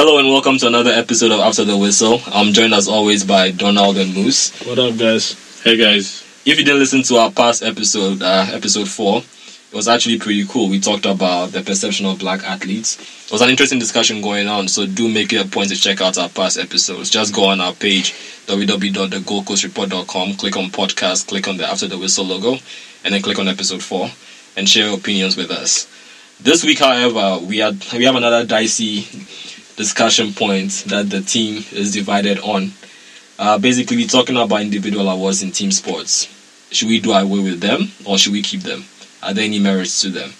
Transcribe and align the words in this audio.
Hello 0.00 0.18
and 0.20 0.28
welcome 0.28 0.56
to 0.58 0.68
another 0.68 0.92
episode 0.92 1.32
of 1.32 1.40
After 1.40 1.64
the 1.64 1.76
Whistle. 1.76 2.20
I'm 2.28 2.52
joined 2.52 2.72
as 2.72 2.86
always 2.86 3.24
by 3.24 3.50
Donald 3.50 3.96
and 3.96 4.14
Moose. 4.14 4.56
What 4.64 4.78
up, 4.78 4.96
guys? 4.96 5.60
Hey 5.64 5.76
guys. 5.76 6.22
If 6.46 6.56
you 6.56 6.64
didn't 6.64 6.78
listen 6.78 7.02
to 7.02 7.16
our 7.16 7.32
past 7.32 7.64
episode, 7.64 8.22
uh, 8.22 8.46
episode 8.52 8.86
four, 8.86 9.18
it 9.18 9.74
was 9.74 9.88
actually 9.88 10.20
pretty 10.20 10.46
cool. 10.46 10.68
We 10.68 10.78
talked 10.78 11.04
about 11.04 11.50
the 11.50 11.62
perception 11.62 12.06
of 12.06 12.20
black 12.20 12.44
athletes. 12.44 12.96
It 13.26 13.32
was 13.32 13.40
an 13.40 13.50
interesting 13.50 13.80
discussion 13.80 14.22
going 14.22 14.46
on, 14.46 14.68
so 14.68 14.86
do 14.86 15.12
make 15.12 15.32
it 15.32 15.44
a 15.44 15.48
point 15.48 15.70
to 15.70 15.74
check 15.74 16.00
out 16.00 16.16
our 16.16 16.28
past 16.28 16.58
episodes. 16.58 17.10
Just 17.10 17.34
go 17.34 17.46
on 17.46 17.60
our 17.60 17.72
page, 17.72 18.12
www.thegoldcoastreport.com, 18.46 20.34
click 20.34 20.56
on 20.56 20.70
podcast, 20.70 21.26
click 21.26 21.48
on 21.48 21.56
the 21.56 21.66
After 21.66 21.88
the 21.88 21.98
Whistle 21.98 22.24
logo, 22.24 22.52
and 23.04 23.12
then 23.12 23.20
click 23.20 23.40
on 23.40 23.48
episode 23.48 23.82
four 23.82 24.08
and 24.56 24.68
share 24.68 24.86
your 24.90 24.96
opinions 24.96 25.36
with 25.36 25.50
us. 25.50 25.92
This 26.40 26.62
week, 26.62 26.78
however, 26.78 27.44
we 27.44 27.58
had 27.58 27.84
we 27.92 28.04
have 28.04 28.14
another 28.14 28.46
dicey 28.46 29.08
discussion 29.78 30.34
point 30.34 30.84
that 30.88 31.08
the 31.08 31.20
team 31.20 31.64
is 31.72 31.92
divided 31.92 32.38
on. 32.40 32.72
Uh, 33.38 33.56
basically, 33.58 33.96
we're 33.96 34.08
talking 34.08 34.36
about 34.36 34.60
individual 34.60 35.08
awards 35.08 35.42
in 35.42 35.52
team 35.52 35.70
sports. 35.70 36.26
Should 36.72 36.88
we 36.88 37.00
do 37.00 37.12
away 37.12 37.40
with 37.40 37.60
them 37.60 37.88
or 38.04 38.18
should 38.18 38.32
we 38.32 38.42
keep 38.42 38.62
them? 38.62 38.84
Are 39.22 39.32
there 39.32 39.44
any 39.44 39.60
merits 39.60 40.02
to 40.02 40.10
them? 40.10 40.32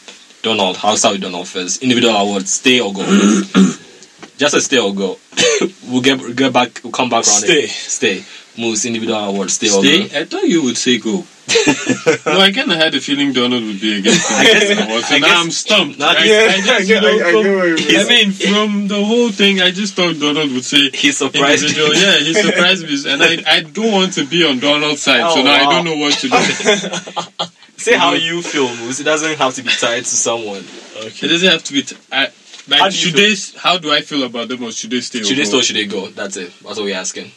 Donald, 0.42 0.76
how 0.76 0.94
start 0.96 1.14
with 1.14 1.22
Donald 1.22 1.46
first? 1.48 1.82
Individual 1.82 2.14
awards, 2.14 2.52
stay 2.52 2.80
or 2.80 2.92
go? 2.92 3.02
Just 4.36 4.54
a 4.54 4.60
stay 4.60 4.78
or 4.78 4.92
go. 4.92 5.18
we'll 5.88 6.02
get 6.02 6.18
get 6.36 6.52
back. 6.52 6.80
We'll 6.82 6.92
come 6.92 7.08
back 7.08 7.24
around. 7.24 7.42
Stay. 7.46 7.64
It. 7.64 7.70
Stay. 7.70 8.24
Most 8.58 8.84
individual 8.84 9.18
awards, 9.18 9.54
stay, 9.54 9.68
or 9.68 9.82
Stay? 9.82 10.08
go. 10.08 10.18
I 10.18 10.24
thought 10.24 10.44
you 10.44 10.64
would 10.64 10.76
say 10.76 10.98
go. 10.98 11.24
no, 12.26 12.40
I 12.40 12.52
kind 12.52 12.70
of 12.70 12.76
had 12.78 12.94
a 12.94 13.00
feeling 13.00 13.32
Donald 13.32 13.62
would 13.64 13.80
be 13.80 13.98
against 13.98 14.30
I 14.30 14.44
guess- 14.44 14.70
it. 14.70 14.76
So 14.78 15.14
I 15.14 15.18
now 15.18 15.26
guess- 15.28 15.44
I'm 15.44 15.50
stumped. 15.50 16.00
I, 16.00 16.24
Yeah, 16.24 16.54
I 16.54 16.60
just, 16.60 16.88
you 16.90 17.00
know, 17.00 17.08
I- 17.08 17.28
I 17.28 17.32
from- 17.32 17.42
get 17.42 17.56
what 17.56 17.68
you 17.68 17.86
mean. 17.88 17.98
I 17.98 18.04
mean, 18.08 18.32
from 18.32 18.88
the 18.88 19.04
whole 19.04 19.30
thing, 19.30 19.60
I 19.60 19.70
just 19.70 19.94
thought 19.94 20.18
Donald 20.18 20.52
would 20.52 20.64
say 20.64 20.90
He 20.90 21.12
surprised 21.12 21.62
individual. 21.64 21.94
you. 21.94 22.00
Yeah, 22.00 22.18
he 22.18 22.34
surprised 22.34 22.84
me, 22.84 23.12
and 23.12 23.22
I, 23.22 23.42
I 23.56 23.60
don't 23.62 23.92
want 23.92 24.12
to 24.14 24.24
be 24.24 24.44
on 24.44 24.58
Donald's 24.58 25.02
side, 25.02 25.20
Oh, 25.22 25.36
so 25.36 25.42
now 25.42 25.52
wow. 25.64 25.68
I 25.70 25.72
don't 25.74 25.84
know 25.84 25.96
what 25.96 26.14
to 26.14 26.28
do. 26.28 27.44
Say 27.78 27.96
how 27.96 28.12
you 28.14 28.42
feel, 28.42 28.68
Moose. 28.76 28.98
It 29.00 29.04
doesn't 29.04 29.38
have 29.38 29.54
to 29.54 29.62
be 29.62 29.70
tied 29.70 30.00
to 30.00 30.04
someone. 30.04 30.64
it 30.96 31.20
doesn't 31.28 31.48
have 31.48 31.62
to 31.64 31.72
be. 31.72 31.82
T- 31.82 31.96
I, 32.10 32.28
like, 32.68 32.80
How 32.80 32.86
do 32.88 32.90
should 32.94 33.14
feel? 33.14 33.28
they? 33.54 33.58
How 33.60 33.78
do 33.78 33.92
I 33.92 34.00
feel 34.00 34.24
about 34.24 34.48
them, 34.48 34.64
or 34.64 34.72
should 34.72 34.90
they 34.90 35.00
stay? 35.00 35.22
Should 35.22 35.38
they 35.38 35.44
stay 35.44 35.58
or 35.58 35.62
should 35.62 35.76
they 35.76 35.86
go? 35.86 36.08
That's 36.08 36.36
it. 36.36 36.52
That's 36.62 36.76
what 36.76 36.82
we're 36.84 36.96
asking. 36.96 37.30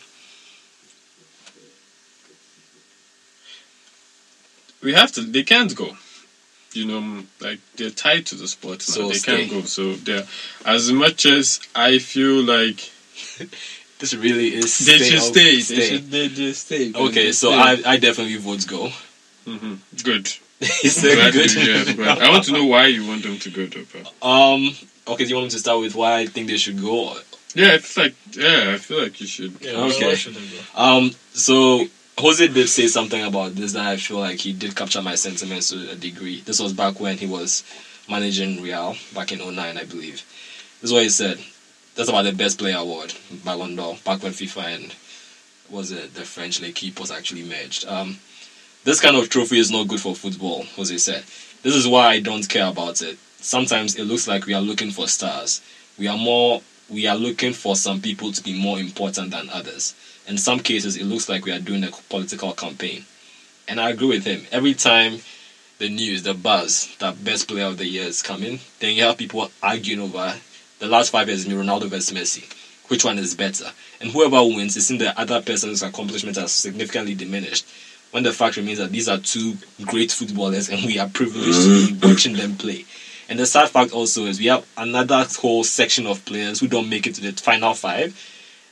We 4.83 4.93
have 4.93 5.11
to 5.13 5.21
they 5.21 5.43
can't 5.43 5.75
go 5.75 5.89
you 6.73 6.85
know 6.85 7.23
like 7.41 7.59
they're 7.75 7.89
tied 7.89 8.25
to 8.27 8.35
the 8.35 8.47
sport. 8.47 8.81
So 8.81 9.07
they 9.09 9.15
stay. 9.15 9.37
can't 9.47 9.51
go 9.51 9.61
so 9.63 9.93
they're 9.93 10.25
as 10.65 10.91
much 10.91 11.25
as 11.25 11.59
i 11.75 11.99
feel 11.99 12.41
like 12.43 12.79
This 13.99 14.15
really 14.15 14.55
is. 14.55 14.79
they 14.79 14.97
stay 14.97 15.05
should 15.09 15.19
or- 15.19 15.21
stay, 15.21 15.51
they 15.75 15.81
should 15.87 16.09
they 16.11 16.27
just 16.29 16.65
stay 16.65 16.91
Okay, 16.95 17.31
so 17.31 17.51
I, 17.51 17.77
I 17.85 17.97
definitely 17.97 18.37
vote 18.37 18.65
go. 18.67 18.89
Mm-hmm. 19.45 19.73
good 20.03 20.27
he 20.59 20.89
said 20.89 21.15
Glad 21.15 21.33
good. 21.33 21.49
to 21.49 21.97
but 21.97 22.19
i 22.21 22.29
want 22.29 22.43
to 22.45 22.51
know 22.53 22.65
why 22.65 22.87
you 22.87 23.05
want 23.07 23.23
them 23.23 23.37
to 23.37 23.49
go 23.49 23.65
though 23.67 24.27
Um. 24.27 24.71
Okay, 25.07 25.23
do 25.25 25.29
you 25.31 25.35
want 25.35 25.45
me 25.47 25.51
to 25.51 25.59
start 25.59 25.79
with 25.81 25.93
why 25.95 26.19
I 26.19 26.25
think 26.27 26.47
they 26.47 26.57
should 26.57 26.79
go? 26.81 27.15
yeah 27.53 27.73
it's 27.73 27.97
like 27.97 28.15
yeah 28.31 28.71
i 28.73 28.77
feel 28.77 29.01
like 29.03 29.19
you 29.19 29.27
should 29.27 29.53
Yeah, 29.61 29.71
Okay. 29.89 30.07
why 30.07 30.15
should 30.15 30.35
they 30.35 30.47
go? 30.55 30.61
Um. 30.85 31.11
So 31.33 31.85
Jose 32.21 32.47
did 32.49 32.69
say 32.69 32.85
something 32.85 33.23
about 33.23 33.55
this 33.55 33.73
that 33.73 33.87
I 33.87 33.97
feel 33.97 34.19
like 34.19 34.37
he 34.37 34.53
did 34.53 34.75
capture 34.75 35.01
my 35.01 35.15
sentiments 35.15 35.71
to 35.71 35.89
a 35.89 35.95
degree. 35.95 36.41
This 36.41 36.59
was 36.59 36.71
back 36.71 36.99
when 36.99 37.17
he 37.17 37.25
was 37.25 37.63
managing 38.07 38.61
Real 38.61 38.95
back 39.15 39.31
in 39.31 39.39
09, 39.39 39.57
I 39.75 39.83
believe. 39.85 40.23
This 40.79 40.91
is 40.91 40.93
what 40.93 41.01
he 41.01 41.09
said. 41.09 41.39
That's 41.95 42.09
about 42.09 42.25
the 42.25 42.31
best 42.31 42.59
player 42.59 42.77
award, 42.77 43.15
Ballon 43.43 43.75
d'Or, 43.75 43.97
back 44.05 44.21
when 44.21 44.33
FIFA 44.33 44.63
and 44.75 44.95
was 45.71 45.91
it 45.91 46.13
the 46.13 46.21
French 46.21 46.61
L'Equipe 46.61 46.99
was 46.99 47.09
actually 47.09 47.41
merged. 47.41 47.87
Um, 47.87 48.19
this 48.83 49.01
kind 49.01 49.15
of 49.15 49.27
trophy 49.29 49.57
is 49.57 49.71
not 49.71 49.87
good 49.87 49.99
for 49.99 50.13
football, 50.13 50.63
Jose 50.75 50.95
said. 50.99 51.23
This 51.63 51.73
is 51.73 51.87
why 51.87 52.09
I 52.09 52.19
don't 52.19 52.47
care 52.47 52.67
about 52.67 53.01
it. 53.01 53.17
Sometimes 53.39 53.95
it 53.95 54.03
looks 54.03 54.27
like 54.27 54.45
we 54.45 54.53
are 54.53 54.61
looking 54.61 54.91
for 54.91 55.07
stars. 55.07 55.59
We 55.97 56.07
are 56.07 56.17
more 56.19 56.61
we 56.87 57.07
are 57.07 57.15
looking 57.15 57.53
for 57.53 57.75
some 57.75 57.99
people 57.99 58.31
to 58.31 58.43
be 58.43 58.61
more 58.61 58.77
important 58.77 59.31
than 59.31 59.49
others. 59.49 59.95
In 60.31 60.37
some 60.37 60.61
cases 60.61 60.95
it 60.95 61.03
looks 61.03 61.27
like 61.27 61.43
we 61.43 61.51
are 61.51 61.59
doing 61.59 61.83
a 61.83 61.91
political 62.07 62.53
campaign. 62.53 63.03
And 63.67 63.81
I 63.81 63.89
agree 63.89 64.07
with 64.07 64.23
him. 64.23 64.47
Every 64.49 64.73
time 64.73 65.19
the 65.77 65.89
news, 65.89 66.23
the 66.23 66.33
buzz, 66.33 66.95
that 66.99 67.21
best 67.21 67.49
player 67.49 67.65
of 67.65 67.77
the 67.77 67.85
year 67.85 68.05
is 68.05 68.21
coming, 68.21 68.61
then 68.79 68.95
you 68.95 69.03
have 69.03 69.17
people 69.17 69.51
arguing 69.61 69.99
over 69.99 70.35
the 70.79 70.87
last 70.87 71.09
five 71.09 71.27
years, 71.27 71.45
Ronaldo 71.45 71.89
versus 71.89 72.17
Messi. 72.17 72.49
Which 72.89 73.03
one 73.03 73.19
is 73.19 73.35
better? 73.35 73.73
And 73.99 74.11
whoever 74.11 74.41
wins 74.41 74.77
is 74.77 74.89
in 74.89 74.99
the 74.99 75.19
other 75.19 75.41
person's 75.41 75.83
accomplishment 75.83 76.37
has 76.37 76.53
significantly 76.53 77.13
diminished. 77.13 77.65
When 78.11 78.23
the 78.23 78.31
fact 78.31 78.55
remains 78.55 78.77
that 78.77 78.93
these 78.93 79.09
are 79.09 79.17
two 79.17 79.57
great 79.83 80.13
footballers 80.13 80.69
and 80.69 80.85
we 80.85 80.97
are 80.97 81.09
privileged 81.09 81.61
to 81.61 81.87
be 81.91 82.07
watching 82.07 82.37
them 82.37 82.55
play. 82.55 82.85
And 83.27 83.37
the 83.37 83.45
sad 83.45 83.67
fact 83.67 83.91
also 83.91 84.27
is 84.27 84.39
we 84.39 84.45
have 84.45 84.65
another 84.77 85.25
whole 85.41 85.65
section 85.65 86.07
of 86.07 86.23
players 86.23 86.61
who 86.61 86.69
don't 86.69 86.89
make 86.89 87.05
it 87.05 87.15
to 87.15 87.21
the 87.21 87.33
final 87.33 87.73
five, 87.73 88.15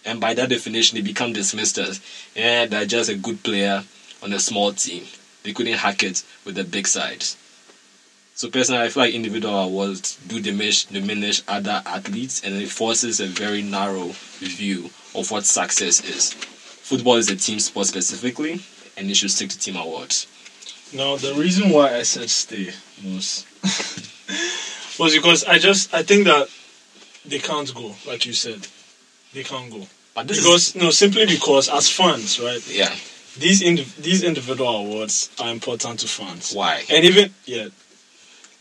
and 0.06 0.20
by 0.20 0.34
that 0.34 0.50
definition, 0.50 0.98
they 0.98 1.02
become 1.02 1.34
dismissed 1.34 1.78
as, 1.78 2.02
yeah, 2.36 2.66
they're 2.66 2.86
just 2.86 3.10
a 3.10 3.16
good 3.16 3.44
player 3.44 3.84
on 4.24 4.34
a 4.34 4.40
small 4.40 4.74
team. 4.74 5.04
They 5.44 5.54
couldn't 5.54 5.74
hack 5.74 6.04
it 6.04 6.24
with 6.46 6.56
the 6.56 6.64
big 6.64 6.88
sides. 6.88 7.38
So 8.36 8.50
personally, 8.50 8.82
I 8.82 8.90
feel 8.90 9.04
like 9.04 9.14
individual 9.14 9.54
awards 9.54 10.18
do 10.28 10.40
diminish, 10.40 10.86
diminish 10.86 11.42
other 11.48 11.82
athletes, 11.86 12.42
and 12.44 12.56
it 12.56 12.70
forces 12.70 13.20
a 13.20 13.26
very 13.26 13.62
narrow 13.62 14.12
view 14.40 14.90
of 15.14 15.30
what 15.30 15.46
success 15.46 16.02
is. 16.04 16.34
Football 16.34 17.16
is 17.16 17.30
a 17.30 17.36
team 17.36 17.60
sport 17.60 17.88
specifically, 17.88 18.62
and 18.96 19.10
they 19.10 19.14
should 19.14 19.32
stick 19.32 19.50
to 19.50 19.60
team 19.60 19.76
awards. 19.76 20.28
Now, 20.94 21.18
the 21.18 21.34
reason 21.34 21.70
why 21.70 21.96
I 21.96 22.04
said 22.04 22.30
stay 22.30 22.72
was 23.04 23.46
was 25.00 25.14
because 25.14 25.44
I 25.44 25.60
just 25.60 25.94
I 25.94 26.04
think 26.04 26.26
that 26.26 26.50
they 27.26 27.40
can't 27.40 27.74
go, 27.76 27.94
like 28.08 28.26
you 28.26 28.34
said, 28.34 28.68
they 29.34 29.44
can't 29.44 29.72
go 29.72 29.88
But 30.14 30.28
this 30.28 30.38
because 30.38 30.76
no, 30.76 30.90
simply 30.92 31.26
because 31.26 31.70
as 31.70 31.90
fans, 31.90 32.40
right? 32.40 32.64
yeah. 32.68 32.94
These 33.38 33.62
indi- 33.62 33.88
these 34.00 34.24
individual 34.24 34.70
awards 34.70 35.30
are 35.40 35.50
important 35.52 36.00
to 36.02 36.08
fans, 36.08 36.54
Why? 36.54 36.84
and 36.90 37.06
even 37.06 37.32
yeah, 37.46 37.68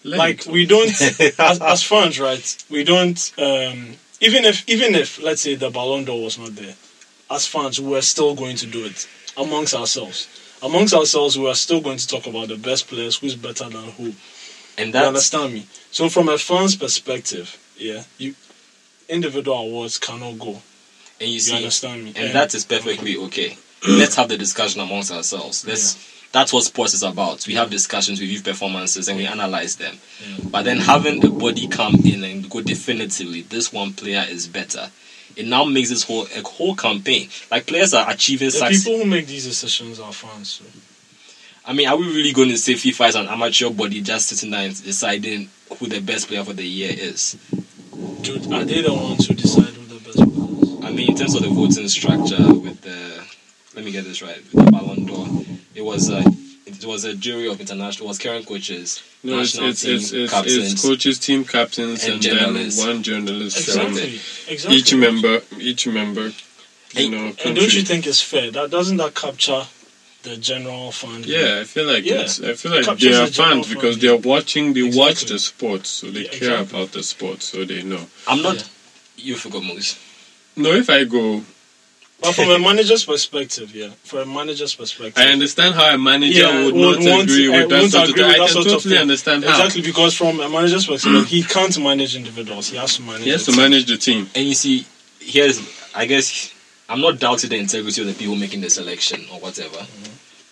Let 0.04 0.18
like 0.18 0.46
we 0.46 0.66
don't 0.66 0.88
as, 1.38 1.60
as 1.60 1.82
fans, 1.82 2.20
right? 2.20 2.64
We 2.70 2.84
don't 2.84 3.18
um, 3.38 3.96
even 4.20 4.44
if 4.44 4.68
even 4.68 4.94
if 4.94 5.20
let's 5.20 5.40
say 5.42 5.54
the 5.56 5.70
Ballon 5.70 6.04
d'Or 6.04 6.22
was 6.22 6.38
not 6.38 6.54
there, 6.54 6.74
as 7.30 7.46
fans, 7.46 7.80
we 7.80 7.96
are 7.96 8.02
still 8.02 8.34
going 8.34 8.56
to 8.56 8.66
do 8.66 8.84
it 8.84 9.08
amongst 9.36 9.74
ourselves. 9.74 10.28
Amongst 10.62 10.92
ourselves, 10.92 11.38
we 11.38 11.48
are 11.48 11.54
still 11.54 11.80
going 11.80 11.98
to 11.98 12.06
talk 12.06 12.26
about 12.26 12.48
the 12.48 12.56
best 12.56 12.88
players, 12.88 13.16
who's 13.18 13.36
better 13.36 13.68
than 13.68 13.90
who. 13.96 14.12
And 14.76 14.92
You 14.92 15.00
understand 15.00 15.54
me? 15.54 15.66
So 15.90 16.08
from 16.08 16.28
a 16.28 16.36
fan's 16.38 16.76
perspective, 16.76 17.56
yeah, 17.76 18.02
you 18.18 18.34
individual 19.08 19.56
awards 19.58 19.98
cannot 19.98 20.38
go. 20.38 20.60
and 21.20 21.28
you 21.28 21.34
You 21.34 21.40
see, 21.40 21.56
understand 21.56 22.04
me? 22.04 22.12
and 22.16 22.34
that 22.34 22.54
is 22.54 22.64
perfectly 22.64 23.16
okay. 23.16 23.56
Let's 23.88 24.16
have 24.16 24.28
the 24.28 24.36
discussion 24.36 24.80
amongst 24.80 25.12
ourselves. 25.12 25.66
Let's. 25.66 25.96
That's 26.30 26.52
what 26.52 26.62
sports 26.64 26.92
is 26.92 27.02
about. 27.02 27.46
We 27.46 27.54
have 27.54 27.70
discussions, 27.70 28.20
we 28.20 28.26
review 28.26 28.42
performances, 28.42 29.08
and 29.08 29.16
we 29.16 29.24
analyze 29.26 29.76
them. 29.76 29.96
Yeah. 30.20 30.44
But 30.50 30.64
then 30.66 30.76
having 30.76 31.24
a 31.24 31.30
body 31.30 31.68
come 31.68 31.94
in 32.04 32.22
and 32.22 32.50
go 32.50 32.60
definitively, 32.60 33.40
this 33.42 33.72
one 33.72 33.94
player 33.94 34.26
is 34.28 34.46
better. 34.46 34.90
It 35.36 35.46
now 35.46 35.64
makes 35.64 35.88
this 35.88 36.02
whole 36.02 36.26
a 36.36 36.42
whole 36.42 36.74
campaign. 36.74 37.30
Like 37.50 37.66
players 37.66 37.94
are 37.94 38.10
achieving 38.10 38.48
the 38.48 38.52
success. 38.52 38.84
people 38.84 38.98
who 39.04 39.06
make 39.08 39.26
these 39.26 39.46
decisions 39.46 40.00
are 40.00 40.12
fans. 40.12 40.50
So. 40.50 40.64
I 41.64 41.72
mean, 41.72 41.88
are 41.88 41.96
we 41.96 42.06
really 42.08 42.32
going 42.32 42.48
to 42.50 42.58
say 42.58 42.74
FIFA 42.74 43.08
is 43.08 43.14
an 43.14 43.28
amateur 43.28 43.70
body 43.70 44.02
just 44.02 44.28
sitting 44.28 44.50
there 44.50 44.66
and 44.66 44.84
deciding 44.84 45.48
who 45.78 45.86
the 45.86 46.00
best 46.00 46.28
player 46.28 46.44
for 46.44 46.52
the 46.52 46.66
year 46.66 46.90
is? 46.92 47.36
Dude, 48.22 48.52
are 48.52 48.64
they 48.64 48.82
the 48.82 48.92
ones 48.92 49.26
who 49.26 49.34
decide 49.34 49.64
who 49.74 49.84
the 49.86 50.00
best 50.04 50.18
players? 50.18 50.84
I 50.84 50.90
mean, 50.92 51.10
in 51.10 51.16
terms 51.16 51.34
of 51.34 51.42
the 51.42 51.48
voting 51.48 51.88
structure, 51.88 52.36
with 52.54 52.80
the 52.82 53.24
let 53.74 53.84
me 53.84 53.90
get 53.90 54.04
this 54.04 54.22
right, 54.22 54.36
with 54.52 54.64
the 54.64 54.70
Ballon 54.70 55.04
d'Or, 55.04 55.26
it 55.74 55.82
was 55.84 56.08
a 56.10 56.22
it 56.66 56.84
was 56.84 57.04
a 57.04 57.14
jury 57.14 57.48
of 57.48 57.60
international. 57.60 58.06
It 58.06 58.08
was 58.08 58.18
current 58.18 58.46
coaches, 58.46 59.02
no, 59.24 59.40
it's, 59.40 59.54
national 59.54 59.70
it's, 59.70 59.82
team 59.82 59.96
it's, 59.96 60.12
it's, 60.12 60.32
captains. 60.32 60.72
it's 60.72 60.82
coaches, 60.86 61.18
team 61.18 61.44
captains, 61.44 62.04
and 62.04 62.14
and, 62.14 62.22
journalists. 62.22 62.80
then 62.80 62.94
one 62.94 63.02
journalist 63.02 63.68
from 63.70 63.86
Exactly. 63.88 64.20
Exactly. 64.52 64.76
each 64.76 64.94
member, 64.94 65.40
each 65.58 65.86
member, 65.88 66.26
you 66.92 67.04
And- 67.04 67.10
know, 67.10 67.26
And 67.44 67.56
don't 67.56 67.74
you 67.74 67.82
think 67.82 68.06
it's 68.06 68.22
fair? 68.22 68.50
That 68.50 68.70
doesn't 68.70 68.96
that 68.98 69.14
capture 69.14 69.62
the 70.22 70.36
general 70.36 70.90
fund. 70.92 71.26
Yeah, 71.26 71.58
I 71.60 71.64
feel 71.64 71.86
like 71.86 72.04
Yeah. 72.04 72.22
it's. 72.22 72.40
I 72.42 72.54
feel 72.54 72.72
like 72.72 72.98
they 72.98 73.14
are 73.14 73.26
the 73.26 73.32
fans 73.32 73.68
because 73.72 73.96
fan. 73.96 74.00
they 74.02 74.08
are 74.08 74.16
watching. 74.16 74.72
They 74.74 74.82
watch 74.82 75.24
the 75.24 75.38
sports, 75.38 75.88
so 75.88 76.10
they 76.10 76.22
Yeah, 76.24 76.28
care 76.30 76.50
exactly. 76.60 76.78
about 76.78 76.92
the 76.92 77.02
sport, 77.02 77.42
so 77.42 77.64
they 77.64 77.82
know. 77.82 78.04
I'm 78.26 78.42
not. 78.42 78.56
Yeah. 78.56 78.62
You 79.16 79.34
forgot 79.36 79.62
Moose. 79.64 79.96
No, 80.56 80.70
if 80.72 80.90
I 80.90 81.04
go, 81.04 81.42
But 82.20 82.34
from 82.34 82.50
a 82.50 82.58
manager's 82.58 83.04
perspective, 83.04 83.72
yeah, 83.76 83.90
from 84.02 84.18
a 84.18 84.26
manager's 84.26 84.74
perspective, 84.74 85.14
I 85.22 85.28
understand 85.32 85.74
how 85.76 85.94
a 85.94 85.98
manager 85.98 86.40
Yeah, 86.40 86.64
would, 86.64 86.74
would 86.74 87.00
not 87.00 87.10
want- 87.10 87.30
agree 87.30 87.48
with 87.48 87.68
that 87.68 87.90
sort 87.90 88.04
of 88.08 88.10
agree 88.10 88.22
thing. 88.22 88.26
with 88.26 88.34
I 88.34 88.38
that 88.38 88.38
can 88.38 88.48
sort 88.54 88.64
totally 88.66 88.94
thing. 88.94 89.02
understand 89.02 89.44
how. 89.44 89.50
exactly 89.50 89.82
because 89.82 90.14
from 90.14 90.40
a 90.40 90.48
manager's 90.48 90.86
perspective, 90.86 91.22
mm. 91.24 91.26
he 91.26 91.42
can't 91.44 91.78
manage 91.80 92.16
individuals. 92.16 92.70
He 92.70 92.76
has 92.76 92.96
to 92.96 93.02
manage. 93.02 93.22
He 93.22 93.30
has 93.30 93.46
the 93.46 93.52
to 93.52 93.56
team. 93.56 93.62
manage 93.70 93.86
the 93.86 93.96
team. 93.98 94.28
And 94.34 94.46
you 94.48 94.54
see, 94.54 94.84
here's, 95.20 95.60
I 95.94 96.06
guess, 96.06 96.52
I'm 96.88 97.00
not 97.00 97.18
doubting 97.18 97.50
the 97.50 97.58
integrity 97.58 98.00
of 98.00 98.06
the 98.06 98.14
people 98.14 98.34
making 98.34 98.62
the 98.62 98.70
selection 98.70 99.20
or 99.32 99.40
whatever. 99.40 99.86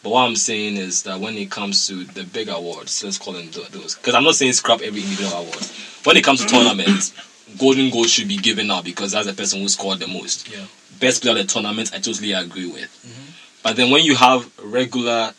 But 0.03 0.11
what 0.11 0.23
I'm 0.23 0.37
saying 0.37 0.77
is 0.77 1.03
that 1.05 1.19
when 1.19 1.35
it 1.35 1.51
comes 1.51 1.87
to 1.89 2.05
the 2.05 2.25
big 2.25 2.49
awards, 2.49 3.03
let's 3.03 3.19
call 3.19 3.33
them 3.33 3.51
those, 3.51 3.95
because 3.95 4.15
I'm 4.15 4.25
not 4.25 4.35
saying 4.35 4.53
scrap 4.53 4.81
every 4.83 5.03
individual 5.03 5.33
award. 5.33 5.67
When 6.05 6.17
it 6.17 6.25
comes 6.25 6.45
to 6.45 6.47
tournaments, 6.47 7.13
golden 7.59 7.91
goal 7.91 8.05
should 8.05 8.29
be 8.29 8.37
given 8.37 8.71
out 8.71 8.85
because 8.85 9.13
that's 9.13 9.27
the 9.27 9.33
person 9.33 9.61
who 9.61 9.69
scored 9.69 9.99
the 9.99 10.07
most. 10.07 10.49
Yeah. 10.49 10.67
Best 11.01 11.23
player 11.23 11.33
of 11.33 11.39
the 11.39 11.53
tournament, 11.53 11.93
I 11.95 11.99
totally 11.99 12.33
agree 12.33 12.71
with. 12.71 12.91
Mm-hmm. 13.05 13.31
But 13.63 13.77
then 13.77 13.91
when 13.91 14.05
you 14.05 14.15
have 14.15 14.49
regular 14.63 15.33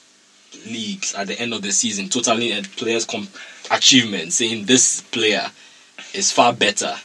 leagues 0.66 1.14
at 1.16 1.28
the 1.28 1.40
end 1.40 1.54
of 1.54 1.62
the 1.62 1.72
season, 1.72 2.10
totally 2.10 2.52
and 2.52 2.70
players' 2.76 3.06
com- 3.06 3.30
achievement, 3.72 4.34
saying 4.34 4.66
this 4.66 5.02
player 5.02 5.46
is 6.14 6.32
far 6.32 6.54
better 6.54 6.96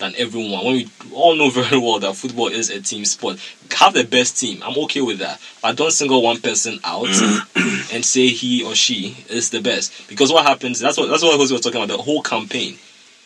than 0.00 0.14
everyone. 0.16 0.64
When 0.64 0.74
we 0.74 0.88
all 1.14 1.36
know 1.36 1.50
very 1.50 1.78
well 1.78 2.00
that 2.00 2.16
football 2.16 2.48
is 2.48 2.70
a 2.70 2.80
team 2.80 3.04
sport, 3.04 3.38
have 3.78 3.94
the 3.94 4.04
best 4.04 4.38
team. 4.40 4.60
I'm 4.64 4.76
okay 4.84 5.00
with 5.00 5.18
that, 5.20 5.40
but 5.62 5.76
don't 5.76 5.92
single 5.92 6.22
one 6.22 6.40
person 6.40 6.80
out 6.82 7.06
and 7.92 8.04
say 8.04 8.26
he 8.28 8.64
or 8.64 8.74
she 8.74 9.24
is 9.28 9.50
the 9.50 9.60
best. 9.60 10.08
Because 10.08 10.32
what 10.32 10.44
happens? 10.44 10.80
That's 10.80 10.98
what 10.98 11.08
that's 11.08 11.22
what 11.22 11.36
Jose 11.38 11.52
was 11.54 11.62
talking 11.62 11.82
about. 11.82 11.96
The 11.96 12.02
whole 12.02 12.22
campaign. 12.22 12.76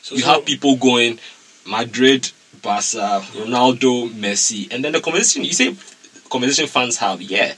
So, 0.02 0.14
You 0.16 0.20
so- 0.20 0.34
have 0.34 0.44
people 0.44 0.76
going 0.76 1.18
Madrid, 1.66 2.30
Barca, 2.62 3.22
Ronaldo, 3.32 4.10
Messi, 4.10 4.70
and 4.72 4.84
then 4.84 4.92
the 4.92 5.00
conversation 5.00 5.44
you 5.44 5.52
say 5.54 5.74
conversation 6.28 6.66
fans 6.66 6.98
have, 6.98 7.22
yeah. 7.22 7.54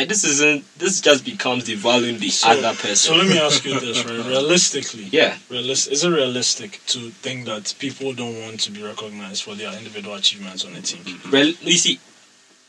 But 0.00 0.08
this 0.08 0.24
isn't. 0.24 0.64
This 0.78 1.00
just 1.00 1.24
becomes 1.24 1.64
devaluing 1.68 2.18
the 2.18 2.28
So- 2.30 2.48
other 2.50 2.74
person. 2.74 2.96
So 2.96 3.14
let 3.16 3.28
me 3.28 3.38
ask 3.38 3.64
you 3.64 3.78
this, 3.78 4.04
right? 4.04 4.26
Realistically, 4.34 5.04
yeah. 5.12 5.36
realis- 5.48 5.88
is 5.90 6.02
it 6.04 6.08
realistic 6.10 6.80
to 6.88 7.10
think 7.10 7.44
that 7.46 7.74
people 7.78 8.12
don't 8.12 8.40
want 8.42 8.58
to 8.60 8.70
be 8.72 8.82
recognized 8.82 9.42
for 9.44 9.54
their 9.54 9.72
individual 9.72 10.16
achievements 10.16 10.64
on 10.64 10.74
a 10.74 10.80
team? 10.82 11.20
Real, 11.30 11.54
you 11.60 11.76
see, 11.78 12.00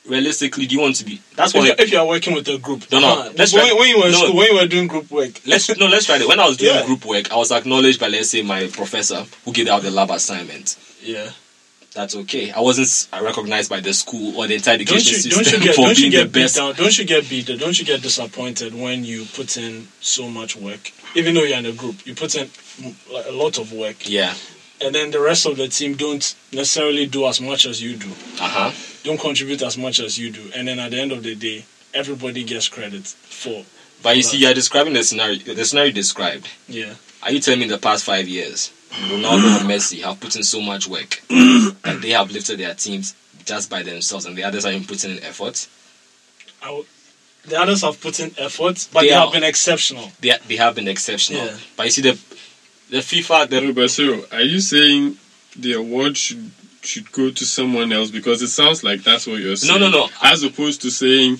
realistically, 0.07 0.67
do 0.67 0.75
you 0.75 0.81
want 0.81 0.95
to 0.97 1.05
be? 1.05 1.19
That's 1.35 1.55
If, 1.55 1.59
why. 1.61 1.67
you- 1.67 1.75
if 1.79 1.91
you 1.91 1.97
are 1.97 2.05
working 2.05 2.35
with 2.35 2.47
a 2.47 2.57
group, 2.59 2.91
No, 2.91 2.99
no, 2.99 3.07
uh, 3.21 3.31
let's 3.35 3.53
when, 3.53 3.67
try- 3.67 3.73
when 3.79 3.89
you 3.89 3.97
were 3.97 4.11
no. 4.11 4.25
school, 4.25 4.35
when 4.35 4.47
you 4.51 4.55
were 4.55 4.67
doing 4.67 4.87
group 4.87 5.09
work, 5.09 5.41
Let's 5.47 5.67
no. 5.77 5.87
Let's 5.87 6.05
try 6.05 6.17
it. 6.17 6.27
When 6.27 6.39
I 6.39 6.45
was 6.47 6.57
doing 6.57 6.75
Yeah. 6.79 6.85
group 6.85 7.05
work, 7.05 7.31
I 7.31 7.37
was 7.37 7.51
acknowledged 7.51 7.99
by 7.99 8.07
let's 8.07 8.29
say 8.29 8.43
my 8.43 8.67
professor 8.67 9.25
who 9.45 9.51
gave 9.51 9.67
out 9.67 9.81
the 9.81 9.89
lab 9.91 10.11
assignment. 10.11 10.75
yeah. 11.01 11.31
That's 11.95 12.15
okay. 12.15 12.51
I 12.51 12.59
wasn't 12.59 13.07
recognized 13.23 13.69
by 13.69 13.79
the 13.79 13.93
school 13.93 14.37
or 14.37 14.47
the 14.47 14.55
entire 14.55 14.77
Don't 14.77 14.81
education 14.97 15.13
you 15.13 15.19
system 15.21 15.43
don't 15.43 15.51
you 15.53 15.59
get 15.65 15.75
for 15.75 15.81
don't 15.85 15.97
you 15.97 16.09
being 16.09 16.11
the 16.11 16.17
get 16.25 16.33
beat 16.33 16.41
best. 16.43 16.55
down? 16.57 16.73
Don't 16.75 16.97
you 16.97 17.05
get 17.05 17.29
beat? 17.29 17.45
Don't 17.47 17.79
you 17.79 17.85
get 17.85 18.01
disappointed 18.01 18.75
when 18.75 19.05
you 19.05 19.25
put 19.33 19.55
in 19.57 19.87
so 20.01 20.29
much 20.29 20.55
work? 20.57 20.91
Even 21.15 21.33
though 21.33 21.43
you're 21.43 21.57
in 21.57 21.65
a 21.65 21.71
group, 21.71 22.05
you 22.05 22.13
put 22.13 22.35
in 22.35 22.49
a 23.27 23.31
lot 23.31 23.57
of 23.57 23.71
work, 23.71 23.95
Yeah. 24.09 24.33
and 24.81 24.93
then 24.93 25.11
the 25.11 25.21
rest 25.21 25.45
of 25.45 25.55
the 25.55 25.69
team 25.69 25.95
don't 25.95 26.35
necessarily 26.51 27.05
do 27.05 27.25
as 27.27 27.39
much 27.39 27.65
as 27.65 27.81
you 27.81 27.95
do. 27.95 28.09
Uh 28.41 28.49
huh. 28.49 28.71
Don't 29.03 29.19
contribute 29.19 29.61
as 29.61 29.77
much 29.77 30.01
as 30.01 30.17
you 30.19 30.29
do, 30.31 30.51
and 30.53 30.67
then 30.67 30.77
at 30.79 30.91
the 30.91 30.99
end 30.99 31.13
of 31.13 31.23
the 31.23 31.33
day, 31.35 31.63
everybody 31.93 32.43
gets 32.43 32.67
credit 32.67 33.07
for. 33.07 33.63
But 34.03 34.17
you 34.17 34.23
for 34.23 34.29
see, 34.29 34.37
that. 34.39 34.43
you're 34.43 34.53
describing 34.53 34.91
the 34.93 35.03
scenario. 35.03 35.37
The 35.37 35.63
scenario 35.63 35.87
you 35.87 35.93
described. 35.93 36.49
yeah. 36.67 36.95
Are 37.23 37.31
you 37.31 37.39
telling 37.39 37.59
me 37.61 37.65
in 37.65 37.71
the 37.71 37.77
past 37.77 38.03
five 38.03 38.27
years, 38.27 38.71
Ronaldo 38.91 39.61
and 39.61 39.69
Messi 39.69 40.01
have 40.03 40.19
put 40.19 40.35
in 40.35 40.43
so 40.43 40.61
much 40.61 40.87
work 40.87 41.21
that 41.29 41.99
they 42.01 42.09
have 42.11 42.31
lifted 42.31 42.59
their 42.59 42.73
teams 42.73 43.15
just 43.45 43.69
by 43.69 43.83
themselves, 43.83 44.25
and 44.25 44.35
the 44.37 44.43
others 44.43 44.65
haven't 44.65 44.87
put 44.87 45.03
in 45.05 45.21
effort? 45.23 45.67
I 46.63 46.67
w- 46.67 46.85
the 47.45 47.59
others 47.59 47.81
have 47.83 48.01
put 48.01 48.19
in 48.19 48.33
effort, 48.39 48.87
but 48.91 49.01
They 49.01 49.07
they, 49.09 49.13
are- 49.13 49.25
have 49.25 49.33
been 49.33 49.43
exceptional. 49.43 50.11
They 50.21 50.33
they 50.47 50.55
have 50.55 50.75
been 50.75 50.87
exceptional. 50.87 51.45
Yeah. 51.45 51.57
But 51.77 51.85
you 51.85 51.91
see, 51.91 52.01
the 52.01 52.19
the 52.89 52.97
FIFA, 52.99 53.49
the 53.49 53.61
No, 53.61 53.73
but 53.73 53.89
Cyril, 53.91 54.25
are 54.31 54.41
you 54.41 54.59
saying 54.59 55.17
the 55.55 55.73
award 55.73 56.17
should 56.17 56.51
should 56.81 57.11
go 57.11 57.29
to 57.31 57.45
someone 57.45 57.91
else? 57.93 58.09
Because 58.11 58.41
it 58.41 58.47
sounds 58.49 58.83
like 58.83 59.03
that's 59.03 59.27
what 59.27 59.39
you're 59.41 59.55
saying. 59.55 59.79
No, 59.79 59.89
no, 59.89 59.91
no. 59.91 60.09
As 60.23 60.43
opposed 60.43 60.81
to 60.83 60.89
saying 60.91 61.39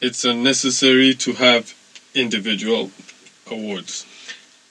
it's 0.00 0.24
unnecessary 0.24 1.14
to 1.14 1.32
have 1.34 1.74
individual 2.14 2.90
awards. 3.50 4.04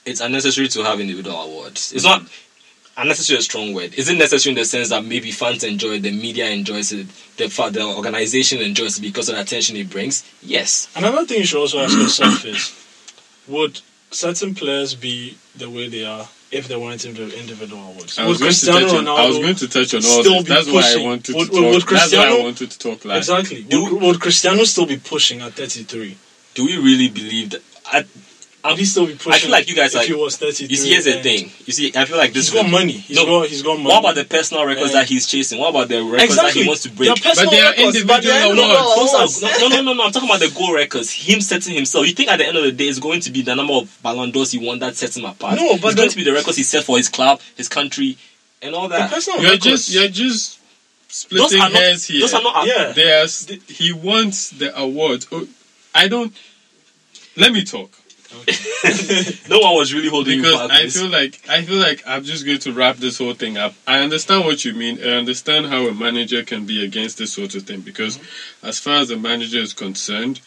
It's 0.05 0.21
unnecessary 0.21 0.67
to 0.69 0.83
have 0.83 0.99
individual 0.99 1.35
awards. 1.41 1.93
It's 1.93 2.03
not 2.03 2.23
unnecessary 2.97 3.39
a 3.39 3.41
strong 3.41 3.73
word. 3.73 3.93
Is 3.95 4.09
it 4.09 4.17
necessary 4.17 4.51
in 4.53 4.57
the 4.59 4.65
sense 4.65 4.89
that 4.89 5.05
maybe 5.05 5.31
fans 5.31 5.63
enjoy 5.63 5.93
it, 5.95 6.03
the 6.03 6.11
media 6.11 6.49
enjoys 6.49 6.91
it, 6.91 7.07
the 7.37 7.47
fa- 7.49 7.69
the 7.71 7.81
organization 7.83 8.59
enjoys 8.59 8.97
it 8.97 9.01
because 9.01 9.29
of 9.29 9.35
the 9.35 9.41
attention 9.41 9.75
it 9.77 9.89
brings? 9.89 10.23
Yes. 10.41 10.89
Another 10.95 11.25
thing 11.25 11.39
you 11.39 11.45
should 11.45 11.59
also 11.59 11.79
ask 11.79 11.97
yourself 11.97 12.43
is 12.53 12.75
would 13.47 13.79
certain 14.11 14.55
players 14.55 14.95
be 14.95 15.37
the 15.55 15.69
way 15.69 15.87
they 15.87 16.03
are 16.05 16.27
if 16.51 16.67
they 16.67 16.75
weren't 16.75 17.05
indi- 17.05 17.39
individual 17.39 17.81
awards? 17.83 18.17
I 18.17 18.23
would 18.23 18.31
was, 18.31 18.39
going 18.39 18.51
to 18.51 18.57
Cristiano 18.57 18.87
touch 18.87 18.97
on, 18.97 19.07
I 19.07 19.27
was 19.27 19.37
going 19.37 19.55
to 19.55 19.67
touch 19.67 19.93
on 19.93 20.05
all 20.05 20.23
this. 20.23 20.43
be 20.43 20.49
That's 20.49 20.67
why 20.67 20.79
I 20.79 20.81
pushing? 20.93 21.05
wanted 21.05 21.35
Would- 21.35 21.45
to 21.47 21.53
would- 21.53 21.61
talk. 21.79 21.89
would 21.89 21.97
that's 21.99 22.13
why 22.13 22.27
I 22.27 22.43
wanted 22.43 22.71
to 22.71 22.79
talk 22.79 23.05
last. 23.05 23.17
Exactly. 23.29 23.65
Would, 23.71 24.01
would 24.01 24.19
Cristiano 24.19 24.63
still 24.63 24.85
be 24.87 24.97
pushing 24.97 25.41
at 25.41 25.53
33? 25.53 26.17
Do 26.55 26.65
we 26.65 26.77
really 26.77 27.07
believe 27.09 27.51
that? 27.51 27.61
I, 27.85 28.05
Would 28.65 28.77
he 28.77 28.83
still 28.85 29.05
be 29.07 29.15
pushing? 29.15 29.41
feel 29.43 29.51
like 29.51 29.69
you 29.69 29.75
guys 29.75 29.95
if 29.95 30.01
are- 30.01 30.05
he 30.05 30.13
was 30.13 30.35
33. 30.35 30.67
you 30.67 30.75
see, 30.75 30.89
here's 30.89 31.05
the 31.05 31.21
thing. 31.23 31.49
You 31.65 31.71
see, 31.71 31.93
I 31.95 32.03
feel 32.05 32.17
like 32.17 32.33
this. 32.33 32.51
He's 32.51 32.61
got 32.61 32.69
money. 32.69 32.91
He's 32.91 33.15
No. 33.15 33.25
got. 33.25 33.47
He's 33.47 33.61
got 33.61 33.77
money. 33.77 33.85
What 33.89 33.99
about 33.99 34.15
the 34.15 34.25
personal 34.25 34.65
records 34.65 34.91
Yeah. 34.91 34.99
that 34.99 35.07
he's 35.09 35.25
chasing? 35.27 35.59
What 35.59 35.69
about 35.69 35.87
the 35.87 36.03
records 36.03 36.23
exactly? 36.33 36.51
that 36.51 36.63
he 36.63 36.67
wants 36.67 36.83
to 36.83 36.89
break? 36.89 37.07
Their 37.07 37.15
personal 37.15 37.45
But 37.45 37.51
they 37.55 37.61
are 37.61 37.69
records, 37.71 38.03
but 38.03 38.23
they 38.23 38.31
are 38.31 38.49
individual 38.49 38.67
individual 38.67 38.93
awards. 39.05 39.43
are, 39.43 39.59
no, 39.61 39.67
no, 39.69 39.81
no, 39.81 39.93
no. 39.93 40.03
I'm 40.03 40.11
talking 40.11 40.27
about 40.29 40.41
the 40.41 40.49
goal 40.49 40.73
records. 40.73 41.09
Him 41.11 41.39
setting 41.39 41.73
himself. 41.73 42.05
You 42.05 42.13
think 42.13 42.29
at 42.29 42.37
the 42.37 42.47
end 42.47 42.57
of 42.57 42.63
the 42.63 42.71
day, 42.73 42.85
it's 42.89 42.99
going 42.99 43.21
to 43.21 43.31
be 43.31 43.41
the 43.43 43.55
number 43.55 43.73
of 43.73 43.97
Ballon 44.03 44.31
d'Ors 44.31 44.51
he 44.51 44.57
won 44.57 44.79
that 44.79 44.97
sets 44.97 45.15
him 45.15 45.23
apart? 45.25 45.55
No, 45.55 45.77
but 45.77 45.87
it's 45.93 45.95
going 45.95 46.09
to 46.09 46.15
be 46.17 46.23
the 46.25 46.33
records 46.33 46.57
he 46.57 46.63
set 46.63 46.83
for 46.83 46.97
his 46.97 47.07
club, 47.07 47.39
his 47.55 47.69
country, 47.69 48.17
and 48.61 48.75
all 48.75 48.89
The 48.89 48.97
that. 48.97 49.09
personal 49.09 49.39
You're 49.41 49.51
records. 49.51 49.87
just 49.87 49.89
you're 49.91 50.07
just 50.09 50.57
Those 51.07 51.15
splitting 51.47 51.61
are 51.61 51.69
not. 51.69 51.79
hairs 51.81 52.05
here. 52.05 52.19
Those 52.19 52.33
are 52.33 52.41
not. 52.41 52.67
Yeah. 52.67 52.91
There's 52.91 53.47
he 53.69 53.93
wants 53.93 54.49
the 54.49 54.77
award. 54.77 55.25
Oh, 55.31 55.47
I 55.95 56.09
don't. 56.09 56.33
Let 57.37 57.53
me 57.53 57.63
talk 57.63 57.91
no 59.49 59.59
one 59.59 59.75
was 59.75 59.93
really 59.93 60.09
holding 60.09 60.37
you 60.37 60.43
because 60.43 60.67
back. 60.67 60.71
I 60.71 60.81
Chris. 60.81 60.99
feel 60.99 61.09
like 61.09 61.41
I 61.49 61.63
feel 61.63 61.77
like 61.77 62.03
I'm 62.05 62.23
just 62.23 62.45
going 62.45 62.59
to 62.59 62.73
wrap 62.73 62.97
this 62.97 63.17
whole 63.17 63.33
thing 63.33 63.57
up. 63.57 63.73
I 63.87 63.99
understand 63.99 64.45
what 64.45 64.63
you 64.63 64.73
mean. 64.73 64.99
I 65.01 65.13
understand 65.13 65.65
how 65.65 65.87
a 65.87 65.93
manager 65.93 66.43
can 66.43 66.65
be 66.65 66.83
against 66.85 67.17
this 67.17 67.33
sort 67.33 67.55
of 67.55 67.63
thing 67.63 67.81
because, 67.81 68.17
mm-hmm. 68.17 68.67
as 68.67 68.77
far 68.79 68.97
as 68.97 69.07
the 69.09 69.17
manager 69.17 69.57
is 69.57 69.73
concerned, 69.73 70.41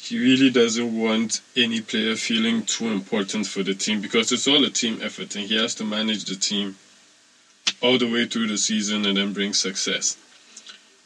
he 0.00 0.18
really 0.18 0.50
doesn't 0.50 0.98
want 0.98 1.40
any 1.56 1.80
player 1.80 2.16
feeling 2.16 2.64
too 2.64 2.88
important 2.88 3.46
for 3.46 3.62
the 3.62 3.74
team 3.74 4.00
because 4.00 4.32
it's 4.32 4.48
all 4.48 4.64
a 4.64 4.70
team 4.70 4.98
effort 5.02 5.36
and 5.36 5.46
he 5.46 5.56
has 5.56 5.74
to 5.76 5.84
manage 5.84 6.24
the 6.24 6.34
team 6.34 6.76
all 7.80 7.98
the 7.98 8.10
way 8.10 8.26
through 8.26 8.48
the 8.48 8.58
season 8.58 9.06
and 9.06 9.16
then 9.16 9.32
bring 9.32 9.52
success. 9.54 10.16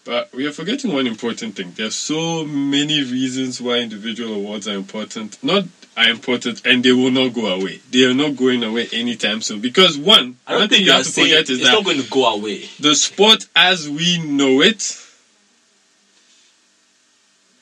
But 0.05 0.33
we 0.33 0.47
are 0.47 0.53
forgetting 0.53 0.93
one 0.93 1.07
important 1.07 1.55
thing. 1.57 1.73
There 1.77 1.87
are 1.87 1.91
so 1.91 2.45
many 2.45 3.03
reasons 3.03 3.61
why 3.61 3.79
individual 3.79 4.35
awards 4.35 4.67
are 4.67 4.75
important. 4.75 5.43
Not 5.45 5.65
are 5.97 6.09
important 6.09 6.65
and 6.65 6.83
they 6.83 6.93
will 6.93 7.11
not 7.11 7.35
go 7.35 7.47
away. 7.47 7.81
They 7.91 8.05
are 8.05 8.15
not 8.15 8.37
going 8.37 8.65
away 8.65 8.89
anytime 8.93 9.43
soon. 9.43 9.61
Because 9.61 9.99
one, 9.99 10.37
I 10.47 10.53
don't 10.53 10.61
one 10.61 10.69
think 10.69 10.79
thing 10.79 10.87
you 10.87 10.93
have 10.93 11.05
to 11.05 11.13
forget 11.13 11.41
it's 11.41 11.51
is 11.51 11.63
not 11.63 11.85
going 11.85 12.01
to 12.01 12.09
go 12.09 12.25
away. 12.35 12.69
the 12.81 12.95
sport 12.95 13.47
as 13.55 13.89
we 13.89 14.19
know 14.19 14.63
it, 14.63 14.99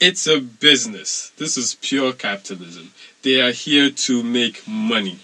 it's 0.00 0.26
a 0.26 0.40
business. 0.40 1.32
This 1.37 1.56
is 1.56 1.76
pure 1.80 2.12
capitalism. 2.12 2.92
They 3.22 3.40
are 3.40 3.52
here 3.52 3.90
to 3.90 4.22
make 4.22 4.66
money. 4.66 5.18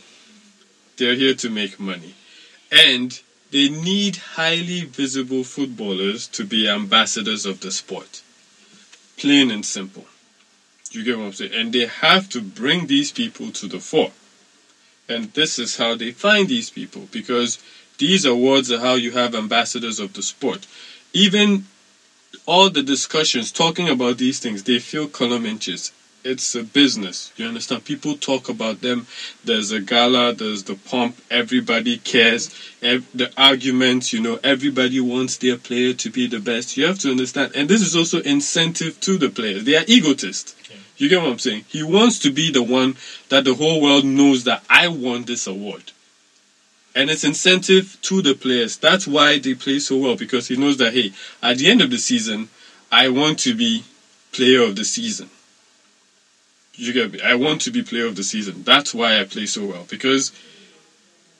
They 0.98 1.08
are 1.08 1.14
here 1.14 1.34
to 1.34 1.50
make 1.50 1.78
money. 1.80 2.14
And 2.70 3.18
they 3.52 3.68
need 3.68 4.16
highly 4.16 4.84
visible 4.84 5.44
footballers 5.44 6.26
to 6.28 6.44
be 6.44 6.68
ambassadors 6.68 7.46
of 7.46 7.60
the 7.60 7.70
sport. 7.70 8.22
Plain 9.16 9.50
and 9.50 9.64
simple. 9.64 10.06
You 10.96 11.04
get 11.04 11.18
what 11.18 11.26
I'm 11.26 11.32
saying? 11.34 11.54
And 11.54 11.72
they 11.72 11.86
have 11.86 12.28
to 12.30 12.40
bring 12.40 12.86
these 12.86 13.12
people 13.12 13.50
to 13.52 13.68
the 13.68 13.80
fore. 13.80 14.12
And 15.08 15.32
this 15.34 15.58
is 15.58 15.76
how 15.76 15.94
they 15.94 16.10
find 16.10 16.48
these 16.48 16.70
people 16.70 17.08
because 17.12 17.62
these 17.98 18.24
awards 18.24 18.72
are 18.72 18.80
how 18.80 18.94
you 18.94 19.12
have 19.12 19.34
ambassadors 19.34 20.00
of 20.00 20.14
the 20.14 20.22
sport. 20.22 20.66
Even 21.12 21.66
all 22.44 22.70
the 22.70 22.82
discussions 22.82 23.52
talking 23.52 23.88
about 23.88 24.18
these 24.18 24.40
things, 24.40 24.62
they 24.62 24.78
feel 24.78 25.06
column 25.06 25.46
inches. 25.46 25.92
It's 26.24 26.56
a 26.56 26.64
business. 26.64 27.32
You 27.36 27.46
understand? 27.46 27.84
People 27.84 28.16
talk 28.16 28.48
about 28.48 28.80
them. 28.80 29.06
There's 29.44 29.70
a 29.70 29.78
gala, 29.78 30.32
there's 30.32 30.64
the 30.64 30.74
pomp, 30.74 31.16
everybody 31.30 31.98
cares. 31.98 32.50
The 32.80 33.30
arguments, 33.36 34.12
you 34.12 34.20
know, 34.20 34.40
everybody 34.42 34.98
wants 34.98 35.36
their 35.36 35.56
player 35.56 35.92
to 35.92 36.10
be 36.10 36.26
the 36.26 36.40
best. 36.40 36.76
You 36.76 36.86
have 36.86 36.98
to 37.00 37.12
understand. 37.12 37.52
And 37.54 37.68
this 37.68 37.80
is 37.80 37.94
also 37.94 38.20
incentive 38.22 38.98
to 39.02 39.18
the 39.18 39.30
players. 39.30 39.62
They 39.62 39.76
are 39.76 39.84
egotists. 39.86 40.56
You 40.96 41.08
get 41.08 41.20
what 41.22 41.30
I'm 41.30 41.38
saying? 41.38 41.64
He 41.68 41.82
wants 41.82 42.18
to 42.20 42.30
be 42.30 42.50
the 42.50 42.62
one 42.62 42.96
that 43.28 43.44
the 43.44 43.54
whole 43.54 43.82
world 43.82 44.04
knows 44.04 44.44
that 44.44 44.62
I 44.70 44.88
won 44.88 45.24
this 45.24 45.46
award. 45.46 45.92
And 46.94 47.10
it's 47.10 47.24
incentive 47.24 47.98
to 48.02 48.22
the 48.22 48.34
players. 48.34 48.78
That's 48.78 49.06
why 49.06 49.38
they 49.38 49.54
play 49.54 49.78
so 49.78 49.98
well 49.98 50.16
because 50.16 50.48
he 50.48 50.56
knows 50.56 50.78
that 50.78 50.94
hey, 50.94 51.12
at 51.42 51.58
the 51.58 51.68
end 51.68 51.82
of 51.82 51.90
the 51.90 51.98
season, 51.98 52.48
I 52.90 53.10
want 53.10 53.38
to 53.40 53.54
be 53.54 53.84
player 54.32 54.62
of 54.62 54.76
the 54.76 54.84
season. 54.84 55.28
You 56.74 56.92
get 56.92 57.12
me? 57.12 57.20
I 57.20 57.34
want 57.34 57.62
to 57.62 57.70
be 57.70 57.82
player 57.82 58.06
of 58.06 58.16
the 58.16 58.22
season. 58.22 58.62
That's 58.62 58.94
why 58.94 59.20
I 59.20 59.24
play 59.24 59.46
so 59.46 59.66
well 59.66 59.86
because, 59.88 60.32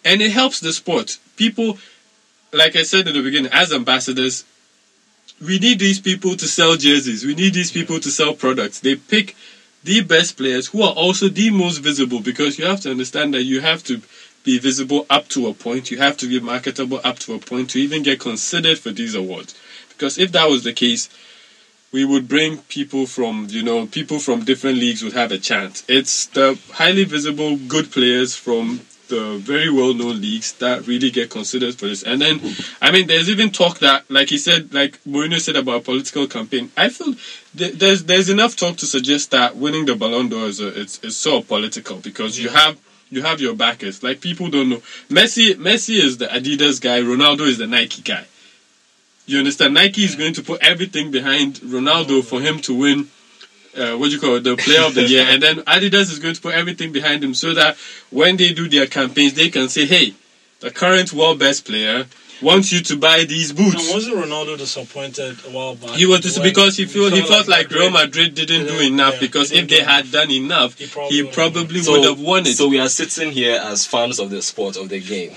and 0.05 0.21
it 0.21 0.33
helps 0.33 0.61
the 0.61 0.73
sport. 0.73 1.19
People, 1.37 1.79
like 2.53 2.77
I 2.77 2.83
said 2.83 3.07
in 3.09 3.15
the 3.15 3.23
beginning, 3.23 3.53
as 3.53 3.73
ambassadors, 3.73 4.45
we 5.41 5.59
need 5.59 5.79
these 5.79 6.01
people 6.01 6.37
to 6.37 6.49
sell 6.49 6.77
jerseys. 6.77 7.25
We 7.25 7.35
need 7.35 7.55
these 7.55 7.71
people 7.71 8.01
to 8.01 8.11
sell 8.11 8.35
products. 8.35 8.81
They 8.81 8.97
pick 8.97 9.37
the 9.85 10.01
best 10.01 10.37
players 10.37 10.69
who 10.69 10.83
are 10.83 10.93
also 10.93 11.29
the 11.29 11.51
most 11.51 11.79
visible 11.79 12.21
because 12.21 12.59
you 12.59 12.67
have 12.67 12.81
to 12.81 12.91
understand 12.91 13.35
that 13.35 13.43
you 13.43 13.61
have 13.61 13.85
to 13.85 14.01
be 14.45 14.59
visible 14.59 15.07
up 15.11 15.29
to 15.29 15.49
a 15.49 15.55
point. 15.55 15.91
You 15.91 15.99
have 15.99 16.17
to 16.19 16.27
be 16.27 16.41
marketable 16.41 17.01
up 17.05 17.19
to 17.21 17.35
a 17.35 17.39
point 17.39 17.71
to 17.71 17.79
even 17.79 18.03
get 18.03 18.21
considered 18.21 18.79
for 18.79 18.91
these 18.91 19.15
awards. 19.15 19.55
Because 19.89 20.19
if 20.19 20.33
that 20.33 20.49
was 20.49 20.65
the 20.65 20.73
case, 20.73 21.09
we 21.93 22.05
would 22.05 22.29
bring 22.29 22.59
people 22.69 23.07
from 23.07 23.47
you 23.51 23.63
know 23.63 23.87
people 23.87 24.19
from 24.19 24.45
different 24.45 24.79
leagues 24.79 25.03
would 25.03 25.13
have 25.13 25.33
a 25.33 25.39
chance. 25.39 25.85
It's 25.89 26.27
the 26.27 26.59
highly 26.73 27.05
visible 27.05 27.57
good 27.57 27.91
players 27.91 28.35
from 28.35 28.81
the 29.09 29.39
very 29.39 29.71
well 29.71 29.95
known 29.95 30.21
leagues 30.21 30.53
that 30.55 30.87
really 30.87 31.11
get 31.11 31.31
considered 31.31 31.75
for 31.75 31.87
this. 31.87 32.03
And 32.03 32.21
then 32.21 32.41
I 32.81 32.91
mean 32.91 33.07
there's 33.07 33.29
even 33.31 33.51
talk 33.51 33.79
that 33.81 34.11
like 34.11 34.29
he 34.29 34.39
said 34.39 34.73
like 34.73 35.03
Mourinho 35.05 35.41
said 35.41 35.57
about 35.57 35.85
political 35.85 36.27
campaign. 36.27 36.71
I 36.77 36.89
feel 36.89 37.15
th- 37.57 37.75
there's 37.75 38.05
there's 38.05 38.29
enough 38.29 38.57
talk 38.57 38.77
to 38.79 38.87
suggest 38.87 39.31
that 39.31 39.57
winning 39.57 39.87
the 39.87 39.97
Ballon 39.97 40.29
d'Or 40.29 40.47
is 40.47 40.61
a, 40.61 40.81
it's, 40.81 41.01
it's 41.03 41.17
sort 41.17 41.43
of 41.43 41.49
political 41.49 41.97
because 41.99 42.39
you 42.39 42.49
have 42.49 42.79
you 43.11 43.23
have 43.23 43.41
your 43.41 43.55
backers. 43.55 44.03
Like 44.03 44.21
people 44.21 44.49
don't 44.51 44.69
know. 44.69 44.83
Messi 45.09 45.55
Messi 45.55 46.03
is 46.03 46.19
the 46.19 46.27
Adidas 46.27 46.81
guy, 46.81 47.01
Ronaldo 47.01 47.47
is 47.47 47.59
the 47.59 47.67
Nike 47.67 48.03
guy. 48.03 48.27
You 49.27 49.39
understand? 49.39 49.75
Nike 49.75 50.05
is 50.05 50.15
going 50.15 50.35
to 50.35 50.43
put 50.43 50.63
everything 50.63 51.11
behind 51.11 51.57
Ronaldo 51.57 52.25
for 52.25 52.41
him 52.41 52.61
to 52.61 52.75
win. 52.75 53.09
Uh, 53.77 53.97
what 53.99 54.07
do 54.09 54.15
you 54.15 54.21
call 54.21 54.37
it, 54.37 54.45
the 54.45 54.57
player 54.57 54.83
of 54.87 54.95
the 54.95 55.05
year, 55.05 55.27
and 55.29 55.43
then 55.43 55.57
Adidas 55.61 56.11
is 56.11 56.19
going 56.19 56.35
to 56.35 56.41
put 56.41 56.55
everything 56.55 56.93
behind 56.93 57.23
him 57.23 57.35
so 57.35 57.53
that 57.55 57.77
when 58.11 58.37
they 58.39 58.53
do 58.53 58.69
their 58.69 58.87
campaigns, 58.87 59.35
they 59.35 59.51
can 59.51 59.69
say, 59.69 59.85
"Hey, 59.85 60.15
the 60.61 60.71
current 60.71 61.13
world 61.13 61.39
best 61.39 61.67
player 61.67 62.07
wants 62.41 62.73
you 62.73 62.81
to 62.83 62.97
buy 62.97 63.25
these 63.25 63.51
And 63.51 63.59
boots." 63.59 63.93
wasn't 63.93 64.17
Ronaldo 64.17 64.57
disappointed 64.57 65.37
a 65.47 65.51
while 65.51 65.75
back? 65.75 65.91
He 65.91 66.07
was 66.07 66.21
just 66.21 66.43
because 66.43 66.77
he 66.79 66.87
feel 66.87 67.11
he 67.11 67.21
felt 67.21 67.49
like 67.49 67.71
Real 67.71 67.91
Madrid 67.91 68.35
didn't 68.35 68.67
do 68.67 68.73
didn't- 68.79 68.95
enough 68.95 69.15
yeah, 69.15 69.21
because 69.21 69.53
if 69.53 69.69
they 69.69 69.81
do 69.81 69.85
had 69.85 70.11
done 70.11 70.31
enough, 70.31 70.79
He 70.79 70.87
probably 70.87 71.17
he 71.17 71.23
would've 71.23 71.35
probably 71.35 71.83
So- 71.83 71.93
would 71.93 72.05
have 72.05 72.19
won 72.21 72.47
it. 72.47 72.57
So 72.57 72.69
we 72.69 72.79
are 72.79 72.89
sitting 72.89 73.31
here 73.33 73.61
as 73.63 73.87
fans 73.87 74.19
of 74.19 74.31
the 74.31 74.41
sport 74.41 74.77
of 74.77 74.89
the 74.89 75.01
game, 75.01 75.33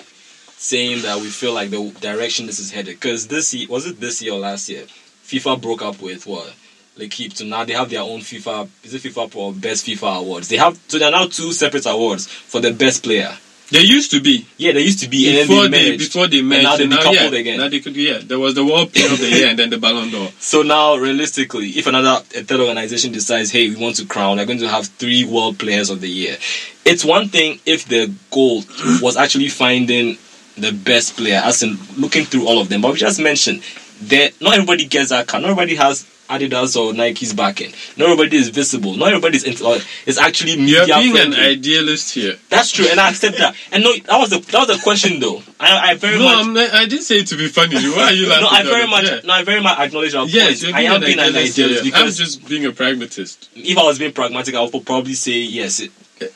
saying 0.58 1.02
that 1.02 1.20
we 1.20 1.28
feel 1.28 1.54
like 1.54 1.72
the 1.72 1.92
direction 2.00 2.46
this 2.48 2.60
is 2.60 2.72
headed. 2.72 2.96
Because 3.00 3.28
this 3.28 3.54
year 3.54 3.68
was 3.68 3.86
it 3.86 4.00
this 4.00 4.22
year 4.22 4.34
or 4.34 4.40
last 4.40 4.70
year? 4.70 4.86
FIFA 5.28 5.62
broke 5.62 5.82
up 5.82 6.02
with 6.02 6.26
what? 6.26 6.54
L'Equipe. 7.00 7.34
So 7.34 7.46
now 7.46 7.64
they 7.64 7.74
have 7.74 7.90
their 7.90 8.02
own 8.02 8.20
FIFA. 8.20 8.68
Is 8.84 8.94
it 8.94 9.02
FIFA 9.02 9.32
Pro 9.32 9.42
or 9.42 9.54
Best 9.54 9.86
FIFA 9.86 10.20
Awards? 10.20 10.48
They 10.50 10.58
have 10.58 10.80
so 10.88 11.00
there 11.00 11.08
are 11.08 11.12
now 11.12 11.26
two 11.28 11.52
separate 11.54 11.86
awards 11.86 12.28
for 12.28 12.60
the 12.60 12.72
best 12.72 13.04
player. 13.04 13.32
They 13.72 13.82
used 13.82 14.10
to 14.12 14.20
be 14.20 14.48
Yeah, 14.58 14.72
they 14.72 14.82
used 14.82 15.00
to 15.02 15.08
be 15.08 15.32
before 15.44 15.66
and 15.66 15.74
then 15.74 15.84
they 15.84 15.92
they 15.92 15.98
before 15.98 16.28
they 16.28 16.42
merged. 16.42 16.64
now 16.64 16.76
they 16.78 16.88
now, 16.88 17.12
yeah, 17.12 17.28
again. 17.28 17.60
Now 17.60 17.70
they 17.70 17.80
could, 17.80 17.96
yeah, 17.96 18.18
there 18.24 18.40
was 18.40 18.56
the 18.56 18.66
World 18.66 18.92
Player 18.92 19.12
of 19.12 19.20
the 19.20 19.30
Year 19.30 19.48
and 19.48 19.60
then 19.60 19.70
the 19.70 19.78
Ballon 19.78 20.10
d'Or. 20.10 20.30
So 20.40 20.64
now, 20.64 20.96
realistically, 20.96 21.70
if 21.70 21.86
another 21.86 22.24
a 22.36 22.44
third 22.44 22.62
organization 22.62 23.12
decides, 23.12 23.52
hey, 23.52 23.70
we 23.70 23.76
want 23.76 23.98
to 23.98 24.06
crown, 24.08 24.38
we're 24.38 24.48
going 24.48 24.60
to 24.60 24.68
have 24.70 24.88
three 24.88 25.24
world 25.24 25.60
players 25.60 25.92
of 25.92 26.02
the 26.02 26.10
year. 26.10 26.38
It's 26.84 27.06
one 27.06 27.28
thing 27.30 27.60
if 27.68 27.86
the 27.86 28.12
goal 28.32 28.64
was 29.04 29.16
actually 29.18 29.50
finding 29.50 30.18
the 30.58 30.72
best 30.72 31.16
player, 31.16 31.40
as 31.44 31.62
in 31.62 31.78
looking 31.96 32.26
through 32.26 32.48
all 32.48 32.60
of 32.60 32.70
them. 32.70 32.82
But 32.82 32.94
we 32.94 32.98
just 32.98 33.20
mentioned 33.22 33.62
that 34.04 34.40
not 34.42 34.54
everybody 34.56 34.86
gets 34.86 35.10
that 35.10 35.28
card. 35.28 35.44
Not 35.44 35.52
everybody 35.52 35.76
has 35.76 36.08
Adidas 36.30 36.80
or 36.80 36.94
Nike's 36.94 37.34
backing. 37.34 37.74
Not 37.98 38.10
everybody 38.10 38.38
is 38.38 38.50
visible. 38.50 38.96
Not 38.96 39.10
everybody 39.10 39.38
is, 39.38 39.44
int- 39.44 39.62
or 39.62 39.78
is 40.06 40.18
actually 40.18 40.52
You're 40.54 40.82
media 40.88 40.98
being 41.00 41.18
an 41.18 41.34
idealist 41.34 42.14
here. 42.14 42.36
That's 42.50 42.72
true, 42.72 42.86
and 42.90 43.00
I 43.00 43.10
accept 43.10 43.38
that. 43.40 43.56
And 43.72 43.84
no, 43.84 43.94
that 43.96 44.18
was 44.20 44.30
the 44.30 44.40
that 44.40 44.68
was 44.68 44.78
the 44.78 44.84
question 44.84 45.20
though. 45.20 45.42
I, 45.60 45.92
I 45.92 45.94
very 45.96 46.18
No, 46.20 46.26
much. 46.26 46.66
I'm 46.72 46.76
I 46.76 46.86
didn't 46.86 47.04
say 47.04 47.16
it 47.20 47.28
to 47.28 47.36
be 47.38 47.48
funny. 47.48 47.76
Why 47.76 48.04
are 48.04 48.14
you 48.14 48.30
laughing? 48.30 48.44
no, 48.44 48.50
I 48.50 48.64
very 48.64 48.88
much, 48.88 49.06
Yeah. 49.06 49.20
no, 49.26 49.34
I 49.34 49.44
very 49.44 49.62
much 49.62 49.78
acknowledge 49.80 50.16
our 50.16 50.26
Yes, 50.28 50.62
point. 50.62 50.62
you're 50.62 50.76
I 50.78 50.82
am 50.84 50.96
an 50.96 51.02
being 51.02 51.20
an 51.20 51.26
idealist 51.26 51.58
here. 51.58 51.78
I'm 51.80 51.84
because 51.84 52.18
just 52.18 52.48
being 52.48 52.66
a 52.66 52.72
pragmatist. 52.72 53.50
if 53.56 53.78
I 53.78 53.84
was 53.84 53.98
being 54.00 54.14
pragmatic, 54.14 54.56
I 54.56 54.62
would 54.62 54.86
probably 54.86 55.14
say 55.16 55.40
yes. 55.40 55.80
It, 55.80 55.92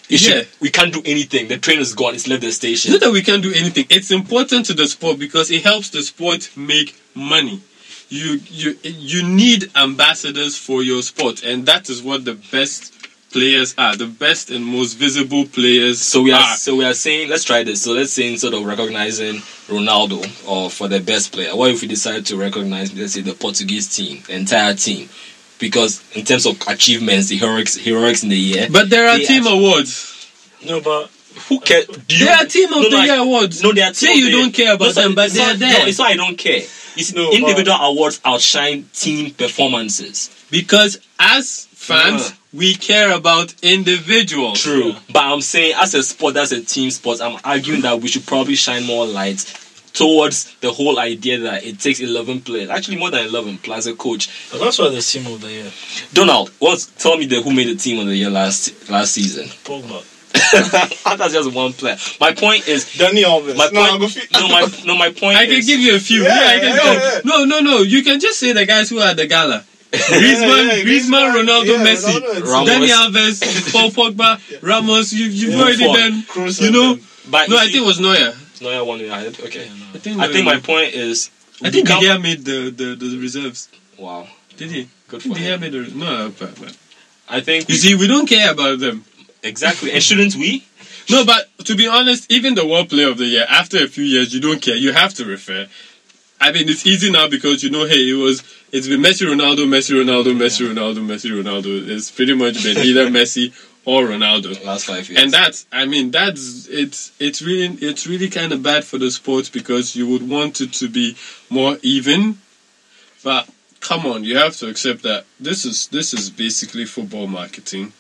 it 0.10 0.18
should- 0.18 0.36
Yeah. 0.36 0.44
we 0.60 0.70
can't 0.72 0.94
do 0.94 1.02
anything. 1.06 1.50
The 1.50 1.58
train 1.58 1.80
is 1.80 1.94
gone. 1.94 2.16
It's 2.16 2.28
left 2.28 2.42
the 2.42 2.48
It's 2.48 2.58
station. 2.58 2.92
not 2.94 3.02
that 3.02 3.12
we 3.12 3.22
can't 3.22 3.44
do 3.44 3.52
anything. 3.54 3.86
It's 3.90 4.12
important 4.12 4.66
to 4.68 4.74
the 4.74 4.88
sport 4.88 5.20
because 5.20 5.52
it 5.52 5.64
helps 5.64 5.90
the 5.90 6.02
sport 6.04 6.50
make 6.56 6.96
money. 7.14 7.62
You 8.14 8.40
you 8.46 8.78
you 8.84 9.28
need 9.28 9.72
ambassadors 9.76 10.56
for 10.56 10.84
your 10.84 11.02
sport, 11.02 11.44
and 11.44 11.66
that 11.66 11.90
is 11.90 12.04
what 12.04 12.26
the 12.26 12.36
best 12.52 12.94
players 13.32 13.74
are. 13.76 13.96
The 13.96 14.06
best 14.06 14.52
and 14.52 14.64
most 14.64 14.94
visible 14.94 15.48
players. 15.48 16.00
So 16.00 16.22
we 16.22 16.32
are 16.32 16.40
are. 16.40 16.56
so 16.56 16.76
we 16.76 16.86
are 16.86 16.94
saying 16.94 17.30
let's 17.30 17.44
try 17.44 17.64
this. 17.64 17.82
So 17.82 17.94
let's 17.94 18.14
say 18.14 18.32
instead 18.32 18.54
of 18.54 18.64
recognizing 18.66 19.38
Ronaldo 19.68 20.22
or 20.48 20.70
for 20.70 20.88
the 20.88 21.00
best 21.00 21.34
player, 21.34 21.56
what 21.56 21.72
if 21.72 21.82
we 21.82 21.88
decide 21.88 22.28
to 22.28 22.38
recognize 22.38 22.94
let's 22.94 23.14
say 23.14 23.22
the 23.22 23.34
Portuguese 23.34 23.94
team, 23.96 24.22
the 24.28 24.36
entire 24.36 24.76
team, 24.76 25.10
because 25.58 26.04
in 26.16 26.24
terms 26.24 26.46
of 26.46 26.62
achievements, 26.68 27.30
the 27.30 27.38
heroics 27.38 27.76
heroics 27.76 28.22
in 28.22 28.30
the 28.30 28.38
year. 28.38 28.68
But 28.72 28.92
there 28.92 29.08
are 29.10 29.18
team 29.18 29.44
actually- 29.44 29.58
awards. 29.58 30.30
No, 30.66 30.82
but 30.82 31.10
Who 31.50 31.60
cares? 31.60 31.86
Do 31.88 32.16
you, 32.18 32.26
There 32.26 32.36
are 32.36 32.46
team 32.46 32.66
of 32.74 32.82
no, 32.84 32.90
the 32.90 32.98
no, 32.98 33.04
year 33.04 33.18
awards. 33.20 33.64
No, 33.64 33.72
they 33.74 33.82
are 33.82 33.88
team 33.88 33.94
Say 33.94 34.12
of 34.14 34.18
you 34.20 34.26
the 34.26 34.32
don't 34.32 34.54
care 34.54 34.74
about 34.76 34.86
No, 34.96 35.02
them, 35.02 35.16
but 35.16 35.32
they 35.32 35.42
are 35.44 35.56
there. 35.56 35.80
No, 35.80 35.86
it's 35.86 36.00
not 36.00 36.12
I 36.12 36.16
don't 36.16 36.38
care. 36.38 36.62
You 36.96 37.04
see, 37.04 37.16
No, 37.16 37.30
but- 37.30 37.36
individual 37.40 37.78
awards 37.82 38.22
outshine 38.24 38.88
team 38.94 39.32
performances. 39.34 40.30
Because 40.52 41.00
as 41.20 41.68
fans, 41.74 42.30
Yeah. 42.30 42.36
we 42.54 42.76
care 42.76 43.12
about 43.12 43.54
individuals. 43.64 44.62
True. 44.62 44.96
But 45.12 45.24
I'm 45.24 45.42
saying, 45.42 45.74
as 45.78 45.94
a 45.96 46.04
sport, 46.04 46.36
that's 46.36 46.52
a 46.52 46.62
team 46.62 46.92
sport, 46.92 47.22
I'm 47.22 47.40
arguing 47.44 47.82
that 47.82 48.00
we 48.00 48.08
should 48.08 48.26
probably 48.26 48.56
shine 48.56 48.84
more 48.86 49.06
light 49.08 49.44
towards 49.94 50.54
the 50.62 50.72
whole 50.72 50.98
idea 51.00 51.38
that 51.40 51.64
it 51.64 51.80
takes 51.80 52.00
11 52.00 52.42
players. 52.42 52.70
Actually, 52.70 52.98
more 52.98 53.12
than 53.12 53.26
11 53.28 53.60
plus 53.60 53.86
a 53.86 53.94
coach. 53.96 54.28
But 54.52 54.60
that's 54.60 54.80
why 54.80 54.90
the 54.90 55.02
team 55.02 55.28
of 55.32 55.42
the 55.42 55.52
year. 55.52 55.72
Donald, 56.14 56.50
what's, 56.60 56.88
tell 56.88 57.18
me 57.18 57.26
the, 57.26 57.42
who 57.42 57.54
made 57.54 57.68
the 57.68 57.76
team 57.76 58.00
of 58.00 58.08
the 58.08 58.16
year 58.16 58.30
last 58.30 58.90
last 58.90 59.14
season. 59.14 59.46
Pogba. 59.64 60.04
that's 60.34 61.34
just 61.34 61.54
one 61.54 61.74
player. 61.74 61.98
My 62.20 62.34
point 62.34 62.68
is, 62.68 62.86
Dani 62.86 63.24
Alves. 63.24 63.56
my 63.56 63.70
no, 63.72 63.80
point, 63.80 63.92
I'll 63.92 64.00
go 64.00 64.08
fit- 64.08 64.32
no, 64.34 64.48
my, 64.50 64.68
no, 64.86 64.98
my 64.98 65.12
point 65.12 65.38
I 65.38 65.46
can 65.46 65.56
is, 65.56 65.68
give 65.68 65.80
you 65.80 65.96
a 65.96 66.00
few. 66.00 66.24
Yeah, 66.24 66.30
Yeah, 66.30 66.48
I 66.56 66.60
can 66.60 66.76
yeah, 66.76 67.22
go. 67.24 67.30
No, 67.30 67.46
no, 67.46 67.60
no. 67.60 67.78
You 67.84 68.04
can 68.04 68.20
just 68.20 68.40
say 68.40 68.52
the 68.54 68.66
guys 68.66 68.90
who 68.90 69.00
are 69.00 69.10
at 69.10 69.18
the 69.18 69.28
gala. 69.28 69.64
Griezmann, 69.94 70.68
yeah, 70.68 70.84
Griezmann, 70.84 71.34
Ronaldo, 71.36 71.66
yeah, 71.66 71.86
Messi, 71.86 72.18
Ronaldo 72.20 72.36
and 72.38 72.46
Ramos. 72.48 72.70
Dani 72.70 72.90
Alves, 72.90 73.72
Paul 73.72 73.90
Pogba, 73.92 74.62
Ramos. 74.64 75.14
You, 75.14 75.26
you've 75.26 75.54
Yeah. 75.54 75.62
already 75.62 75.86
Buffon. 75.86 76.24
done. 76.34 76.54
You 76.66 76.72
know. 76.72 77.00
but 77.30 77.50
No, 77.50 77.56
you 77.56 77.62
I 77.62 77.66
see- 77.68 77.72
think 77.74 77.84
it 77.84 77.88
was 77.88 78.00
Neuer. 78.00 78.34
Neuer 78.62 78.84
won 78.84 79.02
it 79.02 79.10
ahead. 79.10 79.40
Okay. 79.40 79.70
I 79.94 79.98
think. 80.00 80.20
I 80.20 80.28
think 80.30 80.46
my 80.46 80.60
point 80.60 80.94
is, 80.96 81.30
I 81.62 81.70
think 81.70 81.88
De 81.88 81.94
become- 81.96 82.04
Gea 82.04 82.22
made 82.22 82.44
the, 82.44 82.72
the 82.72 82.96
the 82.96 83.18
reserves. 83.20 83.70
Wow, 84.00 84.28
Did 84.58 84.72
he? 84.72 84.90
good 85.10 85.20
I 85.20 85.24
for 85.28 85.36
think 85.36 85.36
De 85.36 85.42
Gea 85.44 85.54
him. 85.56 85.62
made 85.62 85.72
the 85.74 85.92
no. 85.96 86.34
But, 86.40 86.60
but. 86.60 86.78
I 87.30 87.40
think 87.42 87.70
You 87.70 87.76
see, 87.76 87.96
we 87.96 88.08
don't 88.08 88.28
care 88.28 88.52
about 88.52 88.80
them. 88.80 89.06
Exactly, 89.44 89.92
and 89.92 90.02
shouldn't 90.02 90.36
we? 90.36 90.66
No, 91.10 91.26
but 91.26 91.50
to 91.66 91.76
be 91.76 91.88
honest, 91.88 92.32
even 92.32 92.56
the 92.56 92.66
World 92.66 92.90
Player 92.90 93.10
of 93.10 93.18
the 93.18 93.26
Year, 93.26 93.46
after 93.50 93.84
a 93.84 93.88
few 93.88 94.04
years, 94.04 94.34
you 94.34 94.40
don't 94.40 94.62
care. 94.62 94.76
You 94.76 94.94
have 94.94 95.14
to 95.16 95.26
refer. 95.26 95.68
I 96.40 96.52
mean, 96.52 96.68
it's 96.68 96.86
easy 96.86 97.12
now 97.12 97.30
because 97.30 97.64
you 97.64 97.70
know, 97.70 97.86
hey, 97.86 98.10
it 98.10 98.16
was 98.16 98.44
it's 98.72 98.88
been 98.88 99.02
Messi, 99.02 99.28
Ronaldo, 99.28 99.68
Messi, 99.68 99.94
Ronaldo, 99.94 100.36
Messi, 100.36 100.68
Ronaldo, 100.68 101.06
Messi, 101.06 101.32
Ronaldo. 101.32 101.88
It's 101.88 102.12
pretty 102.12 102.34
much 102.34 102.64
been 102.64 102.78
either 102.78 103.08
Messi 103.10 103.54
or 103.86 104.04
Ronaldo. 104.04 104.64
Last 104.66 104.86
five 104.86 105.08
years. 105.10 105.22
And 105.22 105.32
that's, 105.32 105.66
I 105.72 105.86
mean, 105.86 106.12
that's 106.12 106.68
it's 106.68 107.12
it's 107.20 107.42
really 107.42 107.78
it's 107.86 108.08
really 108.08 108.30
kind 108.30 108.52
of 108.52 108.64
bad 108.64 108.84
for 108.84 108.98
the 108.98 109.12
sport 109.12 109.52
because 109.54 109.96
you 109.96 110.08
would 110.08 110.28
want 110.28 110.62
it 110.62 110.74
to 110.74 110.90
be 110.90 111.16
more 111.50 111.78
even, 111.82 112.40
but 113.24 113.48
come 113.80 114.06
on, 114.06 114.24
you 114.24 114.38
have 114.38 114.56
to 114.58 114.68
accept 114.68 115.04
that 115.04 115.26
this 115.40 115.66
is 115.66 115.88
this 115.88 116.14
is 116.14 116.30
basically 116.30 116.86
football 116.86 117.28
marketing. 117.28 117.94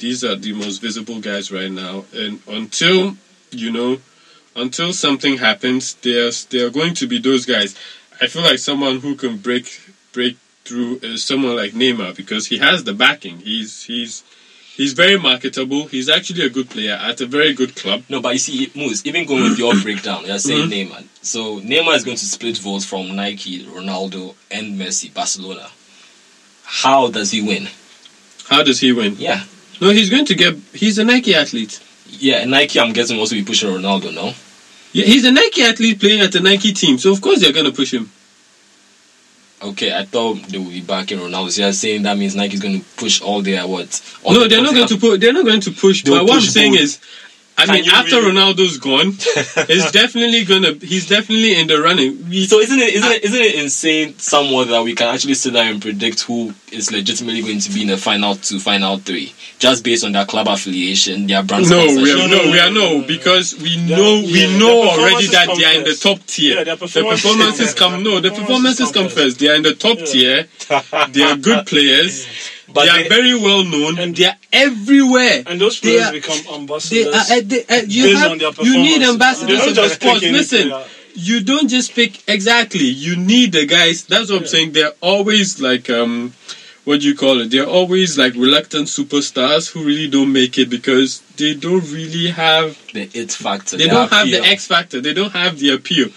These 0.00 0.24
are 0.24 0.34
the 0.36 0.52
most 0.52 0.80
visible 0.82 1.20
guys 1.20 1.52
right 1.52 1.70
now, 1.70 2.04
and 2.14 2.40
until 2.48 3.16
you 3.52 3.70
know, 3.70 3.98
until 4.56 4.92
something 4.92 5.36
happens, 5.38 5.94
there's 5.94 6.44
there 6.46 6.66
are 6.66 6.70
going 6.70 6.94
to 6.94 7.06
be 7.06 7.18
those 7.20 7.46
guys. 7.46 7.76
I 8.20 8.26
feel 8.26 8.42
like 8.42 8.58
someone 8.58 9.00
who 9.00 9.14
can 9.14 9.36
break 9.38 9.80
break 10.12 10.36
through 10.64 11.00
is 11.02 11.22
someone 11.24 11.56
like 11.56 11.72
Neymar 11.72 12.16
because 12.16 12.46
he 12.46 12.58
has 12.58 12.84
the 12.84 12.92
backing. 12.92 13.38
He's 13.40 13.84
he's 13.84 14.22
he's 14.76 14.92
very 14.94 15.18
marketable. 15.18 15.86
He's 15.86 16.08
actually 16.08 16.44
a 16.44 16.50
good 16.50 16.70
player 16.70 16.94
at 16.94 17.20
a 17.20 17.26
very 17.26 17.52
good 17.54 17.76
club. 17.76 18.04
No, 18.08 18.20
but 18.20 18.32
you 18.32 18.38
see, 18.38 18.70
Moose, 18.74 19.04
even 19.06 19.26
going 19.26 19.42
with 19.44 19.58
your 19.58 19.74
breakdown, 19.82 20.24
you're 20.26 20.38
saying 20.38 20.70
Mm-hmm. 20.70 20.92
Neymar. 20.94 21.04
So 21.22 21.60
Neymar 21.60 21.94
is 21.96 22.04
going 22.04 22.16
to 22.16 22.24
split 22.24 22.56
votes 22.58 22.84
from 22.84 23.14
Nike, 23.16 23.64
Ronaldo, 23.64 24.34
and 24.50 24.78
Messi, 24.80 25.12
Barcelona. 25.12 25.68
How 26.64 27.10
does 27.10 27.30
he 27.32 27.42
win? 27.42 27.68
How 28.48 28.62
does 28.62 28.80
he 28.80 28.92
win? 28.92 29.16
Yeah. 29.18 29.44
No, 29.80 29.90
he's 29.90 30.10
going 30.10 30.26
to 30.26 30.34
get. 30.34 30.56
He's 30.72 30.98
a 30.98 31.04
Nike 31.04 31.34
athlete. 31.34 31.80
Yeah, 32.06 32.44
Nike, 32.44 32.80
I'm 32.80 32.92
guessing, 32.92 33.18
also 33.18 33.34
be 33.34 33.44
pushing 33.44 33.70
Ronaldo, 33.70 34.14
no? 34.14 34.32
Yeah, 34.92 35.04
he's 35.04 35.24
a 35.24 35.30
Nike 35.30 35.62
athlete 35.62 36.00
playing 36.00 36.20
at 36.20 36.34
a 36.34 36.40
Nike 36.40 36.72
team, 36.72 36.98
so 36.98 37.12
of 37.12 37.20
course 37.20 37.40
they're 37.40 37.52
going 37.52 37.66
to 37.66 37.72
push 37.72 37.94
him. 37.94 38.10
Okay, 39.62 39.96
I 39.96 40.04
thought 40.04 40.42
they 40.48 40.58
would 40.58 40.70
be 40.70 40.80
backing 40.80 41.18
Ronaldo. 41.18 41.50
So 41.50 41.62
you're 41.62 41.72
saying 41.72 42.02
that 42.02 42.16
means 42.16 42.34
Nike's 42.34 42.60
going 42.60 42.80
to 42.80 42.86
push 42.96 43.20
all 43.20 43.42
their 43.42 43.66
what? 43.66 44.18
All 44.24 44.32
no, 44.32 44.40
their 44.40 44.48
they're 44.48 44.62
not 44.62 44.74
going 44.74 44.88
to 44.88 44.96
push. 44.96 45.20
They're 45.20 45.32
not 45.34 45.44
going 45.44 45.60
to 45.60 45.70
push. 45.70 46.02
But 46.02 46.24
what 46.24 46.36
I'm 46.36 46.40
saying 46.40 46.72
both. 46.72 46.80
is, 46.80 47.00
I 47.60 47.66
Can 47.66 47.74
mean, 47.74 47.90
after 47.90 48.16
really- 48.16 48.32
Ronaldo's 48.32 48.78
gone, 48.78 49.12
he's 49.66 49.90
definitely 50.00 50.44
gonna. 50.44 50.72
He's 50.74 51.08
definitely 51.08 51.60
in 51.60 51.66
the 51.66 51.80
running. 51.80 52.28
We, 52.28 52.46
So 52.46 52.58
isn't 52.60 52.78
it 52.78 52.94
isn't 52.94 53.12
it 53.12 53.24
isn't 53.24 53.40
it 53.40 53.54
insane 53.56 54.18
somewhat 54.18 54.68
that 54.68 54.82
we 54.82 54.94
can 54.94 55.08
actually 55.14 55.34
sit 55.34 55.52
down 55.54 55.66
and 55.68 55.82
predict 55.82 56.22
who 56.22 56.54
is 56.72 56.90
legitimately 56.90 57.42
going 57.42 57.58
to 57.60 57.70
be 57.70 57.82
in 57.82 57.88
the 57.88 57.96
final 57.96 58.34
two, 58.36 58.58
final 58.60 58.98
three, 58.98 59.34
just 59.58 59.84
based 59.84 60.04
on 60.04 60.12
their 60.12 60.24
club 60.24 60.46
affiliation, 60.48 61.26
their 61.26 61.42
brand 61.42 61.68
no, 61.68 61.82
we 61.86 61.88
sponsorship? 61.92 62.16
are 62.16 62.28
No, 62.28 62.36
no, 62.36 62.44
no, 62.44 62.50
we 62.52 62.58
are 62.60 62.70
no, 62.70 62.80
no, 62.92 62.98
no. 63.00 63.06
because 63.06 63.56
we 63.58 63.76
Their- 63.76 63.96
know 63.98 64.14
yeah, 64.20 64.32
we 64.32 64.46
their 64.46 64.58
know 64.58 64.82
already 64.88 65.26
that 65.28 65.48
they 65.56 65.64
are 65.64 65.74
in 65.78 65.84
the 65.84 65.94
top 65.94 66.24
tier. 66.26 66.56
Yeah, 66.58 66.64
their 66.64 66.76
the 66.76 66.86
performances 66.86 67.22
performances 67.22 67.74
come 67.74 67.92
come 67.92 68.02
no, 68.04 68.20
the 68.20 68.30
performances 68.30 68.90
come 68.92 69.08
first. 69.08 69.38
They 69.38 69.48
are 69.48 69.54
in 69.56 69.62
the 69.62 69.74
top 69.74 69.98
Yeah. 69.98 70.04
tier. 70.06 70.48
They 71.12 71.22
are 71.22 71.36
good 71.36 71.66
players. 71.72 72.26
But 72.72 72.84
they 72.84 72.88
are 72.90 73.02
they- 73.02 73.08
very 73.08 73.34
well 73.34 73.64
known. 73.64 73.98
And- 73.98 74.14
they 74.16 74.26
are 74.26 74.36
everywhere. 74.52 75.42
And 75.46 75.60
those 75.60 75.80
They 75.80 75.90
players 75.96 76.06
are- 76.08 76.12
become 76.12 76.38
They 76.44 76.54
ambassadors. 76.54 77.14
are, 77.14 77.36
uh, 77.36 77.40
they, 77.44 77.64
uh, 77.64 77.82
you 77.86 78.04
based 78.04 78.18
have 78.18 78.30
on 78.32 78.38
their 78.38 78.52
you 78.62 78.76
need 78.78 79.02
ambassadors 79.02 79.48
They 79.48 79.56
don't 79.56 79.68
of 79.70 79.74
the 79.76 79.88
sport. 79.88 80.22
Listen, 80.22 80.72
you 81.14 81.40
don't 81.40 81.68
just 81.68 81.94
pick 81.94 82.12
exactly. 82.28 82.84
You 82.86 83.16
need 83.16 83.52
the 83.52 83.66
guys. 83.66 84.04
That's 84.04 84.30
what 84.30 84.42
I'm 84.42 84.46
saying. 84.46 84.72
They're 84.72 84.92
always 85.00 85.60
like 85.60 85.90
um, 85.90 86.32
what 86.84 87.00
do 87.00 87.06
you 87.06 87.14
call 87.14 87.40
it? 87.40 87.50
They're 87.50 87.66
always 87.66 88.16
like 88.16 88.34
reluctant 88.34 88.88
superstars 88.88 89.70
who 89.70 89.82
really 89.84 90.08
don't 90.08 90.32
make 90.32 90.56
it 90.58 90.70
because 90.70 91.20
they 91.36 91.54
don't 91.54 91.84
really 91.92 92.28
have. 92.30 92.78
the 92.94 93.08
it 93.12 93.32
factor. 93.32 93.76
They 93.76 93.84
the 93.84 93.90
don't 93.90 94.10
have 94.10 94.26
the. 94.30 94.40
X 94.44 94.66
factor. 94.66 95.00
They 95.00 95.12
don't 95.14 95.32
have 95.32 95.58
the 95.58 95.70
appeal. 95.70 96.08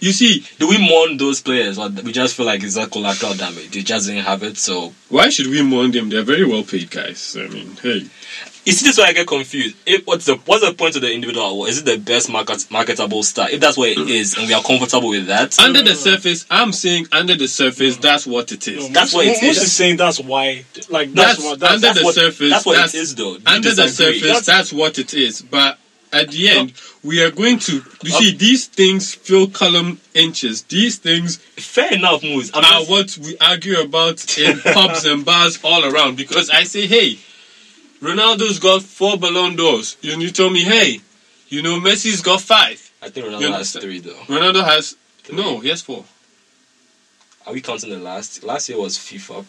You 0.00 0.12
see, 0.12 0.44
Do 0.58 0.66
we 0.68 0.78
mourn 0.78 1.16
those 1.18 1.40
players, 1.40 1.78
or 1.78 1.88
we 1.90 2.12
just 2.12 2.34
feel 2.34 2.46
like 2.46 2.62
it's 2.62 2.76
a 2.76 2.86
collateral 2.86 3.34
damage? 3.34 3.70
They 3.70 3.82
just 3.82 4.06
didn't 4.08 4.24
have 4.24 4.42
it, 4.42 4.56
so 4.56 4.92
why 5.10 5.28
should 5.28 5.48
we 5.48 5.62
mourn 5.62 5.90
them? 5.90 6.08
They're 6.08 6.22
very 6.22 6.44
well 6.46 6.62
paid 6.62 6.90
guys. 6.90 7.36
I 7.38 7.46
mean, 7.48 7.76
hey, 7.82 8.06
You 8.64 8.72
see, 8.72 8.84
this 8.86 8.94
is 8.94 8.98
why 8.98 9.06
I 9.08 9.12
get 9.12 9.26
confused. 9.26 9.76
If, 9.86 10.06
what's 10.06 10.26
the 10.26 10.36
what's 10.46 10.64
the 10.66 10.72
point 10.74 10.94
of 10.96 11.02
the 11.02 11.12
individual 11.12 11.46
award? 11.46 11.68
Is 11.70 11.78
it 11.80 11.84
the 11.84 11.98
best 11.98 12.30
market, 12.30 12.66
marketable 12.70 13.22
star? 13.22 13.50
If 13.50 13.60
that's 13.60 13.76
what 13.76 13.88
it 13.88 13.98
is, 14.08 14.36
and 14.38 14.46
we 14.48 14.54
are 14.54 14.62
comfortable 14.62 15.08
with 15.10 15.26
that, 15.26 15.58
under 15.58 15.82
the 15.82 15.94
surface, 15.94 16.46
I'm 16.50 16.72
saying 16.72 17.06
under 17.12 17.34
the 17.36 17.48
surface, 17.48 17.96
that's 17.98 18.26
what 18.26 18.52
it 18.52 18.66
is. 18.68 18.88
No, 18.88 18.92
That's 18.94 19.12
Moose- 19.12 19.14
what 19.14 19.26
it 19.26 19.42
Moose 19.42 19.56
is. 19.58 19.62
is 19.64 19.72
saying 19.72 19.96
that's 19.98 20.20
why. 20.20 20.64
Like 20.88 21.12
that's, 21.12 21.36
That's, 21.36 21.44
what. 21.44 21.60
That's, 21.60 21.72
under 21.74 21.86
that's 21.88 21.98
the 21.98 22.04
what, 22.04 22.14
surface. 22.14 22.50
that's 22.50 22.66
what 22.66 22.76
that's, 22.76 22.94
it 22.94 22.98
is, 23.00 23.14
though. 23.14 23.36
Do 23.38 23.42
Under 23.46 23.70
the 23.74 23.82
disagree? 23.82 24.20
surface, 24.20 24.46
that's, 24.46 24.72
what 24.72 24.98
it 24.98 25.12
is. 25.14 25.42
But 25.42 25.78
at 26.12 26.30
the 26.30 26.48
end, 26.48 26.72
we 27.02 27.22
are 27.22 27.30
going 27.30 27.58
to. 27.60 27.82
You 28.02 28.10
see, 28.10 28.34
these 28.34 28.66
things 28.66 29.14
fill 29.14 29.48
column 29.48 30.00
inches. 30.14 30.62
These 30.62 30.98
things 30.98 31.36
fair 31.36 31.92
enough, 31.94 32.22
Moose. 32.22 32.50
I'm 32.54 32.64
are 32.64 32.84
just- 32.84 32.90
what 32.90 33.18
we 33.26 33.38
argue 33.38 33.80
about 33.80 34.38
in 34.38 34.60
pubs 34.60 35.04
and 35.06 35.24
bars 35.24 35.58
all 35.62 35.84
around. 35.84 36.16
Because 36.16 36.50
I 36.50 36.64
say, 36.64 36.86
hey, 36.86 37.18
Ronaldo's 38.00 38.58
got 38.58 38.82
four 38.82 39.18
Ballon 39.18 39.56
d'Ors. 39.56 39.96
And 40.02 40.22
you 40.22 40.30
tell 40.30 40.50
me, 40.50 40.64
hey, 40.64 41.00
you 41.48 41.62
know, 41.62 41.80
Messi's 41.80 42.22
got 42.22 42.40
five. 42.40 42.90
I 43.02 43.08
think 43.08 43.26
Ronaldo 43.26 43.52
has 43.52 43.72
three, 43.72 44.00
though. 44.00 44.12
Ronaldo 44.28 44.64
has 44.64 44.96
no, 45.32 45.60
he 45.60 45.68
has 45.68 45.82
four. 45.82 46.04
Are 47.46 47.52
we 47.52 47.60
counting 47.60 47.90
the 47.90 47.98
last? 47.98 48.42
Last 48.42 48.68
year 48.68 48.78
was 48.78 48.98
FIFA. 48.98 49.44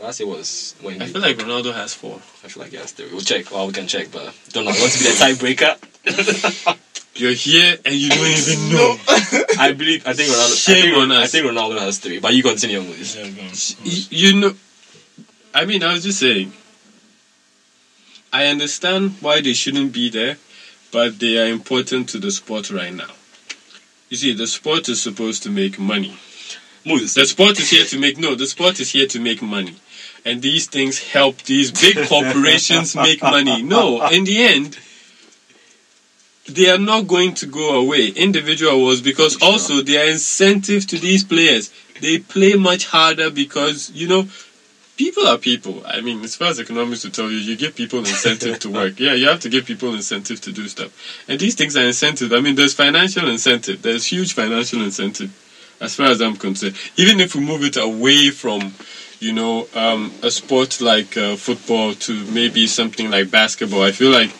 Last 0.00 0.20
year 0.20 0.28
was 0.28 0.74
when 0.80 1.00
I 1.02 1.06
feel 1.06 1.20
like 1.20 1.36
Ronaldo 1.36 1.74
has 1.74 1.92
four. 1.94 2.16
I 2.16 2.48
feel 2.48 2.62
like 2.62 2.70
he 2.72 2.78
has 2.78 2.92
three. 2.92 3.08
We'll 3.10 3.20
check. 3.20 3.50
Well, 3.50 3.66
we 3.66 3.72
can 3.72 3.86
check, 3.86 4.08
but 4.12 4.32
don't 4.52 4.64
know. 4.64 4.70
Want 4.70 4.92
to 4.92 4.98
be 4.98 5.04
the 5.04 5.10
tiebreaker. 5.10 5.76
You're 7.16 7.32
here 7.32 7.76
and 7.84 7.94
you 7.94 8.08
don't 8.10 8.26
even 8.26 8.70
know. 8.70 8.96
I 9.58 9.72
believe. 9.72 10.06
I 10.06 10.14
think 10.14 10.30
Ronaldo. 10.30 10.68
I 10.68 10.82
think, 10.82 10.96
on 10.98 11.12
I 11.12 11.22
us. 11.22 11.30
think 11.32 11.46
Ronaldo 11.46 11.78
has 11.78 11.98
three. 11.98 12.18
But 12.18 12.34
you 12.34 12.42
continue, 12.42 12.82
Moose. 12.82 13.14
Yeah, 13.16 13.28
go 13.30 13.42
on. 13.42 13.48
Y- 13.84 14.06
you 14.10 14.40
know 14.40 14.54
i 15.54 15.64
mean 15.64 15.82
i 15.84 15.92
was 15.92 16.02
just 16.02 16.18
saying 16.18 16.52
i 18.32 18.46
understand 18.46 19.12
why 19.20 19.40
they 19.40 19.52
shouldn't 19.52 19.92
be 19.92 20.10
there 20.10 20.36
but 20.90 21.18
they 21.20 21.38
are 21.38 21.48
important 21.50 22.08
to 22.08 22.18
the 22.18 22.30
sport 22.30 22.70
right 22.70 22.92
now 22.92 23.10
you 24.10 24.16
see 24.16 24.32
the 24.32 24.46
sport 24.46 24.88
is 24.88 25.00
supposed 25.00 25.42
to 25.44 25.50
make 25.50 25.78
money 25.78 26.16
Moose. 26.84 27.14
the 27.14 27.24
sport 27.24 27.58
is 27.60 27.70
here 27.70 27.84
to 27.84 27.98
make 27.98 28.18
no 28.18 28.34
the 28.34 28.46
sport 28.46 28.80
is 28.80 28.90
here 28.90 29.06
to 29.06 29.20
make 29.20 29.40
money 29.42 29.76
and 30.24 30.42
these 30.42 30.66
things 30.66 30.98
help 31.12 31.40
these 31.42 31.70
big 31.70 31.96
corporations 32.08 32.96
make 32.96 33.22
money 33.22 33.62
no 33.62 34.04
in 34.08 34.24
the 34.24 34.42
end 34.42 34.76
they 36.48 36.68
are 36.70 36.78
not 36.78 37.06
going 37.06 37.34
to 37.34 37.46
go 37.46 37.80
away 37.80 38.08
individual 38.08 38.72
awards 38.72 39.00
because 39.00 39.38
Sure. 39.38 39.52
also 39.52 39.80
they 39.82 39.96
are 40.00 40.10
incentive 40.10 40.86
to 40.88 40.98
these 40.98 41.24
players. 41.24 41.70
They 42.00 42.18
play 42.18 42.54
much 42.54 42.86
harder 42.86 43.30
because 43.30 43.90
you 43.94 44.08
know 44.08 44.28
people 44.96 45.26
are 45.26 45.38
people. 45.38 45.82
I 45.86 46.00
mean 46.00 46.22
as 46.22 46.36
far 46.36 46.48
as 46.48 46.60
economics 46.60 47.02
to 47.02 47.10
tell 47.10 47.30
you 47.30 47.38
you 47.38 47.56
give 47.56 47.74
people 47.74 48.00
incentive 48.00 48.58
to 48.60 48.70
work. 48.80 49.00
Yeah 49.00 49.14
you 49.14 49.26
have 49.26 49.40
to 49.40 49.48
give 49.48 49.64
people 49.64 49.94
incentive 49.94 50.40
to 50.42 50.52
do 50.52 50.68
stuff. 50.68 50.92
And 51.28 51.40
these 51.40 51.54
things 51.54 51.76
are 51.76 51.84
incentive. 51.84 52.32
I 52.32 52.40
mean 52.40 52.56
there's 52.56 52.74
financial 52.74 53.28
incentive. 53.28 53.80
There's 53.82 54.06
huge 54.06 54.34
financial 54.34 54.82
incentive 54.82 55.32
as 55.80 55.96
far 55.96 56.06
as 56.06 56.20
i'm 56.20 56.36
concerned. 56.36 56.76
Even 56.96 57.20
if 57.20 57.34
we 57.34 57.40
move 57.40 57.64
it 57.64 57.76
away 57.76 58.30
from 58.30 58.74
you 59.20 59.32
know 59.32 59.66
um, 59.74 60.12
a 60.22 60.30
sport 60.30 60.80
like 60.80 61.16
uh, 61.16 61.36
football 61.36 61.94
to 61.94 62.12
maybe 62.26 62.66
something 62.66 63.10
like 63.10 63.30
basketball 63.30 63.82
i 63.82 63.90
feel 63.92 64.10
like 64.10 64.30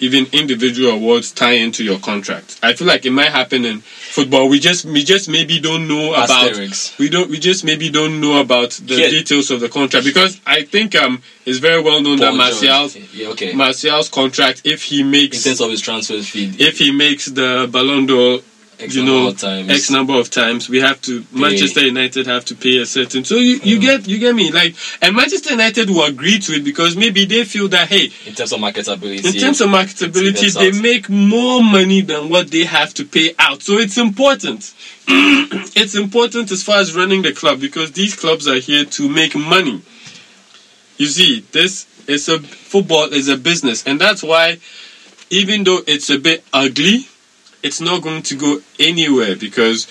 even 0.00 0.26
individual 0.32 0.92
awards 0.92 1.32
tie 1.32 1.52
into 1.52 1.82
your 1.84 1.98
contract. 1.98 2.58
I 2.62 2.74
feel 2.74 2.86
like 2.86 3.04
it 3.06 3.10
might 3.10 3.30
happen 3.30 3.64
in 3.64 3.80
football. 3.80 4.48
We 4.48 4.58
just 4.60 4.84
we 4.84 5.02
just 5.04 5.28
maybe 5.28 5.60
don't 5.60 5.88
know 5.88 6.12
about 6.14 6.56
we 6.98 7.08
don't 7.08 7.30
we 7.30 7.38
just 7.38 7.64
maybe 7.64 7.90
don't 7.90 8.20
know 8.20 8.40
about 8.40 8.70
the 8.72 8.94
Yeah. 9.00 9.08
details 9.08 9.50
of 9.50 9.60
the 9.60 9.68
contract 9.68 10.04
because 10.04 10.40
I 10.46 10.62
think 10.62 10.94
um 10.94 11.22
it's 11.44 11.58
very 11.58 11.82
well 11.82 12.00
known 12.00 12.18
that 12.18 12.28
Paul 12.30 12.36
Martial's 12.38 12.96
Yeah, 13.14 13.28
okay. 13.28 13.52
Martial's 13.54 14.08
contract 14.08 14.62
if 14.64 14.82
he 14.84 15.00
in 15.00 15.10
makes 15.10 15.42
terms 15.44 15.60
of 15.60 15.70
his 15.70 15.80
transfer 15.80 16.20
fee, 16.22 16.52
if 16.58 16.78
he 16.78 16.90
makes 16.92 17.26
the 17.26 17.68
Ballon 17.70 18.06
d'Or 18.06 18.40
X 18.78 18.94
you 18.94 19.04
know. 19.04 19.28
X 19.28 19.90
number 19.90 20.14
of 20.14 20.30
times 20.30 20.68
we 20.68 20.80
have 20.80 21.00
to 21.02 21.24
Manchester 21.32 21.84
United 21.84 22.26
have 22.26 22.44
to 22.46 22.54
pay 22.54 22.78
a 22.78 22.86
certain 22.86 23.24
so 23.24 23.34
you, 23.36 23.58
you 23.62 23.78
mm. 23.78 23.82
get 23.82 24.08
you 24.08 24.18
get 24.18 24.34
me 24.34 24.52
like 24.52 24.74
and 25.02 25.16
Manchester 25.16 25.50
United 25.50 25.90
will 25.90 26.04
agree 26.04 26.38
to 26.38 26.52
it 26.52 26.64
because 26.64 26.96
maybe 26.96 27.24
they 27.24 27.44
feel 27.44 27.68
that 27.68 27.88
hey 27.88 28.10
in 28.26 28.34
terms 28.34 28.52
of 28.52 28.60
marketability. 28.60 29.24
in 29.26 29.40
terms 29.40 29.60
of 29.60 29.68
marketability, 29.68 30.54
they 30.54 30.80
make 30.80 31.08
more 31.08 31.62
money 31.62 32.00
than 32.00 32.28
what 32.28 32.50
they 32.50 32.64
have 32.64 32.94
to 32.94 33.04
pay 33.04 33.34
out. 33.38 33.62
So 33.62 33.74
it's 33.74 33.98
important. 33.98 34.74
it's 35.08 35.94
important 35.94 36.50
as 36.50 36.62
far 36.62 36.78
as 36.78 36.94
running 36.94 37.22
the 37.22 37.32
club 37.32 37.60
because 37.60 37.92
these 37.92 38.14
clubs 38.14 38.46
are 38.46 38.58
here 38.58 38.84
to 38.84 39.08
make 39.08 39.34
money. 39.34 39.82
You 40.96 41.06
see, 41.06 41.40
this 41.52 41.86
is 42.08 42.28
a 42.28 42.40
football 42.40 43.04
is 43.12 43.28
a 43.28 43.36
business, 43.36 43.86
and 43.86 44.00
that's 44.00 44.22
why, 44.22 44.58
even 45.30 45.64
though 45.64 45.80
it's 45.86 46.10
a 46.10 46.18
bit 46.18 46.44
ugly, 46.52 47.06
it's 47.62 47.80
not 47.80 48.02
going 48.02 48.22
to 48.22 48.36
go 48.36 48.60
anywhere 48.78 49.36
because 49.36 49.86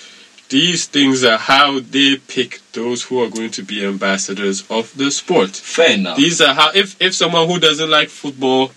these 0.48 0.86
things 0.86 1.24
are 1.24 1.36
how 1.36 1.80
they 1.80 2.16
pick 2.16 2.60
those 2.72 3.02
who 3.04 3.22
are 3.22 3.28
going 3.28 3.50
to 3.50 3.62
be 3.62 3.84
ambassadors 3.84 4.64
of 4.70 4.96
the 4.96 5.10
sport. 5.10 5.50
fair 5.50 5.92
enough. 5.92 6.16
These 6.16 6.40
are 6.40 6.54
how 6.54 6.70
if 6.74 7.00
if 7.00 7.14
someone 7.14 7.46
who 7.46 7.58
doesn't 7.58 7.90
like 7.90 8.08
football, 8.08 8.72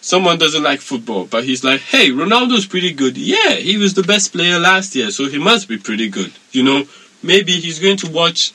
someone 0.00 0.38
doesn't 0.38 0.62
like 0.62 0.80
football, 0.80 1.26
but 1.26 1.44
he's 1.44 1.62
like, 1.64 1.80
hey, 1.80 2.10
Ronaldo's 2.10 2.66
pretty 2.66 2.92
good. 2.92 3.16
Yeah, 3.16 3.52
he 3.54 3.76
was 3.76 3.94
the 3.94 4.02
best 4.02 4.32
player 4.32 4.58
last 4.58 4.94
year, 4.94 5.10
so 5.10 5.28
he 5.28 5.38
must 5.38 5.68
be 5.68 5.78
pretty 5.78 6.08
good. 6.08 6.32
You 6.52 6.62
know, 6.62 6.84
maybe 7.22 7.52
he's 7.52 7.78
going 7.78 7.98
to 7.98 8.10
watch. 8.10 8.52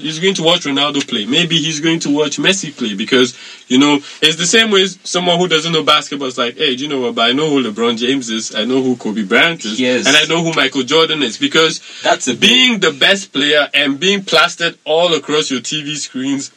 He's 0.00 0.18
going 0.18 0.34
to 0.34 0.42
watch 0.42 0.60
Ronaldo 0.64 1.06
play. 1.08 1.26
Maybe 1.26 1.56
he's 1.58 1.80
going 1.80 2.00
to 2.00 2.10
watch 2.14 2.38
Messi 2.38 2.76
play 2.76 2.94
because 2.94 3.36
you 3.68 3.78
know 3.78 3.96
it's 4.22 4.36
the 4.36 4.46
same 4.46 4.70
way 4.70 4.86
someone 4.86 5.38
who 5.38 5.46
doesn't 5.48 5.72
know 5.72 5.82
basketball 5.82 6.28
is 6.28 6.38
like, 6.38 6.56
hey, 6.56 6.74
do 6.76 6.82
you 6.84 6.88
know 6.88 7.00
what? 7.00 7.14
But 7.14 7.30
I 7.30 7.32
know 7.32 7.48
who 7.50 7.62
LeBron 7.62 7.98
James 7.98 8.30
is. 8.30 8.54
I 8.54 8.64
know 8.64 8.82
who 8.82 8.96
Kobe 8.96 9.24
Bryant 9.24 9.64
is, 9.64 9.78
Yes. 9.80 10.06
and 10.06 10.16
I 10.16 10.24
know 10.24 10.42
who 10.42 10.52
Michael 10.54 10.82
Jordan 10.82 11.22
is 11.22 11.38
because 11.38 11.80
That's 12.02 12.32
being 12.34 12.80
the 12.80 12.92
best 12.92 13.32
player 13.32 13.68
and 13.74 14.00
being 14.00 14.24
plastered 14.24 14.78
all 14.84 15.14
across 15.14 15.50
your 15.50 15.60
TV 15.60 15.96
screens, 15.96 16.50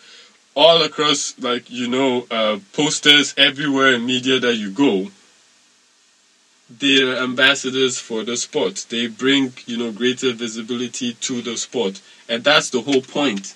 all 0.56 0.82
across 0.84 1.34
like 1.40 1.70
you 1.70 1.88
know 1.88 2.26
uh, 2.32 2.60
posters 2.74 3.34
everywhere 3.38 3.94
in 3.96 4.06
media 4.06 4.40
that 4.40 4.56
you 4.56 4.72
go. 4.72 5.10
They're 6.80 7.18
ambassadors 7.18 8.00
for 8.00 8.24
the 8.24 8.36
sport. 8.36 8.86
They 8.90 9.08
bring 9.08 9.54
you 9.66 9.78
know 9.78 9.92
greater 9.92 10.34
visibility 10.34 11.14
to 11.14 11.42
the 11.42 11.58
sport, 11.58 12.02
and 12.28 12.44
that's 12.44 12.70
the 12.70 12.82
whole 12.82 13.02
point. 13.02 13.54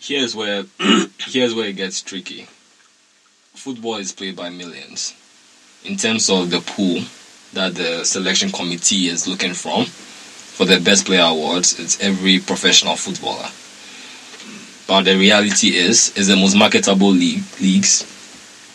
Here's 0.00 0.34
where 0.34 0.64
here's 1.18 1.54
where 1.54 1.68
it 1.68 1.76
gets 1.76 2.02
tricky. 2.02 2.48
Football 3.54 3.96
is 3.96 4.12
played 4.12 4.36
by 4.36 4.50
millions. 4.50 5.14
In 5.84 5.96
terms 5.96 6.28
of 6.30 6.50
the 6.50 6.60
pool 6.60 7.02
that 7.52 7.74
the 7.74 8.04
selection 8.04 8.50
committee 8.50 9.06
is 9.06 9.28
looking 9.28 9.54
from 9.54 9.84
for 9.84 10.64
the 10.64 10.80
best 10.80 11.06
player 11.06 11.22
awards, 11.22 11.78
it's 11.78 12.00
every 12.00 12.40
professional 12.40 12.96
footballer. 12.96 13.48
But 14.88 15.04
the 15.04 15.16
reality 15.18 15.76
is, 15.76 16.16
is 16.16 16.28
the 16.28 16.36
most 16.36 16.56
marketable 16.56 17.10
league 17.10 17.44
leagues 17.60 18.02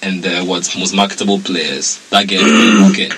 and 0.02 0.24
the 0.24 0.44
what's 0.44 0.78
most 0.78 0.94
marketable 0.94 1.40
players 1.40 1.98
that 2.10 2.28
get 2.28 2.42
in. 2.42 3.12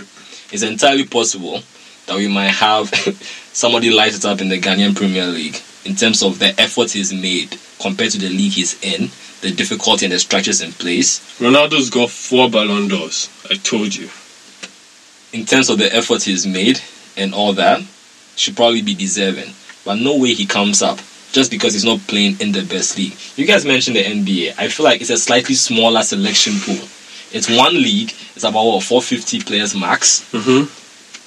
It's 0.56 0.64
entirely 0.64 1.04
possible 1.06 1.62
that 2.06 2.16
we 2.16 2.30
might 2.30 2.52
have 2.52 2.88
somebody 3.52 3.90
light 3.90 4.16
it 4.16 4.24
up 4.24 4.40
in 4.40 4.48
the 4.48 4.58
Ghanaian 4.58 4.96
Premier 4.96 5.26
League 5.26 5.58
in 5.84 5.96
terms 5.96 6.24
of 6.24 6.40
the 6.40 6.58
effort 6.58 6.92
he's 6.92 7.14
made 7.14 7.58
compared 7.82 8.12
to 8.12 8.20
the 8.20 8.30
league 8.30 8.54
he's 8.54 8.82
in, 8.82 9.10
the 9.42 9.52
difficulty 9.52 10.06
and 10.06 10.14
the 10.14 10.20
structures 10.20 10.62
in 10.62 10.72
place, 10.72 11.20
Ronaldo's 11.40 11.90
got 11.90 12.10
four 12.10 12.50
Ballon 12.50 12.88
d'Ors. 12.88 13.28
I 13.52 13.56
told 13.56 13.94
you. 13.94 14.10
in 15.34 15.44
terms 15.46 15.70
of 15.70 15.78
the 15.78 15.94
effort 15.94 16.24
he's 16.24 16.48
made 16.48 16.80
and 17.18 17.34
all 17.34 17.52
that, 17.52 17.82
should 18.38 18.56
probably 18.56 18.82
be 18.82 18.96
deserving. 18.96 19.54
But 19.84 19.96
no 19.96 20.16
way 20.18 20.34
he 20.36 20.46
comes 20.46 20.82
up 20.82 21.00
just 21.34 21.52
because 21.52 21.74
he's 21.74 21.84
not 21.84 22.00
playing 22.08 22.40
in 22.40 22.54
the 22.54 22.64
best 22.64 22.98
league. 22.98 23.18
You 23.36 23.46
guys 23.46 23.66
mentioned 23.66 23.98
the 23.98 24.04
NBA. 24.06 24.54
I 24.58 24.70
feel 24.70 24.86
like 24.86 25.02
it's 25.02 25.10
a 25.10 25.18
slightly 25.18 25.56
smaller 25.56 26.02
selection 26.02 26.54
pool. 26.62 26.88
It's 27.32 27.50
one 27.50 27.74
league. 27.74 28.12
It's 28.36 28.44
about 28.44 28.66
what 28.66 28.84
450 28.84 29.42
players 29.42 29.76
max. 29.76 30.30
Mm-hmm. 30.32 30.70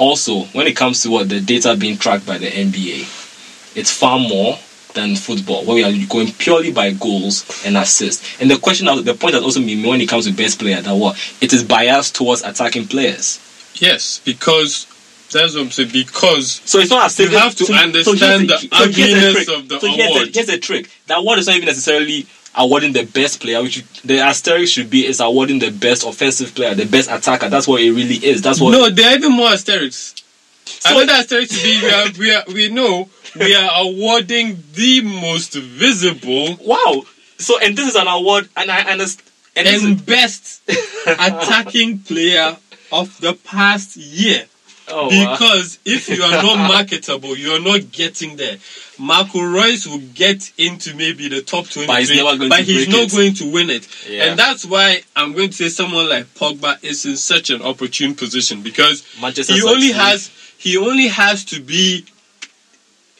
Also, 0.01 0.43
when 0.57 0.67
it 0.67 0.77
comes 0.77 1.03
to 1.03 1.11
what 1.11 1.29
the 1.29 1.41
data 1.41 1.77
being 1.77 1.97
tracked 1.99 2.25
by 2.27 2.39
the 2.39 2.47
NBA, 2.47 3.77
it's 3.77 3.91
far 3.91 4.19
more 4.19 4.59
than 4.95 5.17
football, 5.17 5.65
where 5.65 5.77
we 5.77 5.85
are 5.85 6.07
going 6.09 6.33
purely 6.33 6.73
by 6.73 6.93
goals 6.93 7.45
and 7.67 7.77
assists. 7.77 8.41
And 8.41 8.51
the 8.51 8.59
question, 8.59 8.87
the 9.05 9.15
point 9.15 9.35
has 9.35 9.43
also 9.43 9.61
made 9.61 9.85
when 9.85 10.01
it 10.01 10.09
comes 10.09 10.27
to 10.27 10.33
best 10.33 10.59
player 10.59 10.81
that 10.81 10.95
what 10.95 11.17
it 11.41 11.53
is 11.53 11.63
biased 11.65 12.15
towards 12.17 12.43
attacking 12.43 12.87
players. 12.87 13.39
Yes, 13.75 14.21
because 14.25 14.87
that's 15.31 15.55
what 15.55 15.63
I'm 15.65 15.71
saying. 15.71 15.91
Because 15.93 16.63
So 16.65 16.79
it's 16.79 16.91
not 16.91 17.07
as 17.07 17.19
You 17.19 17.29
have 17.37 17.55
to 17.57 17.65
so- 17.67 17.75
understand 17.75 18.49
here's 18.51 18.63
the 18.63 18.69
so 18.77 18.85
ugliness 18.85 19.35
trick. 19.35 19.49
of 19.59 19.69
the 19.69 19.81
so 19.81 19.87
here's 19.89 20.11
award. 20.11 20.29
The, 20.29 20.33
here's 20.33 20.47
the 20.47 20.59
trick. 20.59 20.91
The 21.07 21.17
award 21.17 21.39
is 21.41 21.47
not 21.49 21.57
even 21.57 21.67
necessarily 21.67 22.27
awarding 22.57 22.93
the 22.93 23.05
best 23.05 23.41
player, 23.41 23.63
which 23.63 23.85
the 24.03 24.19
asterisk 24.21 24.73
should 24.73 24.91
be 24.91 25.07
is 25.07 25.21
awarding 25.21 25.59
the 25.59 25.71
best 25.71 26.07
offensive 26.07 26.55
player, 26.55 26.75
the 26.75 26.87
best 26.87 27.11
attacker. 27.11 27.49
That's 27.49 27.69
what 27.69 27.81
it 27.83 27.91
really 27.93 28.17
is. 28.17 28.43
That's 28.43 28.61
what. 28.61 28.73
no, 28.73 28.91
there 28.91 29.11
are 29.13 29.17
even 29.17 29.33
more 29.33 29.49
asterisks. 29.49 30.23
So- 30.65 30.97
Another 30.97 31.13
asterisk 31.21 31.51
to 31.57 31.63
be 31.63 31.81
we 31.83 31.91
are, 31.91 32.07
we 32.19 32.35
are 32.35 32.45
we 32.55 32.69
know 32.71 33.09
we 33.39 33.55
are 33.55 33.71
awarding 33.83 34.63
the 34.75 35.01
most 35.03 35.55
visible 35.55 36.57
Wow. 36.63 37.03
So 37.39 37.59
and 37.61 37.77
this 37.77 37.89
is 37.89 37.97
an 37.97 38.09
award, 38.09 38.49
and 38.57 38.71
I 38.71 38.83
understand. 38.91 39.25
And, 39.57 39.67
and 39.69 39.77
is- 39.99 40.03
best 40.03 40.63
attacking 41.07 42.01
player 42.01 42.57
of 42.93 43.21
the 43.21 43.35
past 43.35 43.97
year. 43.97 44.45
oh, 44.89 45.09
wow. 45.09 45.33
Because 45.33 45.79
if 45.85 46.09
you 46.09 46.23
are 46.23 46.43
not 46.43 46.57
marketable, 46.69 47.37
you 47.37 47.51
are 47.53 47.61
not 47.61 47.91
getting 47.93 48.37
there. 48.37 48.57
Marco 48.99 49.41
Reus 49.41 49.87
will 49.87 50.03
get 50.15 50.53
into 50.59 50.95
maybe 50.95 51.29
the 51.29 51.41
top 51.43 51.69
20, 51.69 51.87
But 51.87 52.01
he's 52.01 52.09
but 52.49 52.61
he's 52.65 52.89
not 52.89 53.03
it. 53.05 53.13
going 53.13 53.35
to 53.35 53.51
win 53.53 53.71
it. 53.71 53.87
Yeah. 54.09 54.25
And 54.25 54.39
that's 54.39 54.65
why 54.65 55.03
I'm 55.15 55.33
going 55.33 55.49
to 55.51 55.55
say 55.55 55.69
someone 55.69 56.09
like 56.09 56.27
Pogba 56.35 56.83
is 56.83 57.07
in 57.07 57.17
such 57.17 57.51
an 57.51 57.63
opportune 57.63 58.15
position 58.15 58.63
because 58.63 59.05
Manchester 59.21 59.55
he 59.55 59.63
only 59.63 59.93
has 59.93 60.31
he 60.59 60.77
only 60.77 61.07
has 61.09 61.45
to 61.47 61.61
be 61.61 62.05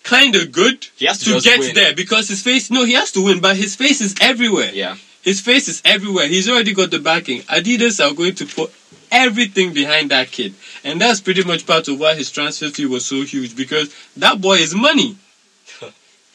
kind 0.03 0.35
of 0.37 0.53
good 0.53 0.81
to 0.83 1.07
to 1.15 1.41
get 1.41 1.61
win. 1.61 1.75
there 1.75 1.95
because 1.95 2.29
his 2.29 2.43
face 2.43 2.71
no 2.71 2.85
he 2.85 2.95
has 2.95 3.13
to 3.13 3.23
win 3.25 3.41
but 3.41 3.57
his 3.57 3.77
face 3.77 4.01
is 4.01 4.15
everywhere 4.21 4.71
Yeah. 4.73 4.97
his 5.23 5.41
face 5.41 5.69
is 5.69 5.83
everywhere. 5.85 6.27
He's 6.27 6.49
already 6.49 6.73
got 6.75 6.91
the 6.91 6.99
backing. 6.99 7.43
Adidas 7.43 8.03
are 8.05 8.15
going 8.15 8.35
to 8.37 8.47
put 8.47 8.73
everything 9.11 9.73
behind 9.75 10.11
that 10.11 10.31
kid. 10.31 10.55
And 10.85 11.01
that's 11.01 11.21
pretty 11.21 11.43
much 11.45 11.67
part 11.67 11.89
of 11.89 11.99
why 12.01 12.15
his 12.15 12.31
transfer 12.31 12.69
fee 12.69 12.87
was 12.87 13.05
so 13.07 13.23
huge 13.23 13.55
because 13.57 13.95
that 14.17 14.41
boy 14.41 14.55
is 14.57 14.75
money. 14.75 15.17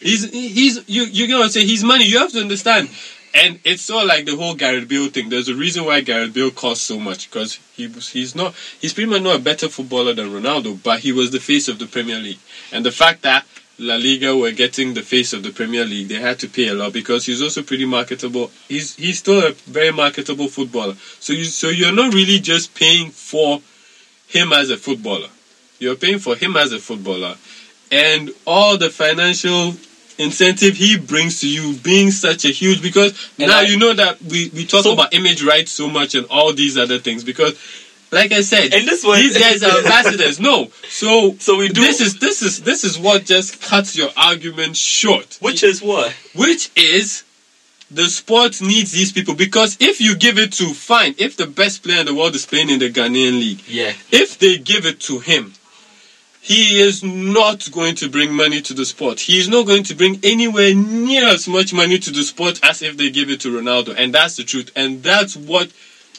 He's 0.04 0.30
he's 0.30 0.88
you 0.88 1.04
you're 1.06 1.28
gonna 1.28 1.50
say 1.50 1.66
he's 1.66 1.84
money. 1.84 2.06
You 2.06 2.20
have 2.20 2.32
to 2.34 2.42
understand. 2.42 2.90
And 3.36 3.60
it's 3.64 3.82
sort 3.82 4.04
of 4.04 4.10
like 4.10 4.26
the 4.26 4.36
whole 4.36 4.54
Gareth 4.54 4.88
Bale 4.88 5.10
thing. 5.10 5.30
There's 5.30 5.50
a 5.50 5.56
reason 5.56 5.86
why 5.86 6.02
Gareth 6.02 6.36
Bale 6.36 6.52
costs 6.52 6.84
so 6.84 7.00
much 7.00 7.32
because 7.32 7.60
he 7.76 7.88
was 7.88 8.10
he's 8.10 8.36
not 8.36 8.54
he's 8.80 8.94
pretty 8.94 9.10
much 9.10 9.24
not 9.24 9.38
a 9.38 9.40
better 9.40 9.70
footballer 9.70 10.14
than 10.14 10.30
Ronaldo, 10.30 10.82
but 10.84 11.00
he 11.00 11.12
was 11.12 11.32
the 11.32 11.40
face 11.40 11.68
of 11.68 11.80
the 11.80 11.88
Premier 11.88 12.20
League. 12.20 12.40
And 12.72 12.86
the 12.86 12.92
fact 12.92 13.24
that 13.24 13.46
La 13.80 13.96
Liga 13.96 14.38
were 14.38 14.52
getting 14.52 14.94
the 14.94 15.02
face 15.02 15.34
of 15.34 15.42
the 15.42 15.50
Premier 15.50 15.84
League, 15.84 16.08
they 16.08 16.20
had 16.20 16.38
to 16.40 16.48
pay 16.48 16.68
a 16.68 16.76
lot 16.76 16.94
because 16.94 17.26
he's 17.26 17.42
also 17.42 17.64
pretty 17.64 17.86
marketable. 17.86 18.52
He's 18.68 18.96
he's 18.98 19.18
still 19.18 19.48
a 19.48 19.54
very 19.66 19.92
marketable 19.92 20.48
footballer. 20.48 20.94
So 21.20 21.34
you 21.34 21.46
so 21.46 21.70
you're 21.70 21.92
not 21.92 22.14
really 22.14 22.40
just 22.40 22.76
paying 22.76 23.10
for 23.10 23.62
him 24.28 24.54
as 24.54 24.70
a 24.70 24.78
footballer. 24.78 25.30
You're 25.80 25.96
paying 25.96 26.20
for 26.20 26.36
him 26.36 26.56
as 26.56 26.72
a 26.72 26.80
footballer, 26.80 27.36
and 27.92 28.30
all 28.46 28.78
the 28.78 28.92
financial 28.92 29.74
incentive 30.18 30.76
he 30.78 30.98
brings 30.98 31.42
to 31.42 31.48
you 31.48 31.76
being 31.84 32.12
such 32.12 32.46
a 32.46 32.50
huge 32.50 32.82
because 32.82 33.12
And 33.40 33.50
now 33.50 33.60
I- 33.60 33.64
you 33.64 33.78
know 33.78 33.94
that 33.94 34.22
we, 34.22 34.50
we 34.54 34.66
talk 34.66 34.84
So- 34.84 34.94
about 34.94 35.14
image 35.14 35.44
rights 35.44 35.72
so 35.72 35.88
much 35.90 36.16
and 36.16 36.26
all 36.28 36.54
these 36.54 36.78
other 36.78 37.00
things 37.00 37.24
because 37.24 37.54
like 38.12 38.32
I 38.32 38.42
said 38.42 38.74
And 38.74 38.88
this 38.88 39.04
one- 39.04 39.20
these 39.20 39.38
guys 39.38 39.64
are 39.64 39.78
ambassadors 39.84 40.40
no 40.40 40.70
so 40.90 41.36
So 41.40 41.58
we 41.58 41.70
do- 41.70 41.82
this 41.82 42.00
is 42.02 42.20
this 42.20 42.42
is 42.42 42.62
this 42.62 42.84
is 42.84 42.98
what 42.98 43.26
just 43.26 43.62
cuts 43.62 43.96
your 43.96 44.10
argument 44.16 44.78
short 44.78 45.38
Which 45.42 45.64
is 45.64 45.82
what? 45.82 46.12
which 46.36 46.70
is 46.76 47.24
the 47.92 48.10
sport 48.10 48.60
needs 48.62 48.92
these 48.92 49.12
people 49.12 49.36
because 49.36 49.78
if 49.80 50.02
you 50.02 50.16
give 50.16 50.38
it 50.40 50.52
to 50.54 50.74
fine 50.74 51.14
if 51.18 51.38
the 51.38 51.46
best 51.46 51.84
player 51.84 52.00
in 52.00 52.06
the 52.08 52.14
world 52.14 52.34
is 52.36 52.46
playing 52.46 52.70
in 52.70 52.80
the 52.80 52.90
Ghanaian 52.92 53.34
league 53.40 53.62
Yeah. 53.68 53.94
if 54.12 54.38
they 54.40 54.58
give 54.58 54.86
it 54.88 55.00
to 55.02 55.20
him, 55.20 55.54
he 56.44 56.82
is 56.82 57.02
not 57.02 57.72
going 57.72 57.96
to 57.96 58.10
bring 58.10 58.34
money 58.34 58.62
to 58.64 58.74
the 58.74 58.84
sport. 58.84 59.22
He 59.22 59.40
is 59.40 59.48
not 59.48 59.66
going 59.66 59.84
to 59.86 59.96
bring 59.96 60.20
anywhere 60.24 60.76
near 60.76 61.30
as 61.30 61.48
much 61.48 61.74
money 61.74 61.98
to 62.00 62.12
the 62.12 62.22
sport 62.22 62.60
as 62.62 62.82
if 62.82 62.98
they 62.98 63.10
give 63.12 63.30
it 63.30 63.40
to 63.42 63.62
Ronaldo. 63.62 63.96
And 63.98 64.14
that's 64.14 64.36
the 64.36 64.44
truth. 64.44 64.70
And 64.76 65.02
that's 65.02 65.38
what 65.38 65.70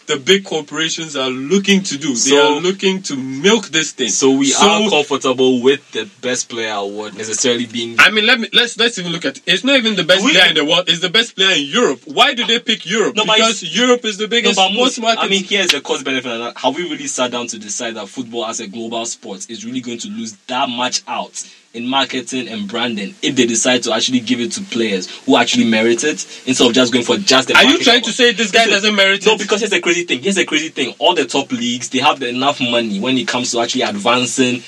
the 0.06 0.16
big 0.18 0.44
corporations 0.44 1.16
are 1.16 1.30
looking 1.30 1.82
to 1.82 1.98
do. 1.98 2.14
they 2.14 2.38
are 2.38 2.60
looking 2.60 3.02
to 3.02 3.16
milk 3.16 3.66
this 3.68 3.92
thing. 3.92 4.08
So 4.08 4.30
we 4.32 4.52
are 4.54 4.88
comfortable 4.90 5.62
with 5.62 5.90
the 5.92 6.08
best 6.20 6.48
player 6.48 6.72
award 6.74 7.16
necessarily 7.16 7.66
being. 7.66 7.96
I 7.98 8.10
mean, 8.10 8.26
let 8.26 8.40
me 8.40 8.48
let's 8.52 8.78
let's 8.78 8.98
even 8.98 9.12
look 9.12 9.24
at. 9.24 9.38
It. 9.38 9.42
It's 9.46 9.64
not 9.64 9.76
even 9.76 9.96
the 9.96 10.04
best 10.04 10.24
We- 10.24 10.32
player 10.32 10.48
in 10.48 10.54
the 10.54 10.64
world. 10.64 10.88
It's 10.88 11.00
the 11.00 11.10
best 11.10 11.36
player 11.36 11.56
in 11.56 11.64
Europe. 11.64 12.00
Why 12.06 12.34
do 12.34 12.44
they 12.46 12.58
pick 12.58 12.84
Europe? 12.86 13.16
No, 13.16 13.24
but 13.24 13.36
because 13.36 13.62
Europe 13.62 14.04
is 14.04 14.16
the 14.18 14.24
No, 14.24 14.28
biggest 14.30 14.56
but 14.56 14.70
sports 14.72 14.98
most, 14.98 15.00
market. 15.00 15.20
I 15.20 15.28
mean, 15.28 15.44
here's 15.44 15.70
the 15.70 15.80
cost 15.80 16.04
benefit. 16.04 16.30
of 16.32 16.38
that. 16.40 16.58
Have 16.58 16.76
we 16.76 16.82
really 16.84 17.06
sat 17.06 17.30
down 17.30 17.46
to 17.48 17.58
decide 17.58 17.94
that 17.94 18.08
football 18.08 18.46
as 18.46 18.60
a 18.60 18.66
global 18.66 19.04
sport 19.06 19.46
is 19.50 19.64
really 19.64 19.80
going 19.80 19.98
to 19.98 20.08
lose 20.08 20.32
that 20.48 20.68
much 20.68 21.02
out 21.08 21.44
in 21.74 21.86
marketing 21.88 22.48
and 22.48 22.68
branding 22.68 23.14
if 23.20 23.34
they 23.36 23.46
decide 23.46 23.82
to 23.82 23.92
actually 23.92 24.20
give 24.20 24.40
it 24.40 24.52
to 24.52 24.60
players 24.62 25.10
who 25.26 25.36
actually 25.36 25.64
merit 25.68 26.04
it 26.04 26.24
instead 26.46 26.66
of 26.68 26.72
just 26.72 26.92
going 26.92 27.04
for 27.04 27.16
just 27.16 27.48
the 27.48 27.54
are 27.54 27.62
you 27.62 27.68
marketing 27.70 27.84
trying 27.84 28.02
to 28.02 28.12
say 28.12 28.32
this 28.32 28.50
guy 28.50 28.60
Listen, 28.60 28.72
doesn't 28.72 28.94
merit 28.96 29.26
No, 29.26 29.32
it? 29.32 29.34
No, 29.34 29.38
because 29.38 29.60
here's 29.60 29.70
the 29.70 29.80
crazy 29.80 30.04
thing. 30.04 30.22
Here's 30.22 30.36
the 30.36 30.44
crazy 30.46 30.68
thing. 30.70 30.94
All 30.98 31.14
the 31.14 31.24
top 31.26 31.50
leagues, 31.52 31.88
they 31.90 31.98
have 31.98 32.22
enough 32.22 32.60
money 32.60 33.00
when 33.00 33.18
it 33.18 33.26
comes 33.28 33.50
to 33.52 33.60
actually 33.60 33.82
advancing, 33.82 34.62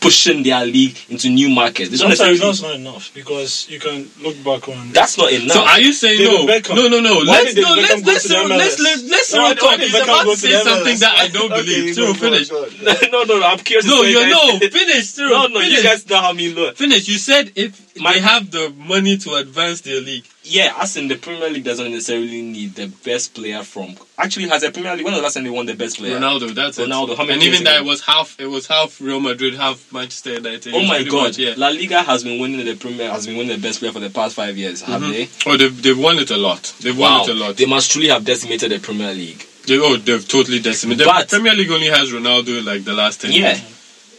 pushing 0.00 0.42
their 0.42 0.64
league 0.66 0.96
into 1.08 1.28
new 1.30 1.48
markets. 1.48 1.90
They 1.90 1.96
don't 1.96 2.14
Sometimes 2.14 2.38
necessarily- 2.38 2.38
that's 2.38 2.62
not 2.62 2.74
enough 2.74 3.10
because 3.14 3.66
you 3.70 3.80
can 3.80 4.10
look 4.20 4.36
back 4.44 4.68
on. 4.68 4.92
that's 4.92 5.16
not 5.18 5.32
enough. 5.32 5.52
So 5.56 5.62
are 5.64 5.80
you 5.80 5.92
saying 5.92 6.18
David 6.18 6.46
no? 6.46 6.46
Beckham. 6.46 6.76
No, 6.76 6.88
no, 6.88 7.00
no. 7.00 7.14
Why 7.16 7.24
Let's 7.42 7.54
did 7.54 7.62
no, 7.64 7.74
David 7.74 7.90
let's 7.90 8.02
Beckham 8.02 8.04
go 8.04 8.12
let's 8.12 8.22
to 8.22 8.28
the 8.28 8.34
Cyril- 8.34 8.48
let's 8.58 8.74
MLS? 8.76 8.84
let's 8.84 9.02
let's 9.10 9.32
No, 9.32 9.36
Cyril 9.38 9.48
why 9.48 9.54
talk. 9.54 9.70
did 9.70 9.80
He's 9.80 9.94
Beckham 9.94 10.04
about 10.04 10.24
go 10.24 10.30
to 10.34 10.36
to 10.36 10.40
say 10.40 10.52
the 10.52 10.60
something 10.64 10.94
MLS? 10.96 11.00
that 11.00 11.14
I 11.18 11.28
don't 11.28 11.52
Okay, 11.52 11.62
believe. 11.64 11.96
go 11.96 12.02
Cyril, 12.02 12.14
for 12.14 12.26
it, 12.26 12.30
finish. 12.30 12.48
go 12.48 12.64
ahead. 12.64 13.12
no, 13.12 13.22
no, 13.24 13.38
no. 13.40 13.46
I'm 13.46 13.58
curious. 13.58 13.84
to 13.86 13.90
No, 13.90 14.02
see 14.02 14.10
you 14.10 14.16
what 14.18 14.26
you 14.28 14.32
no. 14.34 14.58
guys- 14.60 14.70
Finish, 14.70 15.06
Cyril. 15.08 15.30
No, 15.40 15.46
no. 15.46 15.60
finish. 15.60 15.76
You 15.78 15.82
guys 15.82 16.08
know 16.08 16.20
how 16.20 16.32
me 16.32 16.49
look. 16.54 16.76
Finish. 16.76 17.08
You 17.08 17.18
said 17.18 17.52
if 17.56 17.96
My- 18.00 18.14
they 18.14 18.20
have 18.20 18.50
the 18.50 18.72
money 18.76 19.16
to 19.18 19.34
advance 19.34 19.80
their 19.82 20.00
league. 20.00 20.24
Yeah, 20.42 20.72
as 20.80 20.96
in 20.96 21.08
the 21.08 21.16
Premier 21.16 21.50
League 21.50 21.64
doesn't 21.64 21.90
necessarily 21.92 22.40
need 22.42 22.74
the 22.74 22.86
best 23.04 23.34
player 23.34 23.62
from. 23.62 23.94
Actually, 24.18 24.48
has 24.48 24.62
the 24.62 24.70
Premier 24.70 24.96
League? 24.96 25.04
When 25.04 25.12
was 25.12 25.20
the 25.20 25.24
last 25.24 25.34
time 25.34 25.44
they 25.44 25.50
won 25.50 25.66
the 25.66 25.74
best 25.74 25.98
player? 25.98 26.18
Ronaldo, 26.18 26.54
that's 26.54 26.78
Ronaldo, 26.78 27.10
it. 27.10 27.18
how 27.18 27.24
many 27.24 27.34
and 27.34 27.42
even 27.42 27.64
that 27.64 27.82
it 27.82 27.84
was 27.84 28.02
half. 28.02 28.40
It 28.40 28.46
was 28.46 28.66
half 28.66 29.00
Real 29.00 29.20
Madrid, 29.20 29.54
half 29.54 29.92
Manchester 29.92 30.34
United. 30.34 30.74
Oh 30.74 30.82
my 30.86 31.02
God! 31.04 31.24
much, 31.24 31.38
yeah. 31.38 31.54
La 31.56 31.68
Liga 31.68 32.02
has 32.02 32.24
been 32.24 32.40
winning 32.40 32.64
the 32.64 32.74
Premier, 32.74 33.10
has 33.10 33.26
been 33.26 33.36
winning 33.36 33.54
the 33.54 33.62
best 33.62 33.80
player 33.80 33.92
for 33.92 34.00
the 34.00 34.10
past 34.10 34.34
five 34.34 34.56
years, 34.56 34.80
have 34.82 35.02
mm-hmm. 35.02 35.12
they? 35.12 35.28
Oh, 35.46 35.56
they've, 35.56 35.82
they've 35.82 35.98
won 35.98 36.18
it 36.18 36.30
a 36.30 36.36
lot. 36.36 36.74
They've 36.80 36.96
Wow, 36.96 37.20
won 37.20 37.30
it 37.30 37.36
a 37.36 37.38
lot. 37.38 37.56
they 37.56 37.66
must 37.66 37.90
truly 37.92 38.08
have 38.08 38.24
decimated 38.24 38.72
the 38.72 38.78
Premier 38.78 39.12
League. 39.12 39.44
They, 39.66 39.78
oh, 39.78 39.96
they've 39.96 40.26
totally 40.26 40.58
decimated. 40.60 41.04
But- 41.06 41.28
the 41.28 41.36
Premier 41.36 41.54
League 41.54 41.70
only 41.70 41.88
has 41.88 42.10
Ronaldo 42.10 42.64
like 42.64 42.84
the 42.84 42.94
last 42.94 43.20
ten. 43.20 43.30
Yeah, 43.32 43.50
years. 43.50 43.69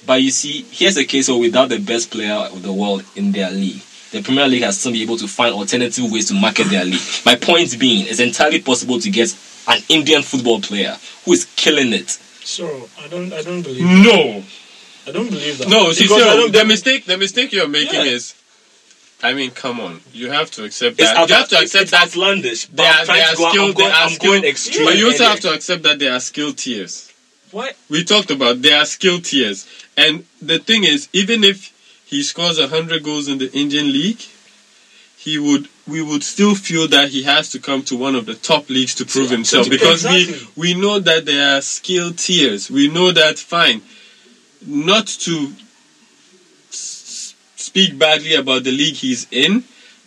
But 0.06 0.22
you 0.22 0.32
see, 0.32 0.66
here's 0.72 0.98
a 0.98 1.06
case 1.06 1.30
where 1.30 1.38
without 1.40 1.70
the 1.70 1.80
best 1.80 2.12
player 2.12 2.34
of 2.34 2.62
the 2.64 2.74
world 2.74 3.04
in 3.16 3.32
their 3.32 3.52
league, 3.52 3.82
the 4.12 4.22
Premier 4.22 4.48
League 4.48 4.64
has 4.64 4.80
still 4.80 4.92
been 4.92 5.02
able 5.02 5.18
to 5.18 5.28
find 5.28 5.54
alternative 5.54 6.12
ways 6.12 6.28
to 6.28 6.34
market 6.34 6.66
their 6.70 6.84
league. 6.84 7.00
My 7.26 7.36
point 7.36 7.80
being, 7.80 8.08
it's 8.08 8.20
entirely 8.20 8.62
possible 8.62 9.00
to 9.00 9.10
get 9.10 9.34
an 9.68 9.80
Indian 9.90 10.22
football 10.22 10.60
player 10.60 10.98
who 11.26 11.34
is 11.34 11.46
killing 11.56 11.94
it. 11.94 12.10
So 12.10 12.90
I 13.00 13.08
don't, 13.08 13.32
I 13.32 13.42
don't 13.42 13.62
believe. 13.62 13.84
No, 13.86 14.44
I 15.08 15.12
don't 15.12 15.30
believe 15.30 15.60
that. 15.60 15.70
no. 15.70 15.92
See, 15.92 16.06
Because 16.06 16.24
I 16.24 16.26
oh, 16.30 16.34
Cyril, 16.34 16.50
the 16.52 16.66
mistake, 16.66 17.06
the 17.06 17.18
mistake 17.18 17.54
you're 17.54 17.68
making 17.70 18.02
Yeah. 18.02 18.12
is. 18.12 18.36
I 19.24 19.34
mean, 19.36 19.52
come 19.52 19.80
on. 19.80 20.02
You 20.14 20.32
have 20.32 20.50
to 20.52 20.64
accept 20.66 21.00
It's, 21.00 21.12
that. 21.12 21.30
You 21.30 21.36
have 21.36 21.48
to 21.50 21.60
accept 21.60 21.84
it's 21.84 21.92
that 21.92 22.08
outlandish. 22.08 22.66
But 22.66 22.78
they 22.78 22.88
are, 22.90 23.06
trying 23.06 23.18
they 23.20 23.24
to 23.26 23.32
are 23.32 23.36
go- 23.38 23.46
I'm 23.46 23.52
skilled. 23.54 23.76
going, 23.76 23.88
They 23.88 23.94
are 23.94 23.94
I'm 23.94 24.08
going 24.08 24.18
skilled. 24.18 24.46
extreme. 24.46 24.86
But 24.88 24.98
you 24.98 25.06
also 25.06 25.24
end 25.24 25.32
have 25.34 25.40
to 25.42 25.54
accept 25.54 25.84
that 25.84 26.00
there 26.00 26.14
are 26.14 26.20
skill 26.20 26.54
tiers. 26.54 27.11
What? 27.52 27.76
We 27.90 28.04
talked 28.04 28.32
about 28.32 28.62
there 28.62 28.80
are 28.80 28.86
skill 28.86 29.20
tiers, 29.20 29.68
and 29.98 30.26
the 30.42 30.60
thing 30.60 30.84
is, 30.84 31.10
even 31.14 31.44
if 31.44 31.72
he 32.06 32.24
scores 32.24 32.60
hundred 32.64 33.04
goals 33.04 33.28
in 33.28 33.38
the 33.38 33.52
Indian 33.52 33.92
league, 33.92 34.22
he 35.18 35.38
would 35.38 35.68
we 35.88 36.02
would 36.02 36.24
still 36.24 36.56
feel 36.56 36.88
that 36.88 37.10
he 37.10 37.24
has 37.24 37.52
to 37.52 37.60
come 37.60 37.84
to 37.84 37.96
one 37.96 38.16
of 38.16 38.26
the 38.26 38.36
top 38.36 38.70
leagues 38.70 38.96
to 38.96 39.06
prove 39.06 39.30
himself 39.30 39.70
because 39.70 40.06
exactly. 40.06 40.48
we 40.56 40.74
we 40.74 40.82
know 40.82 41.00
that 41.00 41.26
there 41.26 41.58
are 41.58 41.62
skill 41.62 42.12
tiers. 42.14 42.70
We 42.72 42.88
know 42.88 43.12
that 43.12 43.38
fine, 43.38 43.82
not 44.66 45.08
to 45.08 45.54
s- 46.70 47.36
speak 47.56 47.98
badly 47.98 48.34
about 48.36 48.64
the 48.64 48.72
league 48.72 48.96
he's 48.96 49.28
in, 49.32 49.64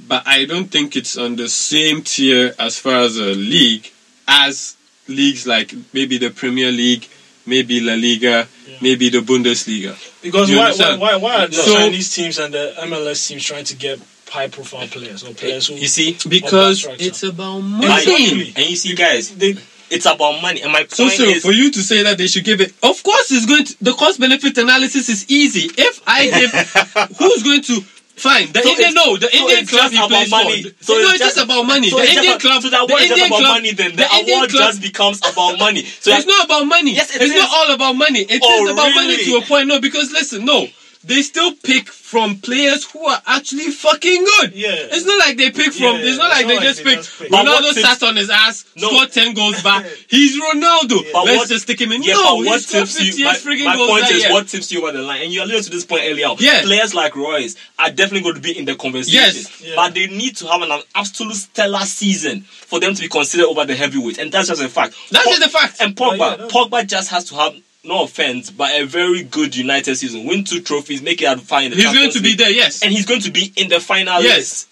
but 0.06 0.22
I 0.26 0.44
don't 0.46 0.70
think 0.70 0.96
it's 0.96 1.16
on 1.16 1.36
the 1.36 1.48
same 1.48 2.02
tier 2.02 2.54
as 2.58 2.78
far 2.78 3.00
as 3.02 3.16
a 3.16 3.34
league 3.34 3.90
as 4.26 4.76
leagues 5.08 5.46
like 5.46 5.74
maybe 5.92 6.18
the 6.18 6.30
Premier 6.30 6.72
League, 6.72 7.08
maybe 7.46 7.80
La 7.80 7.94
Liga, 7.94 8.46
Yeah. 8.66 8.76
maybe 8.80 9.08
the 9.10 9.20
Bundesliga. 9.20 9.94
Because 10.22 10.50
why, 10.50 10.72
why, 10.72 10.96
why, 10.96 11.16
why 11.16 11.44
are 11.44 11.46
the 11.48 11.56
So- 11.56 11.74
Chinese 11.74 12.14
teams 12.14 12.38
and 12.38 12.52
the 12.54 12.74
MLS 12.82 13.26
teams 13.28 13.44
trying 13.44 13.64
to 13.64 13.76
get 13.76 14.00
high 14.30 14.48
profile 14.48 14.86
players 14.88 15.22
or 15.22 15.32
players 15.34 15.68
who 15.68 15.74
You 15.74 15.86
see, 15.86 16.16
Because 16.28 16.84
Of 16.84 16.90
that 16.90 16.96
structure. 16.98 17.04
it's 17.06 17.22
about 17.22 17.60
money. 17.60 17.86
Exactly. 17.86 18.52
and 18.56 18.66
you 18.70 18.76
see, 18.76 18.94
guys, 18.94 19.30
they 19.36 19.54
it's 19.90 20.06
about 20.06 20.40
money. 20.42 20.62
And 20.62 20.72
my 20.72 20.78
point 20.80 20.92
So, 20.92 21.08
Cyril, 21.08 21.34
is, 21.34 21.42
for 21.44 21.52
you 21.52 21.70
to 21.70 21.82
say 21.82 22.02
that 22.02 22.18
they 22.18 22.26
should 22.26 22.42
give 22.44 22.60
it, 22.60 22.72
of 22.82 23.00
course, 23.02 23.30
it's 23.30 23.46
going 23.46 23.64
to, 23.66 23.84
the 23.84 23.92
cost 23.92 24.18
benefit 24.18 24.56
analysis 24.58 25.08
is 25.08 25.30
easy. 25.30 25.70
If 25.76 26.00
I 26.06 26.30
give, 26.30 26.50
who's 27.18 27.42
going 27.44 27.62
to, 27.62 27.84
fine, 28.16 28.52
the 28.52 28.62
So 28.62 28.70
Indian, 28.70 28.94
no, 28.94 29.16
the 29.16 29.30
Indian 29.36 29.66
club 29.66 29.90
he 29.90 29.96
about 29.98 30.08
plays 30.08 30.30
money. 30.30 30.62
for. 30.62 30.84
So 30.84 30.92
no, 30.94 31.00
it's 31.00 31.10
it's 31.14 31.18
just, 31.18 31.36
just- 31.36 31.44
about 31.44 31.62
money. 31.66 31.90
so 31.90 31.98
the 31.98 32.08
Indian 32.08 32.24
about- 32.26 32.40
club, 32.40 32.62
So 32.62 32.70
the 32.70 32.76
the 32.76 32.82
award 32.82 33.02
is 33.02 33.10
Indian 33.10 33.18
just 33.18 33.30
about 33.30 33.40
club, 33.40 33.54
money. 33.54 33.72
Then 33.72 33.90
the, 33.90 33.96
the 33.96 34.08
Indian 34.16 34.36
award 34.38 34.50
club, 34.50 34.68
just 34.70 34.82
becomes 34.82 35.18
about 35.26 35.58
money. 35.58 35.82
So 35.84 36.10
it's 36.14 36.26
not 36.26 36.44
about 36.46 36.64
money. 36.66 36.94
Yes, 36.94 37.10
it 37.14 37.22
it's 37.22 37.34
is. 37.34 37.36
not 37.36 37.50
all 37.50 37.74
about 37.74 37.94
money. 37.96 38.20
It 38.20 38.40
oh, 38.42 38.64
is 38.64 38.70
Oh, 38.70 38.72
about 38.72 38.94
money 38.94 39.16
to 39.24 39.36
a 39.36 39.42
point. 39.42 39.68
No, 39.68 39.80
because 39.80 40.10
listen, 40.12 40.44
no. 40.44 40.66
They 41.06 41.20
still 41.22 41.52
pick 41.62 41.88
from 41.88 42.38
players 42.38 42.90
who 42.90 43.04
are 43.04 43.20
actually 43.26 43.70
fucking 43.70 44.24
good. 44.24 44.52
Yeah. 44.54 44.70
It's 44.72 45.04
not 45.04 45.18
like 45.18 45.36
they 45.36 45.50
pick 45.50 45.72
from. 45.72 45.96
Yeah, 45.96 46.08
it's 46.08 46.18
not 46.18 46.30
like 46.30 46.46
it's 46.46 46.48
they 46.48 46.54
not 46.54 46.62
just 46.62 46.78
like 46.78 46.84
they 46.84 46.90
pick. 46.94 47.04
just 47.04 47.18
pick. 47.18 47.30
But 47.30 47.46
Ronaldo 47.46 47.62
what 47.62 47.76
sat 47.76 48.02
on 48.08 48.16
his 48.16 48.30
ass, 48.30 48.64
No. 48.76 48.88
scored 48.88 49.12
ten 49.12 49.34
goals 49.34 49.62
back. 49.62 49.84
He's 50.08 50.40
Ronaldo. 50.40 51.12
But 51.12 51.24
Let's 51.26 51.38
what- 51.38 51.48
just 51.48 51.64
stick 51.64 51.80
him 51.80 51.92
in. 51.92 52.02
Yeah, 52.02 52.14
no, 52.14 52.36
what 52.36 52.46
he 52.46 52.58
scored 52.60 52.86
tips 52.86 53.00
you? 53.00 53.06
58 53.12 53.24
My, 53.24 53.34
friggin' 53.34 53.64
my 53.66 53.76
goals 53.76 53.90
point 53.90 54.02
that 54.04 54.12
is, 54.12 54.22
year. 54.22 54.32
what 54.32 54.48
tips 54.48 54.72
you 54.72 54.82
over 54.82 54.92
the 54.96 55.02
line? 55.02 55.22
And 55.22 55.32
you 55.32 55.42
alluded 55.42 55.64
to 55.64 55.70
this 55.70 55.84
point 55.84 56.02
earlier. 56.04 56.28
Yeah. 56.38 56.62
players 56.62 56.94
like 56.94 57.14
Reus 57.16 57.56
are 57.78 57.90
definitely 57.90 58.22
going 58.22 58.36
to 58.36 58.40
be 58.40 58.56
in 58.58 58.64
the 58.64 58.74
conversation. 58.74 59.14
Yes. 59.20 59.60
Yeah. 59.60 59.74
but 59.76 59.92
they 59.94 60.06
need 60.06 60.36
to 60.38 60.46
have 60.46 60.62
an 60.62 60.70
absolute 60.94 61.34
stellar 61.36 61.80
season 61.84 62.42
for 62.42 62.80
them 62.80 62.94
to 62.94 63.02
be 63.02 63.08
considered 63.08 63.46
over 63.46 63.64
the 63.66 63.74
heavyweight, 63.74 64.18
and 64.18 64.32
that's 64.32 64.48
just 64.48 64.62
a 64.62 64.68
fact. 64.68 64.94
That's 65.10 65.26
Pog- 65.26 65.36
just 65.38 65.46
a 65.46 65.50
fact. 65.50 65.80
And 65.82 66.00
Oh, 66.00 66.10
Pogba, 66.10 66.18
yeah, 66.18 66.36
that's- 66.36 66.52
Pogba 66.52 66.86
just 66.86 67.10
has 67.10 67.24
to 67.26 67.34
have. 67.34 67.54
No 67.84 68.04
offense, 68.04 68.50
but 68.50 68.70
a 68.80 68.84
very 68.86 69.22
good 69.22 69.54
United 69.54 69.94
season. 69.96 70.24
Win 70.24 70.42
two 70.44 70.60
trophies, 70.62 71.02
make 71.02 71.20
it 71.20 71.26
out 71.26 71.38
the 71.38 71.44
He's 71.76 71.92
going 71.92 72.10
to 72.12 72.20
be 72.22 72.34
there. 72.34 72.50
Yes. 72.50 72.82
and 72.82 72.90
he's 72.92 73.04
going 73.06 73.20
to 73.20 73.30
be 73.30 73.52
in 73.56 73.68
the 73.68 73.78
final 73.80 74.22
Yes. 74.22 74.36
list. 74.38 74.68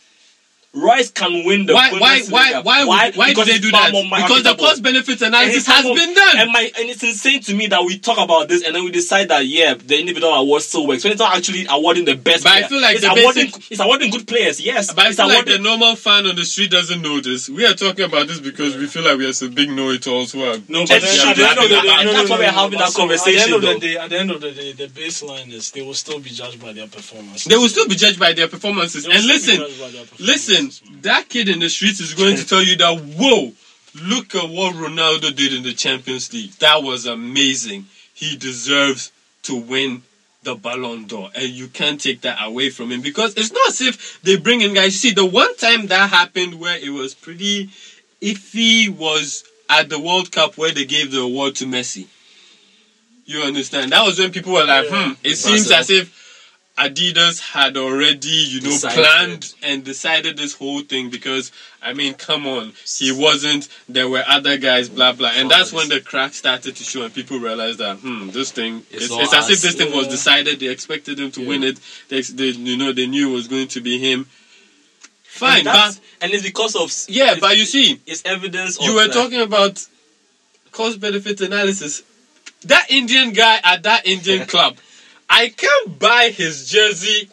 Reus 0.75 1.11
can 1.11 1.45
win 1.45 1.67
the 1.67 1.75
why, 1.75 1.91
why, 1.93 2.21
Bundesliga. 2.21 2.31
why, 2.33 2.61
why, 2.63 2.85
would- 2.85 3.17
why, 3.17 3.29
Because 3.29 3.47
did 3.47 3.57
they 3.57 3.59
do 3.61 3.71
that? 3.73 3.93
Because 3.93 4.43
the 4.43 4.55
cost 4.55 4.83
benefit 4.83 5.21
analysis 5.21 5.67
has 5.67 5.85
almost- 5.85 6.01
been 6.01 6.15
done. 6.15 6.37
And, 6.39 6.51
my, 6.51 6.63
and 6.79 6.89
it's 6.89 7.03
insane 7.03 7.43
to 7.43 7.55
me 7.55 7.67
that 7.67 7.85
we 7.85 7.99
talk 7.99 8.17
about 8.19 8.49
this 8.49 8.65
and 8.65 8.75
then 8.75 8.83
we 8.83 8.91
decide 8.91 9.29
that 9.29 9.45
yeah, 9.47 9.75
the 9.75 10.01
individual 10.01 10.33
award 10.33 10.63
still 10.63 10.87
works. 10.87 11.05
When 11.05 11.13
it's 11.13 11.21
not 11.21 11.37
actually 11.37 11.67
awarding 11.69 12.07
the 12.07 12.15
best. 12.15 12.45
But 12.45 12.53
I 12.55 12.63
feel 12.69 12.81
like 12.81 12.97
it's 12.97 13.05
awarding, 13.05 13.47
basic- 13.53 13.71
it's 13.71 13.81
awarding 13.81 14.11
good 14.11 14.27
players. 14.27 14.61
Yes, 14.63 14.95
But 14.95 15.05
I 15.05 15.09
it's 15.09 15.17
feel 15.19 15.27
like 15.29 15.45
awarding. 15.47 15.63
the 15.63 15.69
normal 15.69 15.95
fan 15.95 16.25
on 16.27 16.37
the 16.37 16.45
street 16.47 16.71
doesn't 16.71 17.03
know 17.03 17.21
this. 17.21 17.51
We 17.51 17.67
are 17.67 17.75
talking 17.75 18.07
about 18.07 18.29
this 18.29 18.41
because 18.41 18.75
we 18.75 18.87
feel 18.87 19.03
like 19.05 19.19
we 19.19 19.27
are 19.27 19.33
some 19.35 19.51
big 19.51 19.69
know-it-alls 19.69 20.33
who 20.33 20.41
are. 20.43 20.57
No, 20.69 20.81
And 20.81 20.89
but 20.89 21.03
then 21.03 21.29
at 21.29 21.37
the 21.37 21.49
end 21.51 21.59
of 21.59 21.69
the 21.69 21.69
day, 21.69 21.83
that's 21.85 22.05
no, 22.05 22.13
no, 22.13 22.31
why 22.31 22.39
we're 22.39 22.51
having 22.51 22.79
that 22.79 22.89
so 22.93 23.03
At 23.03 23.09
the 23.09 23.15
conversation, 23.19 23.43
end 23.43 23.55
of 23.55 23.61
the 23.61 23.79
day, 23.79 23.97
at 23.99 24.09
the 24.09 24.19
end 24.19 24.31
of 24.31 24.41
the 24.41 24.51
day, 24.53 24.73
the 24.73 24.87
baseline 24.89 25.53
is 25.53 25.71
they 25.73 25.83
will 25.83 25.93
still 25.93 26.19
be 26.19 26.31
judged 26.31 26.61
by 26.63 26.73
their 26.73 26.87
performance. 26.87 27.45
They 27.45 27.57
will 27.57 27.69
still 27.69 27.89
be 27.89 27.95
judged 27.97 28.19
by 28.19 28.33
their 28.33 28.49
performances. 28.49 29.05
And 29.05 29.23
listen, 29.27 29.61
listen, 30.19 30.62
that 31.03 31.29
kid 31.29 31.49
in 31.49 31.59
the 31.61 31.69
streets 31.69 32.01
is 32.01 32.15
going 32.15 32.37
to 32.37 32.47
tell 32.47 32.63
you 32.63 32.77
that, 32.77 33.01
whoa, 33.01 33.53
look 34.03 34.35
at 34.35 34.49
what 34.49 34.75
Ronaldo 34.75 35.35
did 35.35 35.53
in 35.55 35.63
the 35.63 35.73
Champions 35.73 36.33
League. 36.33 36.53
That 36.53 36.83
was 36.83 37.07
amazing. 37.07 37.87
He 38.15 38.37
deserves 38.37 39.13
to 39.45 39.57
win 39.57 40.03
the 40.43 40.55
Ballon 40.55 41.07
d'Or. 41.07 41.31
And 41.35 41.49
you 41.51 41.69
can't 41.69 42.01
take 42.01 42.23
that 42.23 42.39
away 42.43 42.71
from 42.71 42.91
him 42.91 43.01
because 43.01 43.35
it's 43.35 43.53
not 43.53 43.69
as 43.69 43.81
if 43.81 44.21
they 44.23 44.37
bring 44.37 44.61
in 44.61 44.75
guys. 44.75 44.99
See, 44.99 45.13
the 45.13 45.25
one 45.25 45.57
time 45.57 45.87
that 45.87 46.11
happened 46.11 46.59
where 46.59 46.77
it 46.77 46.91
was 46.91 47.15
pretty 47.15 47.71
iffy 48.21 48.89
was 48.89 49.45
at 49.69 49.89
the 49.89 49.99
World 49.99 50.31
Cup 50.33 50.59
where 50.59 50.73
they 50.73 50.85
gave 50.85 51.13
the 51.13 51.21
award 51.21 51.55
to 51.57 51.65
Messi. 51.65 52.07
You 53.25 53.43
understand? 53.43 53.93
That 53.93 54.05
was 54.05 54.19
when 54.19 54.33
people 54.33 54.53
were 54.53 54.65
like, 54.65 54.91
Yeah. 54.91 55.07
hmm, 55.09 55.13
it 55.23 55.37
seems 55.37 55.71
as 55.71 55.91
if 55.91 56.22
Adidas 56.79 57.39
had 57.41 57.77
already, 57.77 58.29
you 58.29 58.61
know, 58.63 58.71
Decided. 58.71 58.97
planned 59.05 59.55
and 59.63 59.85
decided 59.85 60.39
this 60.39 60.55
whole 60.55 60.81
thing 60.81 61.11
because, 61.11 61.53
I 61.83 61.93
mean, 61.93 62.15
come 62.15 62.47
on, 62.47 62.73
he 62.99 63.13
wasn't, 63.13 63.69
there 63.91 64.09
were 64.09 64.25
other 64.27 64.57
guys, 64.57 64.89
blah, 64.89 65.13
blah. 65.13 65.33
And 65.35 65.51
that's 65.51 65.71
when 65.73 65.91
the 65.91 66.01
crack 66.01 66.33
started 66.33 66.75
to 66.77 66.83
show 66.85 67.03
and 67.03 67.13
people 67.13 67.39
realized 67.39 67.79
that, 67.79 67.99
hmm, 67.99 68.31
this 68.31 68.53
thing, 68.53 68.85
It's 68.91 69.05
it's, 69.05 69.15
it's 69.15 69.35
as 69.35 69.51
if 69.51 69.61
this 69.61 69.75
thing 69.75 69.95
was 69.95 70.09
decided, 70.09 70.61
they 70.61 70.69
expected 70.69 71.21
him 71.21 71.31
to 71.33 71.43
Yeah. 71.43 71.49
win 71.49 71.63
it, 71.63 71.79
they, 72.09 72.23
they, 72.23 72.47
you 72.49 72.77
know, 72.79 72.93
they 72.93 73.07
knew 73.07 73.31
it 73.31 73.35
was 73.35 73.49
going 73.49 73.69
to 73.69 73.81
be 73.83 73.99
him. 73.99 74.27
Fine, 75.25 75.59
and, 75.59 75.65
but, 75.67 76.01
and 76.23 76.33
it's 76.33 76.43
because 76.43 76.77
of 76.77 76.93
yeah, 77.09 77.37
but 77.41 77.57
you 77.57 77.65
see, 77.65 78.01
it's 78.07 78.23
evidence. 78.25 78.79
you 78.81 78.95
were 78.95 79.03
like- 79.05 79.13
talking 79.13 79.41
about 79.41 79.87
cost 80.73 81.01
benefit 81.01 81.41
analysis. 81.41 82.03
That 82.65 82.91
Indian 82.91 83.33
guy 83.33 83.59
at 83.65 83.83
that 83.85 84.07
Indian 84.07 84.47
club, 84.53 84.77
I 85.35 85.49
can't 85.49 85.99
buy 85.99 86.31
his 86.35 86.69
jersey 86.69 87.25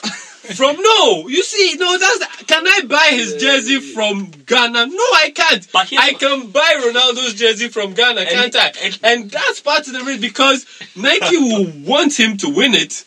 from 0.56 0.78
no. 0.82 1.28
You 1.28 1.44
see, 1.44 1.76
no, 1.78 1.98
that's 1.98 2.44
can 2.46 2.66
I 2.66 2.82
buy 2.88 3.08
his 3.12 3.36
jersey 3.36 3.80
from 3.80 4.32
Ghana? 4.46 4.86
No, 4.88 5.04
I 5.24 5.32
can't. 5.36 5.68
But 5.72 5.92
I 5.94 6.14
can 6.14 6.50
buy 6.50 6.76
Ronaldo's 6.86 7.34
jersey 7.36 7.68
from 7.68 7.94
Ghana, 7.94 8.26
can't 8.26 8.56
I? 8.56 8.72
and- 9.04 9.30
that's 9.30 9.60
part 9.60 9.86
of 9.88 9.94
the 9.94 10.00
reason 10.00 10.22
because 10.22 10.66
Nike 10.96 11.38
will 11.50 11.72
want 11.86 12.18
him 12.20 12.38
to 12.38 12.50
win 12.50 12.74
it. 12.74 13.06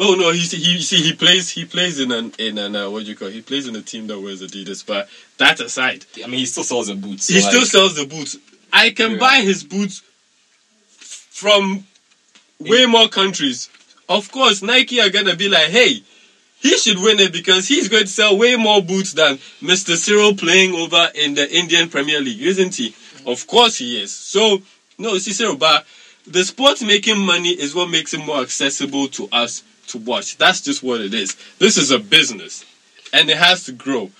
Oh 0.00 0.14
no, 0.14 0.30
he 0.30 0.40
he 0.40 0.80
see 0.80 1.02
he 1.02 1.12
plays 1.12 1.50
he 1.50 1.64
plays 1.64 1.98
in 1.98 2.12
an 2.12 2.32
in 2.38 2.56
an 2.58 2.76
uh, 2.76 2.88
what 2.88 3.02
do 3.04 3.10
you 3.10 3.16
call 3.16 3.28
it? 3.28 3.34
he 3.34 3.40
plays 3.42 3.66
in 3.66 3.74
a 3.74 3.82
team 3.82 4.06
that 4.06 4.20
wears 4.20 4.42
Adidas. 4.42 4.86
But 4.86 5.08
that 5.38 5.58
aside, 5.58 6.04
I 6.22 6.28
mean, 6.28 6.38
he 6.38 6.46
still 6.46 6.62
sells 6.62 6.86
the 6.86 6.94
boots. 6.94 7.26
he 7.26 7.40
like, 7.40 7.50
still 7.50 7.62
sells 7.64 7.96
the 7.96 8.06
boots. 8.06 8.36
I 8.72 8.90
can 8.90 9.12
Yeah. 9.12 9.18
buy 9.18 9.36
his 9.40 9.64
boots 9.64 10.02
from 11.00 11.84
way 12.60 12.86
more 12.86 13.08
countries. 13.08 13.68
Of 14.08 14.30
course, 14.32 14.62
Nike 14.62 15.00
are 15.00 15.10
gonna 15.10 15.36
be 15.36 15.48
like, 15.48 15.68
hey, 15.68 16.02
he 16.60 16.76
should 16.76 16.98
win 16.98 17.20
it 17.20 17.32
because 17.32 17.68
he's 17.68 17.88
going 17.88 18.04
to 18.04 18.08
sell 18.08 18.36
way 18.36 18.56
more 18.56 18.82
boots 18.82 19.12
than 19.12 19.36
Mr. 19.62 19.96
Cyril 19.96 20.34
playing 20.34 20.74
over 20.74 21.08
in 21.14 21.34
the 21.34 21.48
Indian 21.56 21.88
Premier 21.88 22.20
League, 22.20 22.42
isn't 22.42 22.74
he? 22.74 22.94
Of 23.26 23.46
course 23.46 23.78
he 23.78 24.02
is. 24.02 24.12
So, 24.12 24.60
no, 24.98 25.16
see, 25.18 25.32
Cyril, 25.32 25.56
but 25.56 25.86
the 26.26 26.42
sport 26.42 26.82
making 26.82 27.18
money 27.18 27.50
is 27.50 27.74
what 27.74 27.90
makes 27.90 28.12
it 28.12 28.24
more 28.26 28.40
accessible 28.40 29.08
to 29.08 29.28
us 29.30 29.62
to 29.88 29.98
watch. 29.98 30.36
That's 30.36 30.60
just 30.60 30.82
what 30.82 31.00
it 31.00 31.14
is. 31.14 31.36
This 31.58 31.76
is 31.76 31.90
a 31.90 31.98
business 31.98 32.64
and 33.12 33.30
it 33.30 33.38
has 33.38 33.64
to 33.64 33.72
grow. 33.72 34.10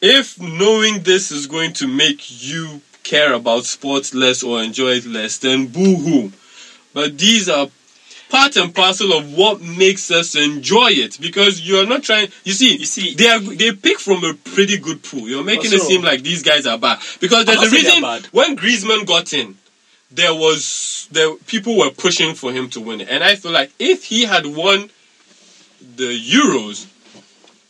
If 0.00 0.40
knowing 0.40 1.02
this 1.02 1.32
is 1.32 1.46
going 1.46 1.72
to 1.74 1.88
make 1.88 2.42
you 2.46 2.80
care 3.02 3.32
about 3.32 3.64
sports 3.64 4.14
less 4.14 4.42
or 4.42 4.62
enjoy 4.62 4.92
it 4.92 5.06
less, 5.06 5.38
then 5.38 5.66
boo 5.66 5.96
hoo. 5.96 6.32
But 6.96 7.18
these 7.18 7.46
are 7.50 7.68
part 8.30 8.56
and 8.56 8.74
parcel 8.74 9.12
of 9.12 9.34
what 9.34 9.60
makes 9.60 10.10
us 10.10 10.34
enjoy 10.34 10.92
it. 10.92 11.20
Because 11.20 11.60
you're 11.60 11.86
not 11.86 12.02
trying 12.02 12.28
you 12.42 12.54
see 12.54 12.78
You 12.78 12.86
see- 12.86 13.12
they 13.12 13.28
are 13.28 13.38
they 13.38 13.72
pick 13.72 13.98
from 13.98 14.24
a 14.24 14.32
pretty 14.32 14.78
good 14.78 15.02
pool. 15.02 15.28
You're 15.28 15.44
making 15.44 15.74
it 15.74 15.82
seem 15.82 16.00
like 16.00 16.22
these 16.22 16.42
guys 16.42 16.66
are 16.66 16.78
bad. 16.78 16.98
Because 17.20 17.44
there's 17.44 17.60
a 17.60 17.70
reason 17.70 18.02
when 18.32 18.56
Griezmann 18.56 19.04
got 19.06 19.34
in 19.34 19.58
there 20.10 20.34
was 20.34 21.06
there 21.12 21.34
people 21.46 21.76
were 21.76 21.90
pushing 21.90 22.34
for 22.34 22.50
him 22.50 22.70
to 22.70 22.80
win 22.80 23.02
it. 23.02 23.08
And 23.10 23.22
I 23.22 23.36
feel 23.36 23.52
like 23.52 23.72
if 23.78 24.04
he 24.04 24.24
had 24.24 24.46
won 24.46 24.88
the 25.96 26.18
Euros 26.18 26.86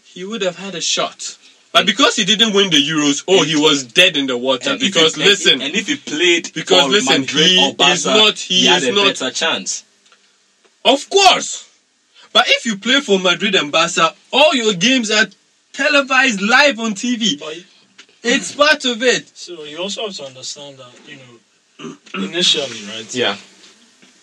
he 0.04 0.24
would 0.24 0.42
have 0.42 0.56
had 0.56 0.76
a 0.76 0.80
shot 0.80 1.36
but 1.76 1.86
because 1.86 2.16
he 2.16 2.24
didn't 2.24 2.52
win 2.54 2.70
the 2.70 2.76
Euros 2.76 3.22
oh 3.28 3.42
he 3.44 3.56
was 3.56 3.84
dead 3.84 4.16
in 4.16 4.26
the 4.26 4.36
water 4.36 4.70
and 4.70 4.80
because 4.80 5.14
he- 5.14 5.24
listen 5.24 5.60
and, 5.60 5.74
if 5.74 5.86
he 5.86 5.96
played 5.96 6.50
Because 6.54 6.88
listen, 6.88 7.20
Madrid 7.20 7.46
he 7.48 7.72
Barca, 7.72 7.92
is 7.92 8.06
not- 8.06 8.38
he 8.38 8.66
had 8.66 8.82
is 8.82 8.88
a 8.88 8.92
not- 8.92 9.06
better 9.06 9.30
chance. 9.30 9.84
Of 10.84 11.08
course. 11.10 11.68
But 12.32 12.44
if 12.48 12.64
you 12.66 12.76
play 12.78 13.00
for 13.00 13.18
Madrid 13.18 13.54
and 13.54 13.72
Barca, 13.72 14.14
all 14.32 14.54
your 14.54 14.72
games 14.74 15.10
are 15.10 15.26
televised 15.72 16.40
live 16.40 16.78
on 16.80 16.94
TV. 16.94 17.38
But 17.38 17.56
It's 18.22 18.52
part 18.52 18.84
of 18.84 19.02
it. 19.02 19.30
so 19.34 19.64
you 19.64 19.78
also 19.78 20.06
have 20.06 20.16
to 20.16 20.24
understand 20.24 20.78
that 20.78 20.92
you 21.08 21.16
know 21.16 21.96
initially, 22.14 22.80
right? 22.92 23.14
Yeah, 23.14 23.36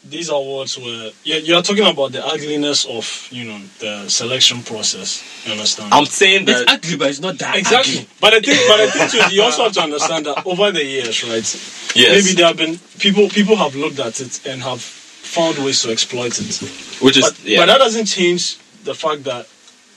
These 0.10 0.30
awards 0.30 0.78
were 0.78 1.12
you're, 1.24 1.40
you're 1.40 1.62
talking 1.62 1.86
about 1.88 2.12
the 2.12 2.26
ugliness 2.26 2.86
of 2.86 3.28
you 3.32 3.46
know 3.46 3.60
the 3.80 4.10
selection 4.10 4.62
process. 4.62 5.24
You 5.46 5.54
understand? 5.54 5.94
I'm 5.94 6.06
saying 6.06 6.46
that 6.46 6.52
It's 6.62 6.66
that. 6.66 6.84
ugly, 6.86 6.98
but 6.98 7.10
it's 7.10 7.22
not 7.22 7.38
that 7.40 7.56
Exactly. 7.56 7.94
ugly. 8.00 8.10
But 8.20 8.34
I 8.34 8.40
think, 8.42 8.60
but 8.68 8.80
I 8.82 8.90
think 8.90 9.12
too, 9.30 9.36
you 9.36 9.42
also 9.44 9.64
have 9.64 9.74
to 9.74 9.82
understand 9.82 10.26
that 10.26 10.46
over 10.46 10.72
the 10.72 10.84
years, 10.84 11.24
right? 11.24 11.48
Yes, 11.96 12.26
Maybe 12.26 12.36
there 12.36 12.48
have 12.48 12.58
been 12.58 12.78
people 13.00 13.30
people 13.30 13.56
have 13.56 13.76
looked 13.76 14.00
at 14.00 14.20
it 14.20 14.46
and 14.46 14.62
have 14.62 14.82
found 14.82 15.58
ways 15.60 15.82
to 15.84 15.92
exploit 15.92 16.38
it. 16.38 16.58
which 17.02 17.18
is 17.18 17.24
But, 17.24 17.40
yeah. 17.46 17.60
but 17.60 17.68
that 17.68 17.78
doesn't 17.78 18.06
change 18.06 18.58
the 18.84 18.94
fact 18.94 19.24
that 19.24 19.48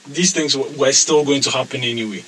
these 0.07 0.31
things 0.31 0.55
were, 0.55 0.69
were 0.77 0.91
still 0.93 1.25
going 1.25 1.41
to 1.41 1.51
happen 1.51 1.81
anyway. 1.83 2.23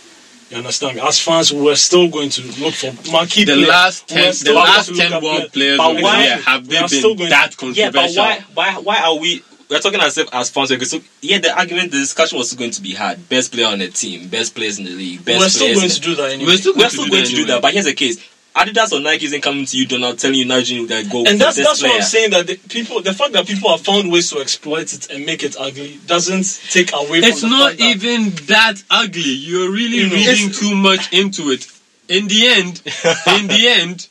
You 0.49 0.57
understand? 0.57 0.95
me? 0.95 1.01
As 1.01 1.19
fans, 1.19 1.53
we're 1.53 1.75
still 1.75 2.09
going 2.09 2.29
to 2.31 2.41
look 2.62 2.73
for 2.73 2.91
marquee 3.12 3.43
The 3.43 3.53
players. 3.53 3.67
last 3.69 4.07
ten, 4.07 4.33
the 4.43 4.53
last 4.53 4.95
ten 4.95 5.12
world 5.12 5.21
players. 5.23 5.49
players 5.51 5.77
But 5.77 6.01
why- 6.01 6.23
year 6.23 6.38
have 6.38 6.67
they 6.67 6.77
are 6.77 6.88
still 6.88 7.09
been 7.15 7.17
going 7.17 7.29
that 7.29 7.55
yeah, 7.75 7.91
but 7.91 8.12
controversial? 8.13 8.23
why, 8.23 8.43
why, 8.53 8.81
why 8.81 9.01
are 9.01 9.17
we 9.19 9.43
we're 9.69 9.79
talking 9.79 9.99
as 10.01 10.17
if 10.17 10.27
as 10.33 10.49
fans. 10.49 10.71
Okay, 10.71 10.83
so 10.83 10.99
yeah, 11.21 11.38
the 11.38 11.55
argument, 11.55 11.91
the 11.91 11.99
discussion 11.99 12.39
was 12.39 12.51
going 12.53 12.71
to 12.71 12.81
be 12.81 12.93
hard. 12.93 13.29
Best 13.29 13.51
player 13.51 13.67
on 13.67 13.77
the 13.79 13.88
team, 13.89 14.27
best 14.27 14.55
players 14.55 14.79
in 14.79 14.85
the 14.85 14.91
league, 14.91 15.23
best 15.23 15.39
We're 15.39 15.49
still 15.49 15.75
going 15.75 15.89
to 15.89 16.01
do 16.01 16.15
that 16.15 16.31
anyway. 16.31 16.51
We're 16.51 16.57
still 16.57 16.73
going, 16.73 16.77
We're 16.79 16.89
going 16.89 16.89
still 16.89 17.05
to 17.05 17.12
going 17.12 17.23
do 17.25 17.29
to 17.29 17.35
do 17.35 17.45
that, 17.45 17.62
but 17.62 17.73
here's 17.73 17.85
the 17.85 17.93
case: 17.93 18.17
Adidas 18.55 18.91
or 18.91 18.99
Nike 18.99 19.25
isn't 19.25 19.41
coming 19.41 19.65
to 19.65 19.77
you, 19.77 19.85
Donald, 19.88 20.19
telling 20.19 20.38
you, 20.39 20.45
nudging 20.45 20.77
you 20.77 20.88
that 20.88 21.09
go. 21.09 21.19
and 21.19 21.29
for 21.29 21.38
that's 21.38 21.55
this 21.55 21.65
that's 21.67 21.81
what. 21.83 21.95
I'm 21.95 22.01
saying. 22.01 22.31
That 22.31 22.47
the 22.47 22.55
people, 22.57 23.01
the 23.01 23.13
fact 23.13 23.33
that 23.33 23.45
people 23.47 23.69
have 23.69 23.81
found 23.81 24.12
ways 24.12 24.29
to 24.31 24.39
exploit 24.39 24.91
it 24.93 25.09
and 25.09 25.25
make 25.25 25.43
it 25.43 25.55
ugly 25.57 25.99
doesn't 26.07 26.59
take 26.71 26.91
away. 26.93 27.19
It's 27.19 27.41
from 27.41 27.51
the 27.51 27.57
not 27.57 27.69
fact 27.69 27.79
that- 27.79 27.85
even 27.89 28.31
that 28.47 28.83
ugly. 28.89 29.21
You're 29.21 29.71
really 29.71 29.97
You 29.97 30.09
know, 30.09 30.15
reading 30.15 30.51
too 30.51 30.75
much 30.75 31.13
into 31.13 31.51
it. 31.51 31.67
In 32.07 32.27
the 32.27 32.47
end, 32.47 32.81
in 33.39 33.47
the 33.47 33.67
end, 33.69 34.07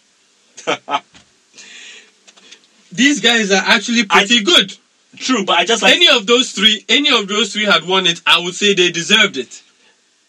these 2.93 3.21
guys 3.21 3.51
are 3.51 3.63
actually 3.67 4.05
pretty 4.05 4.43
good. 4.45 4.73
True, 5.17 5.45
but 5.45 5.59
I 5.59 5.65
just 5.65 5.83
like 5.83 5.97
Any 5.97 6.09
of 6.09 6.27
those 6.27 6.53
three, 6.53 6.85
any 6.89 7.11
of 7.11 7.27
those 7.27 7.53
three 7.53 7.65
had 7.65 7.85
won 7.87 8.07
it, 8.07 8.21
I 8.27 8.39
would 8.39 8.55
say 8.55 8.75
they 8.75 8.91
deserved 8.93 9.37
it. 9.37 9.63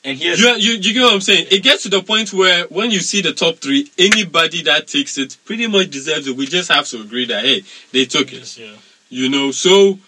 And 0.03 0.17
here's 0.17 0.39
You, 0.39 0.49
you, 0.51 0.71
you 0.77 0.93
get 0.93 1.03
what 1.03 1.13
I'm 1.13 1.21
saying? 1.21 1.47
It 1.51 1.62
gets 1.63 1.83
to 1.83 1.89
the 1.89 2.01
point 2.01 2.31
where 2.31 2.65
when 2.65 2.89
you 2.89 2.99
see 2.99 3.21
the 3.21 3.33
top 3.33 3.57
three, 3.57 3.91
anybody 3.97 4.62
that 4.63 4.88
takes 4.88 5.17
it 5.17 5.38
pretty 5.45 5.67
much 5.67 5.89
deserves 5.89 6.27
it. 6.27 6.38
We 6.38 6.45
just 6.47 6.71
have 6.71 6.88
to 6.88 7.01
agree 7.01 7.25
that 7.25 7.43
hey, 7.43 7.63
they 7.91 8.05
took 8.05 8.31
it. 8.31 8.57
Yeah. 8.57 8.75
You 9.09 9.29
know, 9.29 9.51
so 9.51 9.99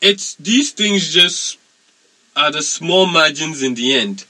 it's 0.00 0.34
these 0.36 0.72
things 0.72 1.12
just 1.12 1.58
are 2.36 2.52
the 2.52 2.62
small 2.62 3.06
margins 3.06 3.62
in 3.62 3.74
the 3.74 3.94
end. 3.94 4.26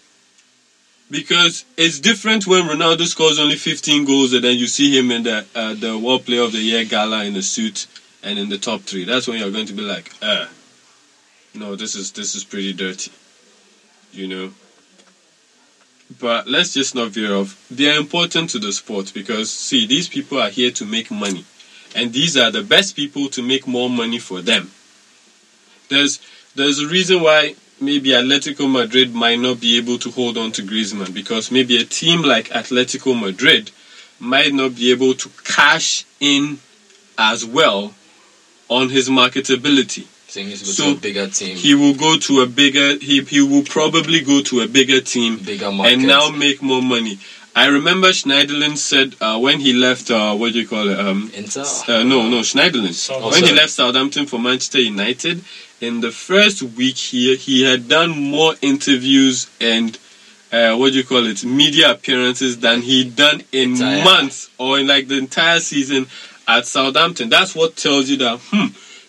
Because 1.11 1.66
it's 1.77 2.00
different 2.00 2.46
when 2.46 2.64
Ronaldo 2.64 3.07
scores 3.07 3.38
only 3.38 3.57
15 3.57 4.07
goals 4.07 4.33
and 4.33 4.42
then 4.42 4.57
you 4.57 4.66
see 4.66 4.96
him 4.98 5.11
in 5.11 5.24
the 5.24 5.44
uh, 5.55 5.74
the 5.74 5.98
World 5.98 6.24
Player 6.24 6.42
of 6.42 6.53
the 6.53 6.59
Year 6.59 6.85
gala 6.87 7.24
in 7.24 7.37
a 7.37 7.42
suit 7.42 7.87
and 8.22 8.38
in 8.38 8.48
the 8.48 8.57
top 8.57 8.81
three. 8.81 9.05
That's 9.05 9.29
when 9.29 9.38
you're 9.38 9.50
going 9.50 9.66
to 9.66 9.74
be 9.74 9.83
like, 9.83 10.11
uh, 10.22 10.46
no, 11.55 11.77
this 11.77 11.94
is 11.94 12.12
this 12.12 12.35
is 12.35 12.44
pretty 12.44 12.72
dirty. 12.72 13.12
You 14.14 14.29
know. 14.29 14.55
But 16.20 16.46
let's 16.48 16.72
just 16.74 16.94
not 16.94 17.11
veer 17.11 17.35
off. 17.35 17.66
They 17.70 17.90
are 17.90 17.98
important 17.98 18.50
to 18.50 18.59
the 18.59 18.72
sport 18.72 19.12
because 19.14 19.50
see, 19.50 19.87
these 19.87 20.09
people 20.09 20.40
are 20.40 20.50
here 20.50 20.70
to 20.72 20.85
make 20.85 21.11
money 21.11 21.44
and 21.94 22.12
these 22.12 22.37
are 22.37 22.50
the 22.50 22.62
best 22.62 22.96
people 22.96 23.29
to 23.29 23.42
make 23.42 23.66
more 23.66 23.88
money 23.88 24.18
for 24.18 24.42
them. 24.42 24.70
There's 25.88 26.20
there's 26.55 26.81
a 26.81 26.88
reason 26.88 27.22
why 27.22 27.55
maybe 27.81 28.11
Atletico 28.11 28.70
Madrid 28.70 29.14
might 29.14 29.38
not 29.38 29.61
be 29.61 29.77
able 29.77 29.98
to 29.98 30.11
hold 30.11 30.37
on 30.37 30.53
to 30.53 30.62
Griezmann 30.62 31.12
because 31.14 31.50
maybe 31.50 31.81
a 31.81 31.85
team 31.85 32.22
like 32.22 32.48
Atletico 32.48 33.18
Madrid 33.18 33.70
might 34.18 34.53
not 34.53 34.77
be 34.77 34.90
able 34.90 35.14
to 35.14 35.29
cash 35.44 36.05
in 36.20 36.59
as 37.18 37.44
well 37.44 37.94
on 38.68 38.88
his 38.88 39.09
marketability. 39.09 40.07
Saying 40.35 40.49
he's 40.49 40.62
going 40.62 40.75
So, 40.75 40.85
to 40.92 40.99
a 40.99 41.01
bigger 41.01 41.29
team, 41.29 41.57
He 41.57 41.75
will 41.75 41.94
go 41.94 42.18
to 42.18 42.33
a 42.42 42.47
bigger 42.47 42.88
he 43.09 43.16
he 43.35 43.40
will 43.40 43.62
probably 43.77 44.20
go 44.33 44.42
to 44.51 44.61
a 44.66 44.68
bigger 44.79 45.01
team 45.01 45.38
bigger 45.38 45.70
market, 45.70 45.92
and 45.92 46.07
now 46.14 46.25
make 46.31 46.59
more 46.62 46.83
money. 46.83 47.18
I 47.57 47.66
remember 47.79 48.09
Schneiderlin 48.09 48.77
said 48.77 49.14
uh, 49.20 49.38
when 49.38 49.61
he 49.61 49.73
left 49.73 50.11
uh, 50.11 50.35
what 50.35 50.53
do 50.53 50.61
you 50.61 50.68
call 50.75 50.88
it 50.88 50.99
um 50.99 51.31
Inter. 51.35 51.62
uh, 51.62 52.03
no, 52.03 52.18
no, 52.35 52.40
Schneiderlin. 52.51 52.94
Oh, 53.12 53.31
when 53.31 53.44
he 53.44 53.53
left 53.53 53.70
Southampton 53.70 54.27
for 54.27 54.40
Manchester 54.40 54.81
United, 54.81 55.44
in 55.81 56.01
the 56.01 56.11
first 56.11 56.62
week 56.62 56.97
here, 56.97 57.37
he 57.37 57.62
had 57.62 57.88
done 57.88 58.11
more 58.11 58.55
interviews 58.61 59.47
and 59.61 59.97
uh, 60.53 60.75
what 60.77 60.92
do 60.92 60.99
you 60.99 61.05
call 61.05 61.25
it, 61.27 61.44
media 61.44 61.90
appearances 61.92 62.59
than 62.59 62.81
he'd 62.83 63.14
done 63.16 63.42
in 63.53 63.73
Entire. 63.73 64.05
months 64.05 64.51
or 64.59 64.79
in 64.81 64.87
like 64.87 65.07
the 65.09 65.18
entire 65.18 65.61
season 65.61 66.07
at 66.47 66.66
Southampton. 66.66 67.29
That's 67.29 67.55
what 67.55 67.77
tells 67.77 68.09
you 68.11 68.16
that 68.18 68.38
hmm, 68.51 68.66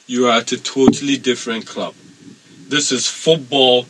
you 0.07 0.27
are 0.27 0.37
at 0.39 0.51
a 0.51 0.61
totally 0.61 1.17
different 1.17 1.65
club. 1.65 1.93
This 2.67 2.91
is 2.91 3.07
football 3.07 3.85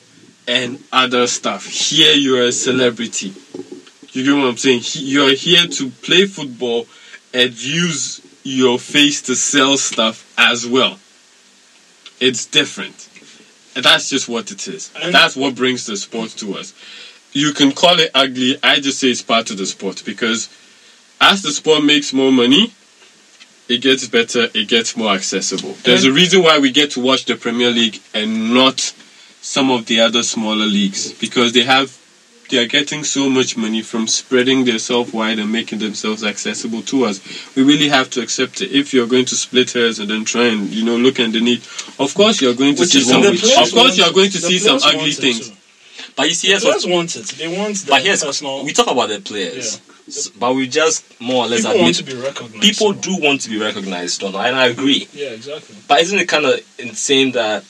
and 0.47 0.82
other 0.91 1.28
stuff. 1.28 1.65
Here 1.65 2.13
you 2.13 2.38
are 2.38 2.47
a 2.47 2.51
celebrity. 2.51 3.34
You 4.12 4.23
get 4.23 4.34
what 4.36 4.49
I'm 4.49 4.58
saying? 4.58 4.82
You 4.93 5.28
are 5.28 5.34
here 5.34 5.67
to 5.67 5.89
play 5.89 6.25
football 6.25 6.88
and 7.34 7.51
use 7.62 8.21
your 8.43 8.80
face 8.80 9.21
to 9.23 9.36
sell 9.36 9.75
stuff 9.78 10.34
as 10.38 10.65
well. 10.65 10.99
It's 12.19 12.45
different. 12.45 13.10
And 13.75 13.84
that's 13.84 14.10
just 14.10 14.30
what 14.30 14.51
it 14.51 14.67
is. 14.69 14.89
That's 15.12 15.36
what 15.36 15.56
brings 15.56 15.86
the 15.86 15.97
sport 15.97 16.30
to 16.38 16.58
us. 16.58 16.73
You 17.34 17.51
can 17.51 17.73
call 17.73 17.99
it 17.99 18.12
ugly. 18.15 18.58
I 18.63 18.80
just 18.80 18.99
say 18.99 19.10
it's 19.10 19.21
part 19.21 19.51
of 19.51 19.58
the 19.58 19.65
sport 19.65 20.04
because 20.06 20.47
as 21.19 21.41
the 21.41 21.51
sport 21.51 21.84
makes 21.84 22.13
more 22.13 22.32
money, 22.32 22.71
it 23.67 23.82
gets 23.82 24.08
better, 24.08 24.47
it 24.54 24.67
gets 24.67 24.95
more 24.95 25.13
accessible. 25.13 25.73
There's 25.84 26.04
a 26.06 26.12
reason 26.12 26.43
why 26.43 26.60
we 26.60 26.71
get 26.71 26.91
to 26.91 27.01
watch 27.01 27.25
the 27.25 27.36
Premier 27.36 27.71
League 27.71 27.99
and 28.13 28.54
not 28.54 28.80
some 29.41 29.69
of 29.71 29.86
the 29.86 29.99
other 29.99 30.23
smaller 30.23 30.65
leagues 30.65 31.12
because 31.13 31.54
they 31.54 31.63
have 31.63 31.97
they 32.49 32.60
are 32.63 32.67
getting 32.67 33.04
so 33.04 33.28
much 33.28 33.58
money 33.58 33.82
from 33.82 34.08
spreading 34.08 34.65
themselves 34.65 35.12
wide 35.12 35.39
and 35.39 35.51
making 35.51 35.80
themselves 35.80 36.23
accessible 36.23 36.84
to 36.84 37.06
us. 37.06 37.19
We 37.56 37.63
really 37.63 37.88
have 37.89 38.10
to 38.12 38.21
accept 38.21 38.62
it. 38.62 38.71
If 38.71 38.93
you're 38.93 39.08
going 39.08 39.25
to 39.25 39.36
split 39.36 39.71
hairs 39.71 39.97
and 39.97 40.10
then 40.12 40.25
try 40.25 40.45
and 40.47 40.69
you 40.69 40.86
know 40.86 40.95
look 40.95 41.19
underneath, 41.19 41.65
of 41.99 42.13
course 42.13 42.41
you're 42.41 42.54
going 42.54 42.75
to 42.75 42.82
Which 42.82 42.91
see 42.91 43.01
some. 43.01 43.23
Of 43.25 43.71
course 43.73 43.97
you're 43.97 44.13
going 44.13 44.30
to 44.30 44.38
see 44.38 44.60
some 44.60 44.80
ugly 44.84 45.12
things. 45.12 45.49
too. 45.49 45.56
But 46.15 46.28
you 46.28 46.34
see, 46.36 46.47
The 46.47 46.51
here's 46.54 46.63
what 46.65 46.82
players 46.82 46.88
want 46.95 47.15
it. 47.15 47.25
They 47.38 47.47
want 47.58 47.86
But 47.89 48.04
here's 48.04 48.23
personal. 48.23 48.63
we 48.63 48.73
talk 48.73 48.91
about 48.91 49.10
the 49.10 49.19
players, 49.19 49.82
S- 50.08 50.28
but 50.30 50.54
we 50.56 50.68
just 50.68 51.04
more 51.20 51.46
or 51.46 51.48
less 51.48 51.65
people 51.65 51.82
want 51.82 51.96
to 51.96 52.04
be 52.04 52.15
recognized. 52.15 52.62
people 52.62 52.94
so- 52.94 53.00
do 53.00 53.18
want 53.22 53.41
to 53.41 53.50
be 53.50 53.60
recognized, 53.60 54.22
Don, 54.22 54.36
and 54.36 54.56
I 54.56 54.68
agree. 54.68 55.08
Yeah, 55.13 55.30
exactly. 55.30 55.76
But 55.88 56.02
isn't 56.02 56.20
it 56.20 56.28
kind 56.30 56.46
of 56.46 56.60
insane 56.80 57.32
that 57.34 57.63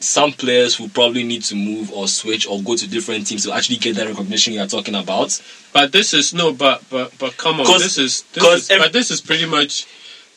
some 0.00 0.32
players 0.32 0.80
will 0.80 0.88
probably 0.88 1.22
need 1.22 1.42
to 1.44 1.54
move 1.54 1.92
or 1.92 2.08
switch 2.08 2.46
or 2.48 2.60
go 2.62 2.74
to 2.76 2.88
different 2.88 3.26
teams 3.26 3.44
to 3.44 3.52
actually 3.52 3.76
get 3.76 3.96
that 3.96 4.06
recognition 4.08 4.52
you're 4.52 4.66
talking 4.66 4.94
about? 4.94 5.40
But 5.72 5.92
this 5.92 6.14
is 6.14 6.32
no, 6.34 6.52
but 6.52 6.82
but 6.90 7.16
but 7.18 7.36
come 7.36 7.60
on, 7.60 7.66
'Cause- 7.66 7.82
this 7.82 7.98
is 7.98 8.22
this 8.32 8.42
'cause 8.44 8.60
is, 8.64 8.70
ev- 8.70 8.80
but 8.80 8.92
this 8.92 9.10
is 9.10 9.20
pretty 9.20 9.46
much 9.46 9.86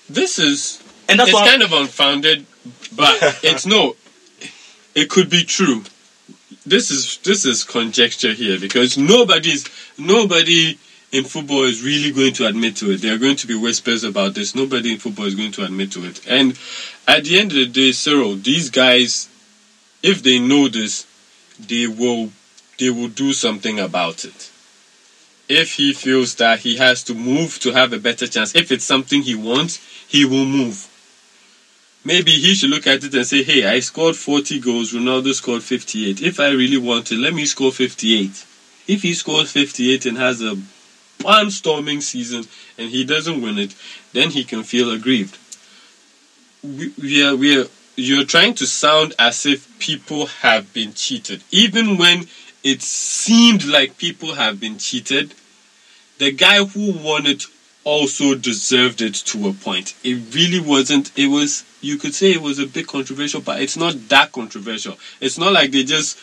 this 0.10 0.40
is 0.40 0.80
And 1.10 1.20
that's 1.20 1.30
it's 1.30 1.36
why 1.40 1.48
kind 1.48 1.62
of 1.62 1.72
unfounded, 1.74 2.46
but 2.96 3.16
it's 3.44 3.66
no. 3.66 3.96
It 4.96 5.10
could 5.10 5.30
be 5.30 5.44
true. 5.44 5.84
This 6.66 6.90
is 6.90 7.18
this 7.24 7.46
is 7.46 7.64
conjecture 7.64 8.32
here 8.34 8.58
because 8.60 8.98
nobody's 8.98 9.66
nobody 9.98 10.78
in 11.16 11.24
football 11.24 11.64
is 11.64 11.84
really 11.84 12.12
going 12.12 12.34
to 12.34 12.46
admit 12.46 12.76
to 12.78 12.92
it. 12.92 13.02
There 13.02 13.16
are 13.16 13.18
going 13.18 13.38
to 13.38 13.48
be 13.48 13.56
whispers 13.56 14.04
about 14.04 14.34
this. 14.34 14.54
Nobody 14.54 14.94
in 14.94 15.00
football 15.00 15.26
is 15.26 15.36
going 15.36 15.54
to 15.54 15.64
admit 15.64 15.92
to 15.94 16.06
it. 16.06 16.26
And 16.28 16.60
at 17.08 17.24
the 17.24 17.40
end 17.40 17.52
of 17.52 17.58
the 17.58 17.68
day, 17.68 17.92
Cyril, 17.94 18.36
these 18.36 18.70
guys, 18.70 19.30
if 20.04 20.22
they 20.22 20.40
know 20.40 20.68
this, 20.68 21.08
they 21.60 21.88
will 21.88 22.32
they 22.78 22.90
will 22.90 23.08
do 23.08 23.32
something 23.32 23.80
about 23.80 24.26
it. 24.26 24.52
If 25.48 25.76
he 25.76 25.94
feels 25.94 26.36
that 26.36 26.60
he 26.60 26.76
has 26.78 27.04
to 27.06 27.14
move 27.14 27.60
to 27.60 27.72
have 27.72 27.94
a 27.94 28.00
better 28.00 28.28
chance, 28.28 28.54
if 28.54 28.72
it's 28.72 28.84
something 28.84 29.22
he 29.22 29.36
wants, 29.36 29.78
he 30.08 30.26
will 30.26 30.46
move 30.46 30.90
maybe 32.06 32.32
he 32.32 32.54
should 32.54 32.70
look 32.70 32.86
at 32.86 33.04
it 33.04 33.14
and 33.16 33.26
say, 33.26 33.44
hey, 33.44 33.66
I 33.66 33.80
scored 33.80 34.16
40 34.16 34.60
goals, 34.60 34.94
Ronaldo 34.94 35.34
scored 35.34 35.64
58. 35.64 36.22
If 36.22 36.40
I 36.40 36.50
really 36.52 36.78
want 36.78 37.08
to, 37.08 37.16
let 37.16 37.34
me 37.34 37.46
score 37.46 37.72
58. 37.72 38.46
If 38.88 39.02
he 39.02 39.14
scores 39.16 39.52
58 39.52 40.06
and 40.06 40.18
has 40.18 40.42
a 40.42 40.56
barnstorming 41.20 42.02
season 42.02 42.46
and 42.78 42.90
he 42.90 43.06
doesn't 43.06 43.42
win 43.42 43.58
it, 43.58 43.76
then 44.14 44.30
he 44.32 44.44
can 44.44 44.64
feel 44.64 44.92
aggrieved. 44.92 45.38
We, 46.64 46.94
we 47.02 47.24
are, 47.24 47.36
we 47.36 47.62
are, 47.62 47.66
you're 47.96 48.26
trying 48.26 48.56
to 48.56 48.66
sound 48.66 49.14
as 49.18 49.46
if 49.46 49.80
people 49.80 50.28
have 50.28 50.74
been 50.74 50.94
cheated. 50.94 51.44
Even 51.52 51.98
when 51.98 52.28
it 52.64 52.82
seemed 52.82 53.66
like 53.66 53.98
people 53.98 54.36
have 54.36 54.60
been 54.60 54.78
cheated, 54.78 55.34
the 56.18 56.32
guy 56.32 56.64
who 56.64 56.92
won 56.92 57.26
it 57.26 57.46
also 57.84 58.34
deserved 58.36 59.02
it 59.02 59.14
to 59.14 59.48
a 59.48 59.54
point. 59.54 59.96
It 60.04 60.34
really 60.36 60.60
wasn't. 60.60 61.18
It 61.18 61.28
was. 61.28 61.64
You 61.82 61.98
could 61.98 62.16
say 62.16 62.32
it 62.32 62.42
was 62.42 62.60
a 62.60 62.66
bit 62.66 62.88
controversial, 62.88 63.42
but 63.42 63.62
it's 63.62 63.78
not 63.78 64.10
that 64.10 64.32
controversial. 64.32 64.98
It's 65.22 65.38
not 65.38 65.54
like 65.54 65.72
they 65.72 65.84
just 65.84 66.20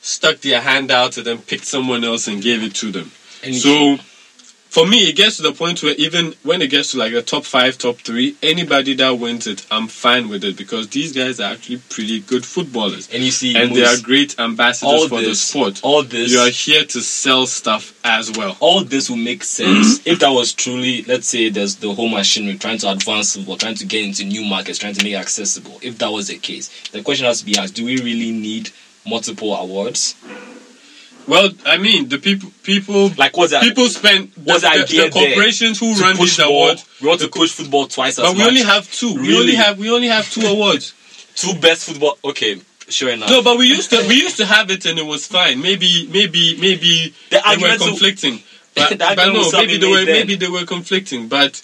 stuck 0.00 0.38
their 0.38 0.60
hand 0.60 0.90
out 0.90 1.16
and 1.18 1.26
then 1.26 1.38
picked 1.38 1.66
someone 1.66 2.02
else 2.02 2.26
and 2.26 2.42
gave 2.42 2.62
it 2.62 2.74
to 2.76 2.90
them. 2.90 3.12
And 3.44 3.54
so, 3.54 3.98
for 4.72 4.86
me, 4.86 5.06
it 5.06 5.16
gets 5.16 5.36
to 5.36 5.42
the 5.42 5.52
point 5.52 5.82
where 5.82 5.94
even 5.96 6.32
when 6.44 6.62
it 6.62 6.70
gets 6.70 6.92
to 6.92 6.96
like 6.98 7.12
the 7.12 7.20
top 7.20 7.44
five, 7.44 7.76
top 7.76 7.98
three, 7.98 8.36
anybody 8.42 8.94
that 8.94 9.10
wins 9.18 9.46
it, 9.46 9.66
I'm 9.70 9.86
fine 9.86 10.30
with 10.30 10.44
it 10.44 10.56
because 10.56 10.88
these 10.88 11.12
guys 11.12 11.40
are 11.40 11.52
actually 11.52 11.76
pretty 11.90 12.20
good 12.20 12.42
footballers. 12.46 13.06
and 13.12 13.22
you 13.22 13.30
see, 13.30 13.54
And 13.54 13.76
they 13.76 13.84
are 13.84 14.00
great 14.00 14.40
ambassadors 14.40 15.08
for 15.08 15.20
the 15.20 15.34
sport. 15.34 15.80
all 15.82 16.02
this, 16.02 16.32
You 16.32 16.38
are 16.38 16.48
here 16.48 16.86
to 16.86 17.02
sell 17.02 17.44
stuff 17.44 17.92
as 18.02 18.32
well. 18.32 18.56
all 18.60 18.82
this 18.82 19.10
will 19.10 19.18
make 19.18 19.44
sense 19.44 20.00
if 20.06 20.20
that 20.20 20.30
was 20.30 20.54
truly, 20.54 21.02
let's 21.02 21.28
say, 21.28 21.50
there's 21.50 21.76
the 21.76 21.92
whole 21.92 22.08
machinery 22.08 22.56
trying 22.56 22.78
to 22.78 22.90
advance 22.90 23.36
football, 23.36 23.58
trying 23.58 23.74
to 23.74 23.84
get 23.84 24.02
into 24.06 24.24
new 24.24 24.42
markets, 24.42 24.78
trying 24.78 24.94
to 24.94 25.04
make 25.04 25.12
it 25.12 25.16
accessible. 25.16 25.78
If 25.82 25.98
that 25.98 26.10
was 26.10 26.28
the 26.28 26.38
case, 26.38 26.70
the 26.92 27.02
question 27.02 27.26
has 27.26 27.40
to 27.40 27.44
be 27.44 27.58
asked: 27.58 27.74
Do 27.74 27.84
we 27.84 27.98
really 27.98 28.32
need 28.32 28.70
multiple 29.06 29.54
awards? 29.54 30.14
Well, 31.28 31.50
I 31.64 31.78
mean, 31.78 32.08
the 32.08 32.18
people, 32.18 32.50
people, 32.62 33.10
Like, 33.16 33.36
what's 33.36 33.52
that? 33.52 33.62
people 33.62 33.86
spend 33.88 34.32
the, 34.32 34.40
What's 34.42 34.62
the 34.62 34.86
the, 34.88 35.04
the 35.04 35.10
corporations 35.10 35.78
who 35.78 35.94
run 35.94 36.16
these 36.16 36.36
football, 36.36 36.52
awards. 36.52 36.84
we 37.00 37.08
want 37.08 37.20
to 37.20 37.28
push 37.28 37.52
football 37.52 37.86
twice 37.86 38.18
as 38.18 38.22
well. 38.24 38.32
But 38.32 38.36
we 38.38 38.38
much. 38.40 38.48
only 38.48 38.62
have 38.62 38.90
two. 38.90 39.14
We 39.14 39.38
only 39.38 39.54
have 39.54 39.78
we 39.78 39.90
only 39.90 40.08
have 40.08 40.28
two 40.30 40.46
awards. 40.54 40.94
two 41.36 41.54
best 41.60 41.84
football. 41.88 42.18
Okay, 42.24 42.60
sure 42.88 43.10
enough. 43.10 43.30
No, 43.30 43.42
but 43.42 43.56
we 43.56 43.66
used 43.66 43.90
to 43.90 44.04
we 44.08 44.14
used 44.14 44.36
to 44.38 44.46
have 44.46 44.70
it 44.70 44.84
and 44.86 44.98
it 44.98 45.06
was 45.06 45.26
fine. 45.26 45.60
Maybe 45.62 46.08
maybe 46.12 46.56
maybe 46.60 47.14
The 47.30 47.30
they 47.30 47.36
were 47.36 47.42
argument 47.46 47.80
to- 47.82 47.88
conflicting. 47.88 48.42
But, 48.74 48.98
but 48.98 49.16
no, 49.32 49.50
maybe 49.52 49.76
they 49.76 49.86
were 49.86 49.98
then. 50.06 50.06
maybe 50.06 50.34
they 50.36 50.48
were 50.48 50.64
conflicting. 50.64 51.28
But 51.28 51.62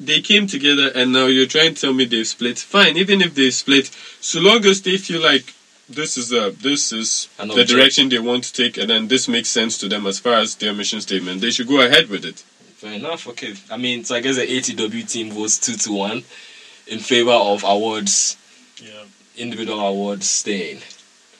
they 0.00 0.22
came 0.22 0.46
together 0.46 0.90
and 0.94 1.12
now 1.12 1.26
you're 1.26 1.46
trying 1.46 1.74
to 1.74 1.80
tell 1.82 1.92
me 1.92 2.06
they've 2.06 2.26
split. 2.26 2.58
Fine, 2.58 2.96
even 2.96 3.20
if 3.20 3.34
they 3.34 3.50
split, 3.50 3.88
so 4.20 4.40
long 4.40 4.64
as 4.64 4.80
they 4.80 4.96
feel 4.96 5.20
like 5.20 5.44
this 5.88 6.16
is 6.16 6.32
a 6.32 6.50
this 6.50 6.92
is 6.92 7.28
the 7.38 7.64
direction 7.64 8.08
they 8.08 8.18
want 8.18 8.44
to 8.44 8.52
take 8.52 8.78
and 8.78 8.88
then 8.88 9.08
this 9.08 9.28
makes 9.28 9.48
sense 9.50 9.76
to 9.78 9.88
them 9.88 10.06
as 10.06 10.18
far 10.18 10.34
as 10.34 10.54
their 10.56 10.72
mission 10.72 11.00
statement, 11.00 11.40
they 11.40 11.50
should 11.50 11.68
go 11.68 11.80
ahead 11.84 12.08
with 12.08 12.24
it. 12.24 12.36
Fair 12.76 12.94
enough. 12.94 13.28
Okay. 13.28 13.54
I 13.70 13.76
mean, 13.76 14.04
so 14.04 14.14
I 14.16 14.20
guess 14.20 14.36
the 14.36 14.42
ATW 14.46 15.08
team 15.10 15.30
votes 15.30 15.58
two 15.58 15.74
to 15.76 15.92
one 15.92 16.24
in 16.86 16.98
favor 16.98 17.30
of 17.30 17.62
awards, 17.64 18.36
Yeah. 18.82 19.04
individual 19.36 19.80
awards 19.80 20.28
staying. 20.28 20.80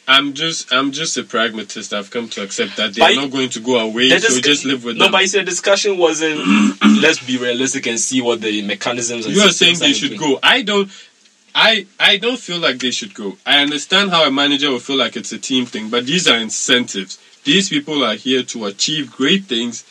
I'm 0.07 0.35
just 0.35 0.73
I'm 0.73 0.91
just 0.93 1.17
a 1.17 1.23
pragmatist. 1.23 1.93
I've 1.95 2.11
come 2.11 2.29
to 2.31 2.43
accept 2.43 2.77
that 2.77 2.95
they're 2.95 3.15
not 3.15 3.31
going 3.31 3.51
to 3.51 3.61
go 3.61 3.79
away, 3.79 4.09
The 4.09 4.21
so 4.21 4.29
disc- 4.29 4.45
just 4.45 4.65
live 4.65 4.85
with 4.85 4.97
no, 4.97 5.05
them. 5.05 5.13
but 5.13 5.27
said 5.27 5.43
the 5.47 5.51
discussion 5.51 5.97
wasn't. 5.97 6.41
let's 7.03 7.25
be 7.25 7.39
realistic 7.39 7.87
and 7.87 7.99
see 7.99 8.21
what 8.21 8.41
the 8.41 8.63
mechanisms. 8.63 9.27
You 9.27 9.41
are 9.43 9.51
saying 9.51 9.79
they 9.79 9.93
should 9.93 10.19
go. 10.19 10.39
I 10.43 10.63
don't. 10.63 10.91
I 11.55 11.87
I 12.01 12.17
don't 12.19 12.39
feel 12.39 12.59
like 12.59 12.79
they 12.79 12.91
should 12.91 13.15
go. 13.15 13.37
I 13.45 13.61
understand 13.63 14.11
how 14.11 14.27
a 14.27 14.31
manager 14.31 14.71
will 14.71 14.79
feel 14.79 14.97
like 14.97 15.17
it's 15.17 15.33
a 15.33 15.39
team 15.39 15.67
thing, 15.67 15.91
but 15.91 16.07
these 16.07 16.27
are 16.29 16.39
incentives. 16.39 17.19
These 17.45 17.69
people 17.69 18.05
are 18.05 18.15
here 18.15 18.43
to 18.45 18.67
achieve 18.67 19.11
great 19.13 19.45
things, 19.45 19.85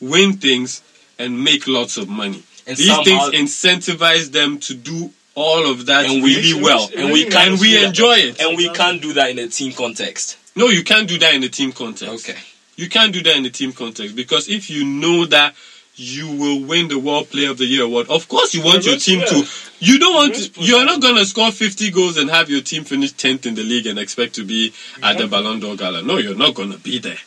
win 0.00 0.34
things, 0.34 0.82
and 1.18 1.42
make 1.42 1.66
lots 1.66 1.96
of 1.96 2.08
money. 2.08 2.42
And 2.66 2.76
these 2.76 2.86
somehow- 2.86 3.30
things 3.30 3.50
incentivize 3.52 4.32
them 4.32 4.58
to 4.60 4.74
do 4.74 5.10
all 5.34 5.70
of 5.70 5.86
that 5.86 6.06
And 6.06 6.22
we- 6.22 6.36
really 6.36 6.54
well, 6.62 6.90
and 6.96 7.12
we 7.12 7.26
and 7.26 7.60
we 7.60 7.76
enjoy 7.84 8.16
it. 8.16 8.40
And 8.40 8.56
we 8.56 8.68
can't 8.70 9.02
do 9.02 9.12
that 9.14 9.30
in 9.30 9.38
a 9.38 9.48
team 9.48 9.72
context. 9.72 10.36
No, 10.54 10.68
you 10.68 10.82
can't 10.82 11.06
do 11.06 11.18
that 11.18 11.34
in 11.34 11.42
a 11.44 11.48
team 11.50 11.72
context. 11.72 12.28
Okay. 12.30 12.38
You 12.76 12.88
can't 12.88 13.12
do 13.12 13.22
that 13.22 13.36
in 13.36 13.44
a 13.44 13.50
team 13.50 13.72
context 13.72 14.16
because 14.16 14.48
if 14.48 14.70
you 14.70 14.84
know 14.84 15.26
that 15.26 15.54
you 15.96 16.30
will 16.36 16.62
win 16.64 16.88
the 16.88 16.98
World 16.98 17.30
Player 17.30 17.50
of 17.50 17.58
the 17.58 17.64
Year 17.64 17.84
award, 17.84 18.08
of 18.08 18.28
course 18.28 18.54
you 18.54 18.62
want 18.62 18.84
your 18.84 18.96
team 18.98 19.20
to. 19.26 19.44
You 19.78 19.98
don't 19.98 20.14
want. 20.14 20.34
To, 20.34 20.60
you're 20.60 20.84
not 20.84 21.00
gonna 21.02 21.24
score 21.24 21.50
50 21.50 21.90
goals 21.90 22.16
and 22.16 22.30
have 22.30 22.48
your 22.50 22.60
team 22.60 22.84
finish 22.84 23.12
10th 23.14 23.46
in 23.46 23.54
the 23.54 23.62
league 23.62 23.86
and 23.86 23.98
expect 23.98 24.34
to 24.36 24.44
be 24.44 24.68
at 25.02 25.18
the 25.18 25.24
Exactly. 25.24 25.28
Ballon 25.28 25.60
d'Or 25.60 25.76
gala. 25.76 26.02
No, 26.02 26.18
you're 26.18 26.36
not 26.36 26.54
gonna 26.54 26.78
be 26.78 26.98
there. 26.98 27.18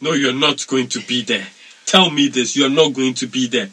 No, 0.00 0.12
you're 0.12 0.34
not 0.34 0.66
going 0.66 0.88
to 0.88 1.00
be 1.00 1.22
there. 1.22 1.46
Tell 1.86 2.10
me 2.10 2.28
this. 2.28 2.56
You're 2.56 2.68
not 2.68 2.92
going 2.92 3.14
to 3.14 3.26
be 3.26 3.46
there. 3.46 3.70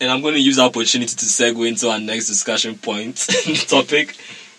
And 0.00 0.10
I'm 0.10 0.20
going 0.20 0.34
to 0.34 0.40
use 0.40 0.56
the 0.56 0.62
opportunity 0.62 1.14
to 1.14 1.24
segue 1.24 1.66
into 1.66 1.88
our 1.88 1.98
next 1.98 2.26
discussion 2.26 2.76
point 2.76 3.16
topic, 3.68 4.14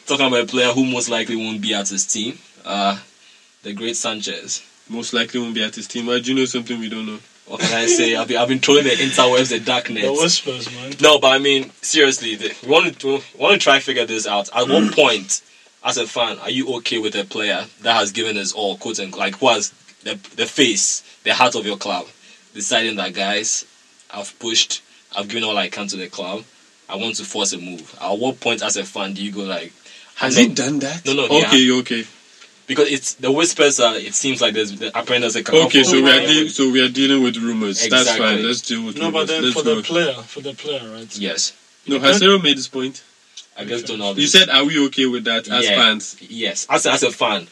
talking 0.07 0.25
about 0.25 0.43
a 0.43 0.45
player 0.47 0.71
who 0.71 0.85
most 0.85 1.09
likely 1.09 1.35
won't 1.35 1.61
be 1.61 1.73
at 1.75 1.89
his 1.89 2.05
team, 2.05 2.39
uh, 2.63 2.97
the 3.61 3.73
great 3.73 3.95
Sanchez. 3.97 4.63
Most 4.89 5.13
likely 5.13 5.39
won't 5.39 5.53
be 5.53 5.63
at 5.63 5.75
his 5.75 5.87
team. 5.87 6.07
Why 6.07 6.19
do 6.19 6.31
you 6.33 6.39
know 6.39 6.45
something 6.45 6.79
we 6.79 6.89
don't 6.89 7.05
know? 7.05 7.19
What 7.47 7.59
can 7.59 7.77
I 7.77 7.85
say? 7.85 8.15
I've 8.15 8.27
been, 8.27 8.37
I've 8.37 8.47
been 8.47 8.59
trolling 8.59 8.85
the 8.85 8.89
interwebs, 8.91 9.49
the 9.49 9.59
darknet. 9.59 10.01
The 10.01 10.11
whispers, 10.11 10.73
man. 10.73 10.93
No, 10.99 11.19
but 11.19 11.27
I 11.27 11.37
mean, 11.37 11.69
seriously, 11.81 12.35
the, 12.35 12.55
we 12.63 12.69
want 12.69 12.99
to 12.99 13.07
we 13.07 13.39
want 13.39 13.53
to 13.53 13.59
try 13.59 13.79
figure 13.79 14.05
this 14.05 14.25
out. 14.25 14.49
At 14.49 14.67
what 14.67 14.83
mm. 14.83 14.95
point, 14.95 15.43
as 15.83 15.97
a 15.97 16.07
fan, 16.07 16.39
are 16.39 16.49
you 16.49 16.75
okay 16.77 16.97
with 16.97 17.15
a 17.15 17.23
player 17.23 17.65
that 17.81 17.95
has 17.95 18.11
given 18.11 18.37
us 18.37 18.51
all, 18.51 18.77
quote 18.77 18.99
unquote, 18.99 19.19
like 19.19 19.35
who 19.35 19.49
has 19.49 19.69
the 20.03 20.15
the 20.35 20.47
face, 20.47 21.03
the 21.23 21.35
heart 21.35 21.55
of 21.55 21.65
your 21.65 21.77
club, 21.77 22.07
deciding 22.55 22.95
that 22.95 23.13
guys, 23.13 23.65
I've 24.11 24.37
pushed, 24.39 24.81
I've 25.15 25.27
given 25.27 25.43
all 25.43 25.57
I 25.57 25.69
can 25.69 25.87
to 25.87 25.97
the 25.97 26.07
club, 26.07 26.43
I 26.89 26.95
want 26.95 27.15
to 27.17 27.23
force 27.25 27.53
a 27.53 27.59
move. 27.59 27.95
At 28.01 28.17
what 28.17 28.39
point, 28.39 28.63
as 28.63 28.77
a 28.77 28.83
fan, 28.83 29.13
do 29.13 29.23
you 29.23 29.31
go 29.31 29.41
like, 29.41 29.71
Has 30.15 30.35
he 30.35 30.47
done 30.47 30.79
that? 30.79 31.05
No, 31.05 31.13
no, 31.13 31.25
Okay, 31.25 31.59
yeah. 31.59 31.79
okay, 31.79 32.05
Because 32.67 32.87
it's 32.89 33.13
the 33.15 33.31
whispers 33.31 33.79
are. 33.79 33.95
It 33.95 34.15
seems 34.15 34.41
like 34.41 34.53
there's 34.55 34.77
the 34.79 34.87
apparent 34.97 35.21
there's 35.21 35.35
a 35.35 35.39
okay. 35.65 35.83
So 35.83 36.01
we 36.01 36.09
are 36.09 36.19
de- 36.19 36.49
so 36.49 36.71
we 36.71 36.81
are 36.83 36.89
dealing 36.89 37.21
with 37.23 37.37
rumors. 37.37 37.77
That's 37.87 38.01
Exactly. 38.09 38.25
fine. 38.25 38.45
Let's 38.47 38.61
deal 38.61 38.83
with 38.85 38.97
No, 38.97 39.05
rumors. 39.05 39.21
but 39.21 39.27
then 39.27 39.43
Let's 39.43 39.55
for 39.55 39.63
go. 39.63 39.75
the 39.75 39.83
player, 39.83 40.13
for 40.13 40.41
the 40.41 40.53
player, 40.53 40.81
right? 40.91 41.17
yes. 41.17 41.53
No, 41.87 41.99
has 41.99 42.19
Cero 42.19 42.39
made 42.41 42.57
this 42.57 42.67
point? 42.67 43.03
I 43.57 43.63
guess 43.65 43.83
don't 43.83 43.99
know. 43.99 44.13
You 44.13 44.27
said, 44.27 44.49
are 44.49 44.65
we 44.65 44.83
okay 44.87 45.05
with 45.05 45.23
that 45.25 45.47
as 45.47 45.65
Yeah. 45.65 45.75
fans? 45.75 46.17
Yes, 46.19 46.65
as 46.69 46.85
as 46.87 47.03
a 47.03 47.11
fan, 47.11 47.47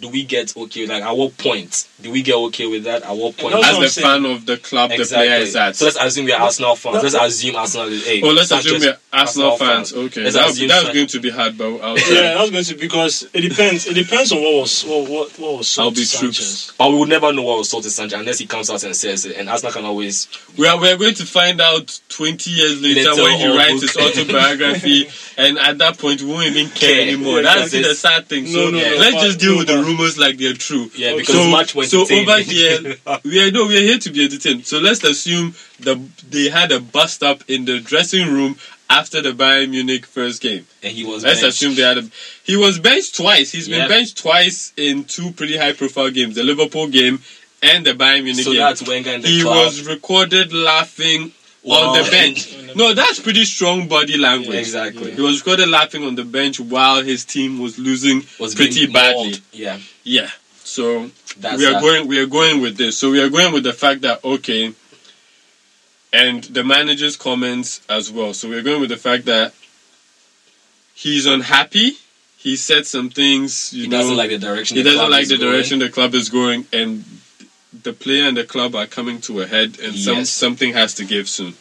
do 0.00 0.08
we 0.08 0.24
get 0.24 0.56
okay? 0.56 0.86
Like, 0.86 1.02
at 1.02 1.16
what 1.16 1.36
point 1.36 1.86
do 2.00 2.10
we 2.10 2.22
get 2.22 2.34
okay 2.34 2.66
with 2.66 2.84
that? 2.84 3.02
At 3.02 3.16
what 3.16 3.36
point? 3.36 3.54
That's 3.54 3.68
As 3.68 3.78
the 3.78 3.88
saying. 3.88 4.06
fan 4.22 4.24
of 4.32 4.46
the 4.46 4.56
club 4.56 4.90
the 4.90 5.04
player 5.04 5.40
is 5.40 5.54
at. 5.56 5.76
So 5.76 5.84
let's 5.86 5.98
assume 6.00 6.24
we're 6.26 6.36
Arsenal 6.36 6.74
fans. 6.76 6.94
No, 6.96 7.00
Let's 7.02 7.14
assume 7.14 7.56
Arsenal 7.56 7.88
is. 7.88 8.06
Hey, 8.06 8.22
oh, 8.22 8.30
let's 8.32 8.48
Sanchez- 8.48 8.72
assume 8.72 8.80
we're 8.80 8.98
Arsenal 9.12 9.56
fans. 9.58 9.90
fan. 9.92 10.00
Okay, 10.06 10.22
Let's 10.22 10.36
that, 10.36 10.50
assume 10.50 10.68
that's 10.68 10.92
going 10.94 11.06
to 11.06 11.20
be 11.20 11.30
hard, 11.30 11.58
but 11.58 11.64
I'll 11.80 11.98
Yeah, 11.98 12.04
try. 12.04 12.14
that's 12.34 12.50
going 12.50 12.64
to 12.64 12.74
be 12.74 12.80
because 12.80 13.28
it 13.34 13.40
depends. 13.42 13.86
It 13.86 13.94
depends 13.94 14.32
on 14.32 14.38
what 14.42 14.54
was 14.62 14.82
what 14.84 15.08
what, 15.10 15.38
what 15.38 15.58
was 15.58 15.68
sold 15.68 15.88
I'll 15.88 15.94
be 15.94 16.04
to 16.04 16.18
troops. 16.18 16.36
Sanchez. 16.38 16.72
But 16.78 16.90
we 16.92 16.98
would 16.98 17.08
never 17.08 17.32
know 17.32 17.42
what 17.42 17.58
was 17.58 17.68
sold 17.70 17.82
to 17.84 17.90
Sanchez 17.90 18.18
unless 18.18 18.38
he 18.38 18.46
comes 18.46 18.70
out 18.70 18.82
and 18.84 18.96
says 18.96 19.26
it. 19.26 19.36
And 19.36 19.48
Arsenal 19.50 19.72
can 19.72 19.84
always. 19.84 20.28
We 20.56 20.66
are, 20.66 20.78
we 20.80 20.90
are 20.90 20.96
going 20.96 21.14
to 21.14 21.26
find 21.26 21.60
out 21.60 22.00
20 22.08 22.50
years 22.50 22.80
later 22.82 23.10
Later 23.10 23.22
when 23.22 23.38
he 23.38 23.46
on, 23.46 23.56
writes 23.56 23.82
his 23.82 23.96
autobiography, 23.96 25.08
and 25.36 25.58
at 25.58 25.78
that 25.78 25.98
point, 25.98 26.22
we 26.22 26.28
won't 26.32 26.46
even 26.46 26.68
care 26.70 26.90
Care. 26.94 27.02
anymore. 27.02 27.36
Yeah, 27.36 27.42
That's 27.42 27.72
that's 27.72 27.88
the 27.88 27.94
sad 27.94 28.26
thing. 28.26 28.44
No, 28.44 28.50
So 28.50 28.70
no, 28.70 28.78
no, 28.78 28.96
let's 28.98 29.14
but- 29.16 29.22
just 29.24 29.38
deal 29.40 29.58
with 29.58 29.66
the 29.66 29.74
but- 29.74 29.84
rumors 29.90 30.18
like 30.18 30.38
they're 30.38 30.54
true. 30.54 30.90
Yeah, 30.96 31.14
because 31.16 31.34
so, 31.34 31.50
much 31.50 31.72
for 31.72 31.84
so 31.84 32.02
over 32.02 32.38
here, 32.40 32.96
we 33.24 33.40
are 33.42 33.50
no, 33.50 33.66
we 33.66 33.76
are 33.78 33.82
here 33.82 33.98
to 33.98 34.10
be 34.10 34.24
entertained. 34.24 34.66
So 34.66 34.78
let's 34.78 35.02
assume 35.04 35.54
that 35.80 35.98
they 36.28 36.48
had 36.48 36.72
a 36.72 36.80
bust 36.80 37.22
up 37.22 37.42
in 37.48 37.64
the 37.64 37.80
dressing 37.80 38.28
room 38.32 38.56
after 38.88 39.22
the 39.22 39.30
Bayern 39.30 39.70
Munich 39.70 40.04
first 40.06 40.42
game. 40.42 40.66
and 40.82 40.92
he 40.92 41.04
was. 41.04 41.22
Let's 41.22 41.40
benched. 41.42 41.54
assume 41.56 41.74
they 41.76 41.82
had 41.82 41.98
a. 41.98 42.10
He 42.44 42.56
was 42.56 42.78
benched 42.78 43.16
twice. 43.16 43.52
He's 43.52 43.68
Yeah. 43.68 43.80
been 43.80 43.88
benched 43.88 44.18
twice 44.18 44.72
in 44.76 45.04
two 45.04 45.30
pretty 45.32 45.56
high 45.56 45.72
profile 45.72 46.10
games: 46.10 46.34
the 46.34 46.42
Liverpool 46.44 46.88
game 46.88 47.20
and 47.62 47.84
the 47.86 47.92
Bayern 47.92 48.24
Munich 48.24 48.44
So 48.44 48.52
game. 48.52 48.60
that's 48.60 48.82
Wenger 48.86 49.10
in 49.12 49.20
the 49.22 49.28
he 49.28 49.42
club. 49.42 49.66
was 49.66 49.86
recorded 49.86 50.52
laughing 50.52 51.32
Wow. 51.62 51.90
on 51.90 52.02
the 52.04 52.10
bench. 52.10 52.56
No, 52.74 52.94
that's 52.94 53.18
pretty 53.20 53.44
strong 53.44 53.86
body 53.88 54.16
language. 54.16 54.56
Exactly. 54.56 55.10
He 55.12 55.20
was 55.20 55.40
recorded 55.40 55.68
laughing 55.68 56.04
on 56.04 56.14
the 56.14 56.24
bench 56.24 56.58
while 56.60 57.02
his 57.02 57.24
team 57.24 57.58
was 57.58 57.78
losing 57.78 58.22
was 58.38 58.54
pretty 58.54 58.86
badly. 58.86 59.22
mauled. 59.24 59.40
Yeah, 59.52 59.78
Yeah. 60.04 60.30
So 60.64 61.10
that's 61.38 61.58
we 61.58 61.66
are 61.66 61.72
that. 61.72 61.82
going 61.82 62.06
we 62.08 62.18
are 62.18 62.26
going 62.26 62.60
with 62.62 62.76
this. 62.76 62.96
So 62.96 63.10
we 63.10 63.20
are 63.20 63.28
going 63.28 63.52
with 63.52 63.64
the 63.64 63.72
fact 63.72 64.02
that 64.02 64.24
okay 64.24 64.72
and 66.12 66.42
the 66.44 66.64
manager's 66.64 67.16
comments 67.16 67.80
as 67.88 68.10
well. 68.10 68.32
So 68.34 68.48
we're 68.48 68.62
going 68.62 68.80
with 68.80 68.90
the 68.90 68.96
fact 68.96 69.24
that 69.26 69.52
he's 70.94 71.26
unhappy. 71.26 71.92
He 72.38 72.56
said 72.56 72.86
some 72.86 73.10
things, 73.10 73.72
you 73.74 73.82
He 73.82 73.88
know, 73.88 73.98
doesn't 73.98 74.16
like 74.16 74.30
the 74.30 74.38
direction. 74.38 74.76
he 74.76 74.82
doesn't 74.82 75.10
like 75.10 75.28
the 75.28 75.36
going. 75.36 75.50
direction 75.52 75.78
the 75.78 75.90
club 75.90 76.14
is 76.14 76.28
going 76.30 76.66
and 76.72 77.04
the 77.82 77.92
player 77.92 78.26
and 78.28 78.36
the 78.36 78.44
club 78.44 78.74
are 78.74 78.86
coming 78.86 79.20
to 79.22 79.40
a 79.40 79.46
head 79.46 79.78
and 79.82 79.94
some 79.96 80.24
something 80.24 80.72
has 80.74 80.94
to 80.94 81.04
give 81.04 81.28
soon. 81.28 81.54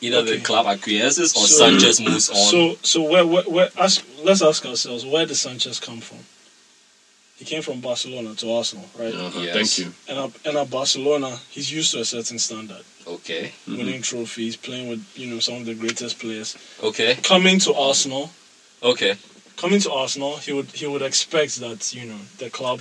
Either 0.00 0.22
the 0.22 0.40
club 0.40 0.66
acquiesces 0.66 1.34
or 1.34 1.46
So- 1.46 1.56
Sanchez 1.68 2.00
moves 2.00 2.28
on. 2.30 2.36
So 2.36 2.78
so 2.82 3.02
where 3.02 3.26
where, 3.26 3.44
where 3.44 3.70
ask, 3.78 4.04
let's 4.24 4.42
ask 4.42 4.64
ourselves 4.66 5.04
where 5.04 5.26
did 5.26 5.36
Sanchez 5.36 5.80
come 5.80 6.00
from? 6.00 6.18
He 7.38 7.44
came 7.44 7.60
from 7.60 7.80
Barcelona 7.80 8.34
to 8.36 8.50
Arsenal, 8.52 8.88
right? 8.98 9.14
Uh-huh, 9.14 9.40
Yes. 9.40 9.54
Thank 9.54 9.78
you. 9.78 9.94
And 10.08 10.18
at, 10.24 10.46
and 10.46 10.56
at 10.56 10.70
Barcelona, 10.70 11.38
he's 11.50 11.70
used 11.70 11.92
to 11.92 12.00
a 12.00 12.04
certain 12.04 12.38
standard, 12.38 12.82
okay, 13.06 13.52
Mhm. 13.68 13.76
winning 13.78 14.00
trophies, 14.02 14.56
playing 14.56 14.88
with 14.88 15.02
you 15.16 15.26
know 15.26 15.40
some 15.40 15.56
of 15.56 15.66
the 15.66 15.74
greatest 15.74 16.18
players. 16.18 16.56
okay, 16.82 17.16
Coming 17.22 17.58
to 17.60 17.74
Arsenal, 17.74 18.30
okay. 18.82 19.16
coming 19.56 19.80
to 19.80 19.90
Arsenal, 19.92 20.36
he 20.38 20.52
would 20.52 20.70
he 20.72 20.86
would 20.86 21.02
expect 21.02 21.56
that 21.56 21.80
you 21.94 22.04
know 22.06 22.20
the 22.38 22.48
club. 22.50 22.80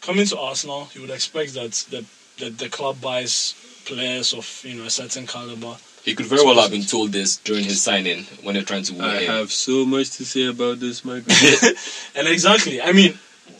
Coming 0.00 0.26
to 0.26 0.38
Arsenal, 0.38 0.88
you 0.94 1.00
would 1.02 1.10
expect 1.10 1.54
that 1.54 1.72
the 1.90 2.04
that 2.38 2.56
the 2.58 2.68
club 2.68 3.00
buys 3.00 3.54
players 3.84 4.32
of 4.32 4.62
you 4.64 4.74
know 4.78 4.84
a 4.84 4.90
certain 4.90 5.26
caliber. 5.26 5.76
He 6.04 6.14
could 6.14 6.26
very 6.26 6.44
well 6.44 6.60
have 6.60 6.70
been 6.70 6.82
told 6.84 7.12
this 7.12 7.36
during 7.36 7.64
his 7.64 7.82
signing 7.82 8.24
when 8.42 8.54
they're 8.54 8.62
trying 8.62 8.84
to 8.84 8.92
win 8.94 9.02
I 9.04 9.20
him. 9.22 9.32
have 9.32 9.52
so 9.52 9.84
much 9.84 10.10
to 10.12 10.24
say 10.24 10.46
about 10.46 10.80
this, 10.80 11.04
Michael. 11.04 11.34
And 12.14 12.26
exactly, 12.28 12.80
I 12.80 12.92
mean, 12.92 13.18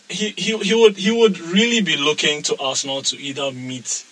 he, 0.09 0.31
he 0.31 0.57
he 0.59 0.75
would 0.75 0.97
he 0.97 1.11
would 1.11 1.39
really 1.41 1.83
be 1.83 1.97
looking 1.97 2.43
to 2.45 2.57
Arsenal 2.61 3.03
to 3.03 3.17
either 3.19 3.51
meet 3.53 4.05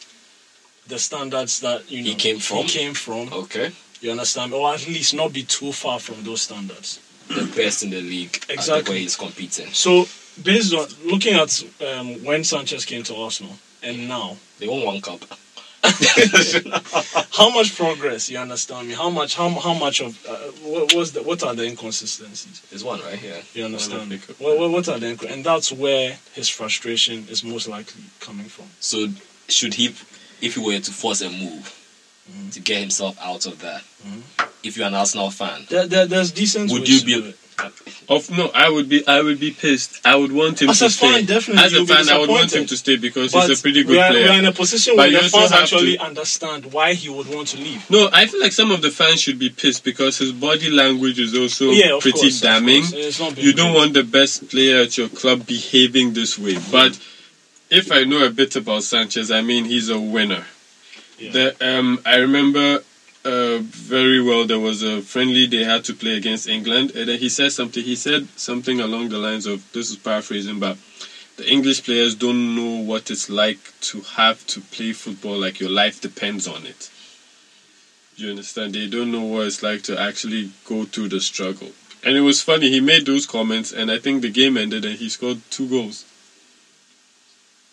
the 0.88 0.98
standards 0.98 1.60
that 1.60 1.90
you 1.90 2.02
know 2.02 2.10
He 2.10 2.14
came 2.16 2.38
from? 2.38 2.58
He 2.58 2.68
came 2.68 2.94
from. 2.94 3.32
Okay, 3.32 3.72
You 4.02 4.10
understand, 4.10 4.52
or 4.52 4.74
at 4.74 4.86
least 4.86 5.14
not 5.14 5.32
be 5.32 5.44
too 5.44 5.72
far 5.72 5.98
from 6.00 6.22
those 6.24 6.42
standards. 6.42 7.00
the 7.28 7.44
best 7.56 7.82
in 7.84 7.90
the 7.90 8.00
league. 8.02 8.36
At 8.42 8.46
the 8.48 8.52
Exactly. 8.54 8.94
way 8.96 9.00
he's 9.00 9.16
competing. 9.16 9.72
So, 9.72 10.06
based 10.42 10.74
on 10.74 10.86
looking 11.04 11.34
at 11.34 11.62
um, 11.86 12.24
when 12.24 12.44
Sanchez 12.44 12.84
came 12.84 13.02
to 13.04 13.14
Arsenal 13.16 13.52
and 13.82 14.08
now, 14.08 14.36
They 14.58 14.68
won 14.68 14.84
one 14.84 15.00
cup. 15.00 15.20
how 17.32 17.50
much 17.50 17.76
progress? 17.76 18.28
You 18.30 18.38
understand 18.38 18.88
me? 18.88 18.94
How 18.94 19.08
much? 19.10 19.36
How 19.36 19.48
how 19.50 19.74
much 19.74 20.00
of 20.00 20.18
uh, 20.26 20.34
what 20.62 20.94
was 20.94 21.12
the 21.12 21.22
what 21.22 21.42
are 21.44 21.54
the 21.54 21.64
inconsistencies? 21.64 22.60
There's 22.70 22.82
one 22.82 23.00
right 23.02 23.18
here. 23.18 23.40
You 23.54 23.64
understand 23.66 24.08
me? 24.10 24.18
What, 24.38 24.58
what, 24.58 24.70
what 24.70 24.88
are 24.88 24.98
the 24.98 25.26
and 25.30 25.44
that's 25.44 25.70
where 25.70 26.16
his 26.34 26.48
frustration 26.48 27.26
is 27.30 27.44
most 27.44 27.68
likely 27.68 28.02
coming 28.20 28.46
from. 28.46 28.66
So 28.80 29.06
should 29.48 29.74
he, 29.74 29.86
if 30.40 30.54
he 30.54 30.60
were 30.60 30.80
to 30.80 30.90
force 30.90 31.20
a 31.22 31.30
move 31.30 31.72
Mhm. 32.28 32.52
to 32.54 32.60
get 32.60 32.80
himself 32.80 33.16
out 33.22 33.46
of 33.46 33.60
that, 33.60 33.82
Mhm. 34.04 34.22
if 34.64 34.76
you're 34.76 34.88
an 34.88 34.94
Arsenal 34.94 35.30
fan? 35.30 35.64
There, 35.68 35.86
there, 35.86 36.06
there's 36.06 36.32
decent 36.32 36.72
Would 36.72 36.88
you 36.88 37.04
be-. 37.04 37.34
Of 38.08 38.30
no, 38.30 38.50
I 38.54 38.68
would 38.68 38.88
be 38.88 39.06
I 39.08 39.20
would 39.22 39.40
be 39.40 39.50
pissed. 39.50 40.00
I 40.06 40.14
would 40.14 40.30
want 40.30 40.60
him 40.62 40.70
As 40.70 40.78
to 40.80 40.90
stay. 40.90 41.10
fan, 41.10 41.24
definitely, 41.24 41.64
As 41.64 41.72
a 41.72 41.86
fan, 41.86 42.08
I 42.08 42.18
would 42.18 42.28
want 42.28 42.52
him 42.54 42.66
to 42.66 42.76
stay 42.76 42.96
because 42.96 43.32
But 43.32 43.48
he's 43.48 43.58
a 43.58 43.62
pretty 43.62 43.80
we 43.80 43.94
good 43.94 44.10
player. 44.10 44.22
we 44.24 44.28
are 44.28 44.38
in 44.38 44.44
a 44.44 44.52
position 44.52 44.94
But 44.94 45.10
where 45.10 45.22
you 45.22 45.22
the 45.22 45.28
fans 45.30 45.52
actually 45.52 45.96
to- 45.96 46.04
understand 46.04 46.72
why 46.72 46.94
he 46.94 47.08
would 47.08 47.28
want 47.34 47.48
to 47.48 47.56
leave. 47.56 47.88
No, 47.90 48.08
I 48.12 48.26
feel 48.26 48.40
like 48.40 48.52
some 48.52 48.70
of 48.70 48.82
the 48.82 48.90
fans 48.90 49.20
should 49.22 49.38
be 49.38 49.48
pissed 49.50 49.84
because 49.84 50.18
his 50.18 50.32
body 50.32 50.70
language 50.70 51.18
is 51.18 51.34
also 51.34 51.70
Yeah, 51.70 51.98
pretty 52.00 52.20
course, 52.20 52.40
damning. 52.40 52.82
course. 52.82 52.92
It's 52.92 53.18
not 53.20 53.38
You 53.38 53.52
don't 53.52 53.72
good. 53.72 53.78
want 53.78 53.94
the 53.94 54.04
best 54.04 54.48
player 54.50 54.82
at 54.82 54.96
your 54.98 55.08
club 55.08 55.46
behaving 55.46 56.12
this 56.12 56.38
way. 56.38 56.58
But 56.70 56.98
if 57.70 57.90
I 57.90 58.04
know 58.04 58.24
a 58.24 58.30
bit 58.30 58.54
about 58.54 58.84
Sanchez, 58.84 59.30
I 59.30 59.40
mean 59.40 59.64
he's 59.64 59.88
a 59.88 59.98
winner. 59.98 60.44
Yeah. 61.18 61.30
The, 61.32 61.56
um, 61.78 62.00
I 62.04 62.16
remember 62.16 62.82
uh, 63.26 63.58
very 63.60 64.22
well 64.22 64.46
there 64.46 64.60
was 64.60 64.82
a 64.82 65.02
friendly 65.02 65.46
they 65.46 65.64
had 65.64 65.84
to 65.84 65.94
play 65.94 66.16
against 66.16 66.48
England, 66.48 66.92
and 66.94 67.08
then 67.08 67.18
he 67.18 67.28
said 67.28 67.52
something. 67.52 67.82
He 67.82 67.96
said 67.96 68.28
something 68.36 68.80
along 68.80 69.08
the 69.08 69.18
lines 69.18 69.46
of 69.46 69.70
this 69.72 69.90
is 69.90 69.96
paraphrasing, 69.96 70.60
but 70.60 70.76
the 71.36 71.50
English 71.50 71.84
players 71.84 72.14
don't 72.14 72.54
know 72.54 72.76
what 72.80 73.10
it's 73.10 73.28
like 73.28 73.58
to 73.80 74.00
have 74.02 74.46
to 74.46 74.60
play 74.60 74.92
football 74.92 75.36
like 75.36 75.60
your 75.60 75.70
life 75.70 76.00
depends 76.00 76.46
on 76.46 76.64
it. 76.66 76.88
You 78.16 78.30
understand? 78.30 78.74
They 78.74 78.86
don't 78.86 79.12
know 79.12 79.24
what 79.24 79.46
it's 79.46 79.62
like 79.62 79.82
to 79.82 80.00
actually 80.00 80.50
go 80.64 80.84
through 80.84 81.08
the 81.08 81.20
struggle. 81.20 81.72
And 82.04 82.16
it 82.16 82.20
was 82.20 82.40
funny, 82.40 82.70
he 82.70 82.80
made 82.80 83.04
those 83.04 83.26
comments, 83.26 83.72
and 83.72 83.90
I 83.90 83.98
think 83.98 84.22
the 84.22 84.30
game 84.30 84.56
ended 84.56 84.84
and 84.84 84.96
he 84.96 85.08
scored 85.08 85.40
two 85.50 85.68
goals. 85.68 86.04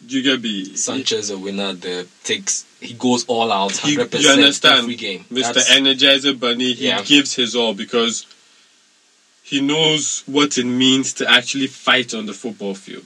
Do 0.06 0.18
you 0.18 0.24
get 0.24 0.42
me? 0.42 0.76
Sanchez, 0.76 1.30
a 1.30 1.38
winner, 1.38 1.74
the 1.74 2.06
takes 2.24 2.66
he 2.82 2.94
goes 2.94 3.24
all 3.26 3.52
out, 3.52 3.72
He- 3.78 3.96
hundred 3.96 4.14
you 4.22 4.30
understand, 4.30 4.80
every 4.80 4.96
game. 4.96 5.26
Mr. 5.32 5.54
That's- 5.54 5.70
Energizer 5.72 6.38
Bunny, 6.38 6.74
he 6.74 6.88
Yeah. 6.88 7.02
gives 7.04 7.34
his 7.36 7.56
all 7.56 7.74
because 7.74 8.26
he 9.44 9.62
knows 9.62 10.24
what 10.26 10.58
it 10.58 10.66
means 10.66 11.14
to 11.14 11.30
actually 11.30 11.68
fight 11.68 12.14
on 12.14 12.26
the 12.26 12.34
football 12.34 12.76
field. 12.76 13.06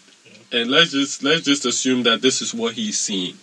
And 0.52 0.72
let's 0.72 0.92
just 0.92 1.24
let's 1.24 1.42
just 1.44 1.66
assume 1.66 2.04
that 2.04 2.22
this 2.22 2.42
is 2.42 2.54
what 2.54 2.74
he's 2.74 2.98
seeing. 2.98 3.38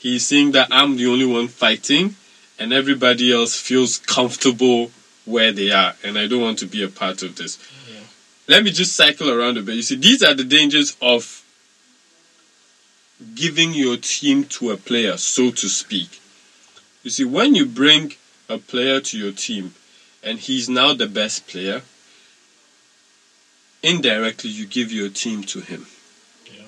He's 0.00 0.26
seeing 0.26 0.52
that 0.52 0.68
I'm 0.70 0.96
the 0.96 1.06
only 1.06 1.26
one 1.26 1.48
fighting 1.48 2.16
and 2.58 2.72
everybody 2.72 3.32
else 3.32 3.54
feels 3.60 3.98
comfortable 3.98 4.90
where 5.24 5.52
they 5.52 5.70
are 5.70 5.94
and 6.02 6.18
I 6.18 6.26
don't 6.26 6.40
want 6.40 6.58
to 6.60 6.66
be 6.66 6.82
a 6.82 6.88
part 6.88 7.22
of 7.22 7.36
this. 7.36 7.58
Yeah. 7.92 8.00
Let 8.48 8.64
me 8.64 8.70
just 8.70 8.96
cycle 8.96 9.30
around 9.30 9.58
a 9.58 9.62
bit. 9.62 9.76
You 9.76 9.82
see, 9.82 9.96
these 9.96 10.22
are 10.22 10.34
the 10.34 10.44
dangers 10.44 10.96
of 11.02 11.42
giving 13.34 13.72
your 13.72 13.96
team 13.96 14.44
to 14.44 14.70
a 14.70 14.76
player, 14.76 15.16
so 15.16 15.50
to 15.50 15.68
speak. 15.68 16.20
You 17.02 17.10
see, 17.10 17.24
when 17.24 17.54
you 17.54 17.66
bring 17.66 18.14
a 18.48 18.58
player 18.58 19.00
to 19.00 19.18
your 19.18 19.32
team 19.32 19.74
and 20.22 20.38
he's 20.38 20.68
now 20.68 20.94
the 20.94 21.06
best 21.06 21.46
player, 21.46 21.82
indirectly 23.82 24.50
you 24.50 24.66
give 24.66 24.92
your 24.92 25.08
team 25.08 25.42
to 25.44 25.60
him. 25.60 25.86
Yeah. 26.46 26.62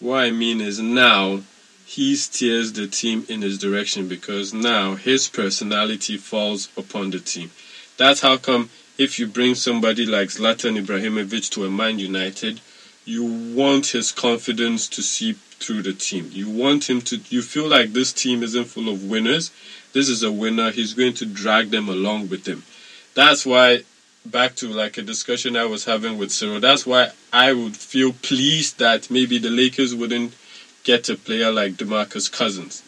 What 0.00 0.24
I 0.24 0.30
mean 0.30 0.60
is 0.60 0.80
now 0.80 1.42
he 1.86 2.14
steers 2.14 2.72
the 2.72 2.86
team 2.86 3.26
in 3.28 3.42
his 3.42 3.58
direction 3.58 4.06
because 4.06 4.54
now 4.54 4.94
his 4.94 5.28
personality 5.28 6.16
falls 6.16 6.68
upon 6.76 7.10
the 7.10 7.20
team. 7.20 7.50
That's 7.96 8.20
how 8.20 8.36
come 8.36 8.70
if 8.96 9.18
you 9.18 9.26
bring 9.26 9.54
somebody 9.54 10.06
like 10.06 10.28
Zlatan 10.28 10.80
Ibrahimovic 10.80 11.50
to 11.50 11.64
a 11.64 11.70
Man 11.70 11.98
United, 11.98 12.60
you 13.10 13.24
want 13.56 13.88
his 13.88 14.12
confidence 14.12 14.88
to 14.88 15.02
seep 15.02 15.36
through 15.58 15.82
the 15.82 15.92
team. 15.92 16.30
You 16.32 16.48
want 16.48 16.88
him 16.88 17.00
to 17.02 17.16
you 17.28 17.42
feel 17.42 17.66
like 17.66 17.92
this 17.92 18.12
team 18.12 18.44
isn't 18.44 18.66
full 18.66 18.88
of 18.88 19.10
winners. 19.10 19.50
This 19.92 20.08
is 20.08 20.22
a 20.22 20.30
winner. 20.30 20.70
He's 20.70 20.94
going 20.94 21.14
to 21.14 21.26
drag 21.26 21.70
them 21.70 21.88
along 21.88 22.28
with 22.28 22.46
him. 22.46 22.62
That's 23.14 23.44
why 23.44 23.82
back 24.24 24.54
to 24.56 24.68
like 24.68 24.96
a 24.96 25.02
discussion 25.02 25.56
I 25.56 25.64
was 25.64 25.84
having 25.86 26.18
with 26.18 26.30
Cyril. 26.30 26.60
That's 26.60 26.86
why 26.86 27.10
I 27.32 27.52
would 27.52 27.76
feel 27.76 28.12
pleased 28.12 28.78
that 28.78 29.10
maybe 29.10 29.38
the 29.38 29.50
Lakers 29.50 29.92
wouldn't 29.92 30.32
get 30.84 31.08
a 31.08 31.16
player 31.16 31.50
like 31.50 31.72
DeMarcus 31.72 32.30
Cousins. 32.30 32.82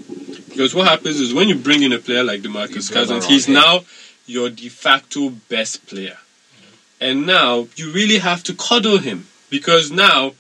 Because 0.49 0.73
what 0.73 0.87
happens 0.87 1.19
is 1.19 1.35
when 1.35 1.49
you 1.49 1.57
bring 1.57 1.83
in 1.83 1.93
a 1.93 1.99
player 1.99 2.23
like 2.23 2.43
DeMarcus 2.43 2.91
You 2.91 2.95
Cousins, 2.95 3.27
he's 3.27 3.49
now 3.49 3.81
your 4.27 4.51
de 4.51 4.69
facto 4.69 5.31
best 5.31 5.85
player. 5.89 6.19
And 7.01 7.27
now 7.27 7.67
you 7.75 7.91
really 7.91 8.19
have 8.19 8.45
to 8.45 8.55
cuddle 8.55 8.99
him 8.99 9.27
because 9.53 9.93
now 9.93 10.33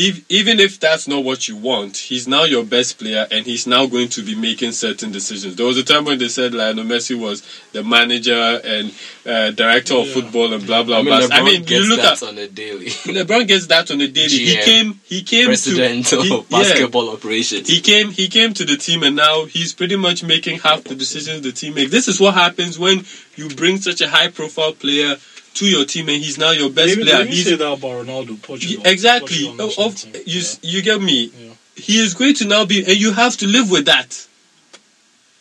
if, 0.00 0.24
even 0.30 0.60
if 0.60 0.78
that's 0.78 1.08
not 1.08 1.24
what 1.24 1.48
you 1.48 1.56
want, 1.56 1.96
he's 1.96 2.28
now 2.28 2.44
your 2.44 2.62
best 2.64 3.00
player 3.00 3.26
and 3.32 3.44
he's 3.44 3.66
now 3.66 3.86
going 3.86 4.08
to 4.10 4.22
be 4.22 4.36
making 4.36 4.70
certain 4.70 5.10
decisions. 5.10 5.56
There 5.56 5.66
was 5.66 5.76
a 5.76 5.82
time 5.82 6.04
when 6.04 6.18
they 6.20 6.28
said 6.28 6.54
Lionel 6.54 6.84
Messi 6.84 7.18
was 7.18 7.42
the 7.72 7.82
manager 7.82 8.60
and 8.64 8.94
uh, 9.26 9.50
director 9.50 9.94
of 9.96 10.06
Yeah. 10.06 10.14
football 10.14 10.52
and 10.52 10.64
blah 10.64 10.84
blah 10.84 11.02
blah. 11.02 11.16
I 11.16 11.20
mean, 11.20 11.28
blah. 11.28 11.36
LeBron 11.36 11.40
I 11.40 11.44
mean, 11.44 11.60
gets 11.62 11.70
you 11.72 11.88
look 11.88 12.00
that 12.00 12.22
at 12.22 12.28
on 12.28 12.38
a 12.38 12.46
daily. 12.46 12.86
LeBron 13.18 13.48
gets 13.48 13.66
that 13.68 13.90
on 13.90 14.00
a 14.00 14.06
daily. 14.06 14.28
He 14.28 14.56
came, 14.62 15.00
he 15.04 15.22
came 15.22 15.46
President 15.46 16.06
to 16.06 16.18
of 16.18 16.22
he- 16.24 16.30
yeah. 16.36 16.42
basketball 16.48 17.10
operations. 17.10 17.66
He 17.68 17.80
came 17.80 18.10
he 18.12 18.28
came 18.28 18.54
to 18.54 18.64
the 18.64 18.76
team 18.76 19.02
and 19.02 19.16
now 19.16 19.46
he's 19.46 19.72
pretty 19.72 19.96
much 19.96 20.22
making 20.22 20.60
half 20.60 20.84
the 20.84 20.94
decisions 20.94 21.40
the 21.42 21.50
team 21.50 21.74
makes. 21.74 21.90
This 21.90 22.06
is 22.06 22.20
what 22.20 22.34
happens 22.34 22.78
when 22.78 23.04
you 23.34 23.48
bring 23.48 23.78
such 23.78 24.00
a 24.00 24.08
high 24.08 24.28
profile 24.28 24.74
player 24.74 25.16
to 25.58 25.66
your 25.66 25.84
team 25.84 26.08
and 26.08 26.22
he's 26.22 26.38
now 26.38 26.50
your 26.52 26.70
best 26.70 26.88
Maybe, 26.96 27.02
player. 27.04 27.18
maybe 27.24 27.30
He's 27.36 27.44
say 27.44 27.56
that 27.56 27.72
about 27.72 28.06
Ronaldo, 28.06 28.40
Portugal. 28.42 28.82
exactly 28.86 29.44
Portugal 29.56 29.84
of- 29.86 30.04
you 30.26 30.40
Yeah. 30.40 30.54
you 30.62 30.82
get 30.82 31.00
me. 31.02 31.20
Yeah. 31.24 31.50
He 31.76 31.98
is 32.04 32.14
going 32.14 32.34
to 32.40 32.44
now 32.46 32.64
be 32.64 32.78
and 32.84 32.96
you 33.04 33.12
have 33.12 33.36
to 33.38 33.46
live 33.46 33.70
with 33.70 33.84
that. 33.86 34.26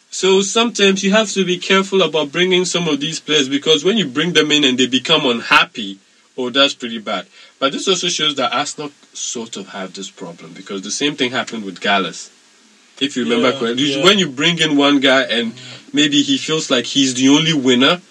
So 0.09 0.41
sometimes 0.41 1.03
you 1.03 1.11
have 1.11 1.30
to 1.32 1.43
be 1.45 1.57
careful 1.57 2.01
about 2.01 2.32
bringing 2.32 2.65
some 2.65 2.88
of 2.88 2.99
these 2.99 3.20
players 3.20 3.49
because 3.49 3.84
when 3.84 3.97
you 3.97 4.05
bring 4.07 4.34
them 4.34 4.51
in 4.51 4.63
and 4.63 4.78
they 4.78 4.88
become 4.88 5.26
unhappy, 5.26 5.99
oh, 6.38 6.49
that's 6.49 6.74
pretty 6.74 6.97
bad. 6.99 7.28
But 7.59 7.74
this 7.74 7.88
also 7.88 8.07
shows 8.07 8.36
that 8.36 8.53
Arsenal 8.53 8.91
sort 9.13 9.57
of 9.57 9.70
have 9.70 9.93
this 9.93 10.09
problem 10.09 10.53
because 10.53 10.82
the 10.82 10.91
same 10.91 11.15
thing 11.15 11.32
happened 11.32 11.65
with 11.65 11.82
Gallas. 11.82 12.30
If 12.99 13.15
you 13.15 13.24
remember 13.26 13.51
Yeah, 13.51 13.59
correctly, 13.59 13.95
yeah. 13.97 14.03
when 14.03 14.18
you 14.18 14.30
bring 14.30 14.57
in 14.59 14.76
one 14.78 14.99
guy 14.99 15.22
and 15.24 15.53
maybe 15.93 16.22
he 16.24 16.38
feels 16.38 16.72
like 16.72 16.86
he's 16.86 17.13
the 17.13 17.30
only 17.30 17.53
winner, 17.53 18.01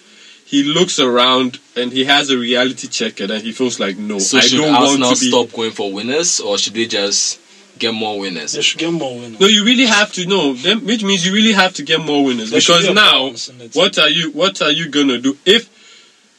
he 0.47 0.63
looks 0.63 0.97
around 0.97 1.59
and 1.75 1.91
he 1.91 2.05
has 2.05 2.29
a 2.29 2.37
reality 2.37 2.87
check 2.87 3.19
and 3.19 3.29
he 3.33 3.51
feels 3.51 3.81
like, 3.81 3.97
no, 3.97 4.17
so 4.17 4.37
I 4.37 4.41
should 4.41 4.57
don't 4.59 4.73
Arsenal 4.73 5.07
want 5.07 5.17
to 5.17 5.25
be. 5.25 5.29
stop 5.29 5.51
going 5.51 5.71
for 5.71 5.91
winners, 5.91 6.39
or 6.39 6.57
should 6.57 6.73
they 6.73 6.85
just 6.85 7.39
get 7.77 7.93
more 7.93 8.17
winners? 8.17 8.53
They 8.53 8.61
should 8.61 8.79
get 8.79 8.93
more 8.93 9.13
winners. 9.19 9.41
No, 9.41 9.47
you 9.47 9.65
really 9.65 9.85
have 9.87 10.13
to 10.13 10.25
know. 10.25 10.53
Then, 10.53 10.85
which 10.85 11.03
means 11.03 11.25
you 11.27 11.33
really 11.33 11.51
have 11.51 11.73
to 11.73 11.83
get 11.83 11.99
more 11.99 12.23
winners 12.23 12.49
There 12.51 12.61
because 12.61 12.87
be 12.87 12.93
now, 12.93 13.11
balance 13.11 13.49
in 13.49 13.57
the 13.57 13.67
team. 13.67 13.81
what 13.81 13.99
are 13.99 14.07
you? 14.09 14.31
What 14.31 14.61
are 14.61 14.71
you 14.71 14.87
gonna 14.89 15.17
do 15.19 15.37
if 15.45 15.69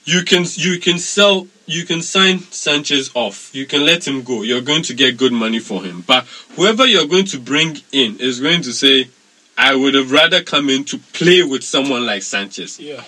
you 0.07 0.23
can? 0.25 0.47
You 0.55 0.79
can 0.81 0.99
sell. 0.99 1.47
You 1.67 1.85
can 1.85 2.01
sign 2.01 2.39
Sanchez 2.51 3.11
off. 3.15 3.55
You 3.55 3.67
can 3.67 3.85
let 3.85 4.09
him 4.09 4.23
go. 4.23 4.41
You're 4.41 4.63
going 4.63 4.85
to 4.85 4.95
get 4.95 5.19
good 5.19 5.35
money 5.35 5.59
for 5.59 5.83
him. 5.85 6.03
But 6.07 6.25
whoever 6.57 6.87
you're 6.87 7.07
going 7.07 7.27
to 7.27 7.39
bring 7.39 7.77
in 7.93 8.19
is 8.21 8.41
going 8.41 8.63
to 8.63 8.73
say, 8.73 9.11
"I 9.59 9.77
would 9.77 9.93
have 9.93 10.11
rather 10.11 10.43
come 10.43 10.71
in 10.71 10.85
to 10.85 10.97
play 11.13 11.43
with 11.43 11.63
someone 11.63 12.07
like 12.07 12.23
Sanchez." 12.23 12.81
Yeah. 12.81 13.05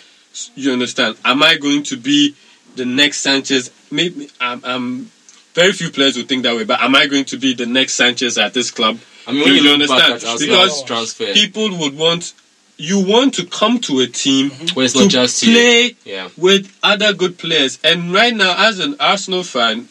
You 0.55 0.73
understand? 0.73 1.17
Am 1.25 1.43
I 1.43 1.57
going 1.57 1.83
to 1.85 1.97
be 1.97 2.35
the 2.77 2.85
next 2.85 3.19
Sanchez? 3.19 3.71
Maybe 3.91 4.29
I'm. 4.41 4.65
I'm 4.65 5.11
very 5.53 5.73
few 5.73 5.91
players 5.91 6.17
would 6.17 6.29
think 6.29 6.45
that 6.45 6.55
way, 6.55 6.65
but 6.65 6.81
am 6.81 6.95
I 6.95 7.09
going 7.09 7.25
to 7.27 7.37
be 7.37 7.55
the 7.55 7.67
next 7.67 7.95
Sanchez 7.95 8.39
at 8.39 8.55
this 8.55 8.71
club? 8.71 8.99
I 9.27 9.33
mean, 9.33 9.45
Do 9.45 9.55
you, 9.55 9.63
you 9.63 9.71
understand? 9.73 10.15
Because 10.39 10.85
transfer, 10.85 11.33
people 11.33 11.77
would 11.79 11.99
want 11.99 12.33
you 12.81 13.07
want 13.07 13.35
to 13.35 13.45
come 13.47 13.79
to 13.79 14.01
a 14.01 14.07
team 14.07 14.51
mhm. 14.51 14.75
Where 14.75 14.87
it's 14.87 14.95
to 14.95 15.01
not 15.01 15.11
just 15.11 15.45
play 15.45 15.97
yeah, 16.05 16.29
with 16.37 16.77
other 16.83 17.13
good 17.13 17.37
players. 17.39 17.79
And 17.85 18.13
right 18.13 18.35
now, 18.35 18.55
as 18.69 18.79
an 18.79 18.97
Arsenal 18.99 19.43
fan, 19.43 19.89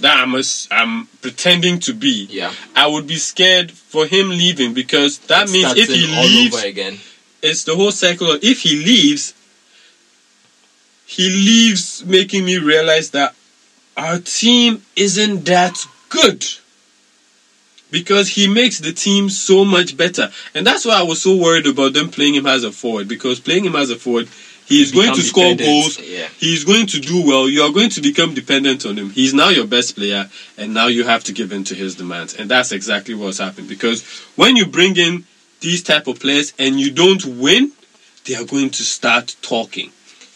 that 0.00 0.18
I'm, 0.18 0.34
a 0.34 0.42
I'm 0.72 1.06
pretending 1.20 1.78
to 1.80 1.94
be, 1.94 2.26
yeah. 2.28 2.52
I 2.74 2.88
would 2.88 3.06
be 3.06 3.16
scared 3.16 3.70
for 3.70 4.06
him 4.06 4.30
leaving 4.30 4.74
because 4.74 5.18
that 5.20 5.44
It's 5.44 5.52
means 5.52 5.76
if 5.76 5.88
he 5.88 6.06
leaves, 6.06 6.64
again. 6.64 6.98
it's 7.42 7.62
the 7.64 7.76
whole 7.76 7.92
cycle. 7.92 8.32
Of, 8.32 8.42
if 8.42 8.62
he 8.62 8.84
leaves, 8.84 9.34
he 11.12 11.28
leaves, 11.28 12.04
making 12.06 12.44
me 12.46 12.56
realize 12.56 13.10
that 13.10 13.34
our 13.98 14.18
team 14.18 14.82
isn't 14.96 15.44
that 15.44 15.86
good 16.08 16.46
because 17.90 18.30
he 18.30 18.48
makes 18.48 18.78
the 18.78 18.94
team 18.94 19.28
so 19.28 19.62
much 19.62 19.94
better. 19.94 20.30
And 20.54 20.66
that's 20.66 20.86
why 20.86 20.98
I 20.98 21.02
was 21.02 21.20
so 21.20 21.36
worried 21.36 21.66
about 21.66 21.92
them 21.92 22.08
playing 22.08 22.34
him 22.34 22.46
as 22.46 22.64
a 22.64 22.72
forward 22.72 23.08
because 23.08 23.40
playing 23.40 23.66
him 23.66 23.76
as 23.76 23.90
a 23.90 23.96
forward, 23.96 24.28
he 24.64 24.80
is 24.80 24.90
going 24.90 25.14
to 25.14 25.20
score 25.20 25.50
dependent. 25.54 25.68
goals. 25.68 26.00
Yeah. 26.00 26.28
He's 26.38 26.64
going 26.64 26.86
to 26.86 26.98
do 26.98 27.26
well. 27.26 27.46
You 27.46 27.62
are 27.64 27.72
going 27.72 27.90
to 27.90 28.00
become 28.00 28.32
dependent 28.32 28.86
on 28.86 28.96
him. 28.96 29.10
He's 29.10 29.34
now 29.34 29.50
your 29.50 29.66
best 29.66 29.94
player, 29.94 30.30
and 30.56 30.72
now 30.72 30.86
you 30.86 31.04
have 31.04 31.24
to 31.24 31.32
give 31.34 31.52
in 31.52 31.64
to 31.64 31.74
his 31.74 31.94
demands. 31.94 32.34
And 32.36 32.50
that's 32.50 32.72
exactly 32.72 33.14
what's 33.14 33.38
happened. 33.38 33.68
Because 33.68 34.02
when 34.34 34.56
you 34.56 34.64
bring 34.64 34.96
in 34.96 35.24
these 35.60 35.82
type 35.82 36.06
of 36.06 36.20
players 36.20 36.54
and 36.58 36.80
you 36.80 36.90
don't 36.90 37.22
win, 37.26 37.72
they 38.24 38.34
are 38.34 38.46
going 38.46 38.70
to 38.70 38.82
start 38.82 39.36
talking. 39.42 39.90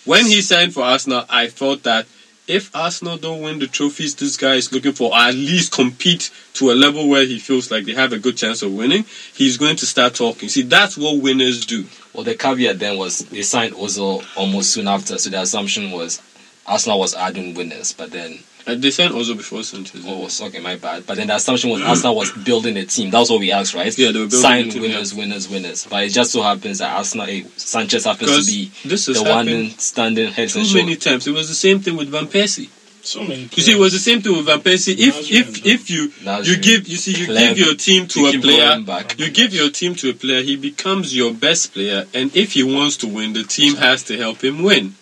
When 0.07 0.25
he 0.27 0.41
signed 0.41 0.73
for 0.73 0.85
Arsenal, 0.85 1.25
I 1.29 1.49
thought 1.49 1.83
that 1.83 2.07
if 2.47 2.75
Arsenal 2.77 3.17
don't 3.17 3.43
win 3.43 3.59
the 3.59 3.67
trophies 3.67 4.15
this 4.15 4.37
guy 4.37 4.55
is 4.55 4.73
looking 4.73 4.93
for, 4.93 5.11
or 5.11 5.19
at 5.19 5.35
least 5.35 5.73
compete 5.73 6.31
to 6.55 6.71
a 6.71 6.75
level 6.75 7.09
where 7.09 7.25
he 7.25 7.41
feels 7.41 7.73
like 7.73 7.87
they 7.87 7.95
have 7.95 8.13
a 8.13 8.19
good 8.21 8.37
chance 8.37 8.63
of 8.63 8.73
winning, 8.73 9.05
he's 9.35 9.57
going 9.57 9.75
to 9.75 9.85
start 9.85 10.15
talking. 10.15 10.49
See, 10.49 10.63
that's 10.63 10.97
what 10.97 11.21
winners 11.21 11.67
do. 11.67 11.87
Well, 12.13 12.23
the 12.23 12.37
caveat 12.37 12.79
then 12.79 12.99
was 12.99 13.19
they 13.31 13.43
signed 13.43 13.75
Ozil 13.75 14.25
almost 14.37 14.71
soon 14.71 14.87
after, 14.87 15.19
so 15.19 15.29
the 15.29 15.41
assumption 15.41 15.91
was 15.91 16.23
Arsenal 16.67 17.01
was 17.01 17.17
adding 17.17 17.55
winners, 17.55 17.93
but 17.93 18.13
then 18.13 18.39
And 18.69 18.83
they 18.83 18.91
signed 18.91 19.15
Ozil 19.15 19.37
before 19.37 19.63
Sanchez. 19.63 20.03
oh, 20.05 20.19
was 20.25 20.43
okay, 20.43 20.59
my 20.59 20.75
bad. 20.75 21.07
But 21.07 21.19
then 21.19 21.29
the 21.29 21.37
assumption 21.37 21.71
was 21.71 21.83
Arsenal 21.83 22.17
was 22.17 22.33
building 22.33 22.77
a 22.77 22.85
team. 22.85 23.11
That's 23.11 23.31
what 23.31 23.39
we 23.39 23.53
asked, 23.53 23.75
right? 23.75 23.97
Yeah, 23.97 24.11
they 24.11 24.19
were 24.19 24.27
building 24.27 24.41
Sign 24.41 24.67
a 24.67 24.71
team, 24.71 24.83
winners, 24.83 25.15
winners, 25.15 25.49
winners. 25.49 25.87
But 25.89 26.03
it 26.05 26.09
just 26.09 26.33
so 26.33 26.43
happens 26.43 26.79
that 26.79 26.97
Arsenal, 26.97 27.27
eh, 27.29 27.45
Sanchez 27.57 28.05
happens 28.05 28.31
to 28.47 28.53
be 28.53 28.73
this 28.89 29.07
has 29.07 29.23
the 29.23 29.29
one 29.29 29.71
standing 29.79 30.33
head 30.33 30.49
too 30.49 30.61
and 30.61 30.75
many 30.75 30.97
times. 30.97 31.29
It 31.29 31.33
was 31.33 31.49
the 31.49 31.55
same 31.55 31.79
thing 31.79 31.97
with 31.97 32.09
Van 32.09 32.27
Persie. 32.27 32.69
So 33.03 33.21
many. 33.23 33.49
You 33.53 33.63
see, 33.63 33.73
it 33.73 33.79
was 33.79 33.93
the 33.93 34.01
same 34.01 34.21
thing 34.21 34.37
with 34.37 34.47
Van 34.47 34.59
Persie. 34.59 34.97
If 34.99 35.15
That's 35.15 35.31
if 35.31 35.47
right, 35.47 35.67
if 35.67 35.91
you 35.91 36.09
That's 36.25 36.49
you 36.49 36.57
give 36.57 36.89
you 36.89 36.97
see 36.97 37.13
you 37.13 37.27
Clever. 37.27 37.55
give 37.55 37.59
your 37.67 37.75
team 37.77 38.09
to 38.09 38.27
a 38.27 38.41
player, 38.41 39.05
you 39.17 39.31
give 39.31 39.55
your 39.55 39.71
team 39.71 39.95
to 39.95 40.11
a 40.11 40.13
player, 40.13 40.43
he 40.43 40.57
becomes 40.57 41.17
your 41.17 41.33
best 41.33 41.73
player, 41.73 42.07
and 42.13 42.35
if 42.35 42.55
he 42.55 42.65
wants 42.65 42.97
to 42.99 43.07
win, 43.07 43.33
the 43.33 43.45
team 43.45 43.77
has 43.77 44.03
to 44.05 44.17
help 44.17 44.43
him 44.43 44.61
win. 44.65 44.95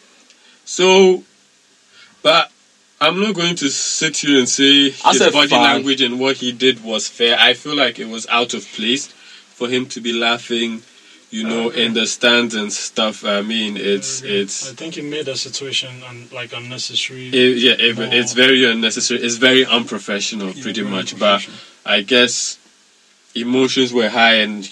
So, 0.67 1.25
but 2.23 2.51
I'm 3.01 3.21
not 3.21 3.35
going 3.35 3.57
to 3.57 3.69
sit 3.69 4.19
here 4.19 4.39
and 4.39 4.49
say 4.49 4.89
As 5.05 5.19
his 5.19 5.21
a 5.23 5.31
body 5.31 5.49
fan- 5.49 5.63
language 5.63 6.01
and 6.01 6.19
what 6.19 6.37
he 6.37 6.53
did 6.53 6.83
was 6.83 7.09
fair. 7.09 7.37
I 7.39 7.55
feel 7.55 7.75
like 7.77 7.99
it 7.99 8.09
was 8.09 8.27
out 8.29 8.55
of 8.55 8.65
place 8.67 9.09
for 9.09 9.69
him 9.69 9.87
to 9.87 10.01
be 10.01 10.13
laughing, 10.13 10.83
you 11.31 11.45
know, 11.47 11.67
uh, 11.69 11.73
in 11.75 11.93
the 11.95 12.07
stands 12.07 12.55
and 12.55 12.73
stuff. 12.73 13.25
I 13.25 13.43
mean, 13.43 13.77
it's 13.77 14.23
it's. 14.23 14.71
I 14.71 14.75
think 14.75 14.97
it 14.97 15.03
made 15.05 15.27
the 15.27 15.37
situation 15.37 16.03
un- 16.09 16.29
like 16.33 16.53
unnecessary. 16.57 17.29
It, 17.29 17.59
yeah, 17.59 17.73
it, 17.79 17.99
it's 18.15 18.33
very 18.33 18.65
unnecessary. 18.65 19.21
It's 19.21 19.37
very 19.37 19.67
unprofessional, 19.67 20.51
Yeah, 20.53 20.63
pretty 20.63 20.83
very 20.83 20.95
much. 20.95 21.19
But. 21.19 21.47
I 21.87 22.01
guess 22.01 22.59
emotions 23.35 23.93
were 23.93 24.09
high, 24.09 24.37
and 24.37 24.67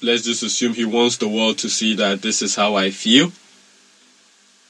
let's 0.00 0.22
just 0.22 0.42
assume 0.42 0.72
he 0.72 0.86
wants 0.86 1.18
the 1.18 1.28
world 1.28 1.58
to 1.58 1.68
see 1.68 1.94
that 1.96 2.22
this 2.22 2.40
is 2.40 2.54
how 2.56 2.76
I 2.76 2.90
feel. 2.90 3.32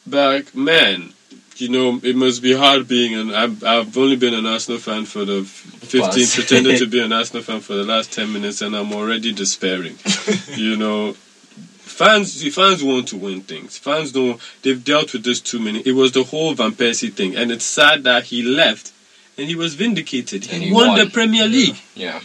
But 0.07 0.55
man, 0.57 1.13
you 1.61 1.69
know, 1.69 2.01
it 2.03 2.15
must 2.15 2.43
be 2.43 2.55
hard 2.55 2.87
being 2.87 3.15
an. 3.15 3.35
I've, 3.35 3.65
I've 3.65 3.99
only 3.99 4.17
been 4.17 4.35
an 4.35 4.47
Arsenal 4.47 4.79
fan 4.79 5.05
for 5.05 5.25
the 5.25 5.43
fifteen, 5.43 6.25
Past. 6.25 6.35
pretended 6.35 6.79
to 6.79 6.87
be 6.97 7.01
an 7.01 7.13
Arsenal 7.13 7.43
fan 7.43 7.61
for 7.61 7.75
the 7.75 7.85
last 7.85 8.13
ten 8.13 8.33
minutes, 8.33 8.63
and 8.63 8.77
I'm 8.77 8.93
already 8.93 9.33
despairing. 9.33 9.97
you 10.55 10.77
know, 10.77 11.13
fans 11.13 12.43
fans 12.55 12.85
want 12.85 13.09
to 13.09 13.17
win 13.17 13.41
things. 13.41 13.77
Fans 13.77 14.13
don't. 14.13 14.41
They've 14.63 14.83
dealt 14.83 15.13
with 15.13 15.25
this 15.25 15.41
too 15.41 15.59
many. 15.59 15.81
It 15.81 15.93
was 15.93 16.13
the 16.13 16.25
whole 16.25 16.55
Van 16.55 16.73
Persie 16.73 17.13
thing, 17.13 17.37
and 17.37 17.51
it's 17.51 17.65
sad 17.65 18.05
that 18.05 18.25
he 18.25 18.43
left, 18.43 18.93
and 19.37 19.49
he 19.49 19.57
was 19.57 19.75
vindicated. 19.75 20.45
He, 20.45 20.67
he 20.67 20.73
won, 20.73 20.89
won. 20.89 20.99
the 20.99 21.11
Premier 21.11 21.47
League. 21.49 21.77
Yeah. 21.95 22.21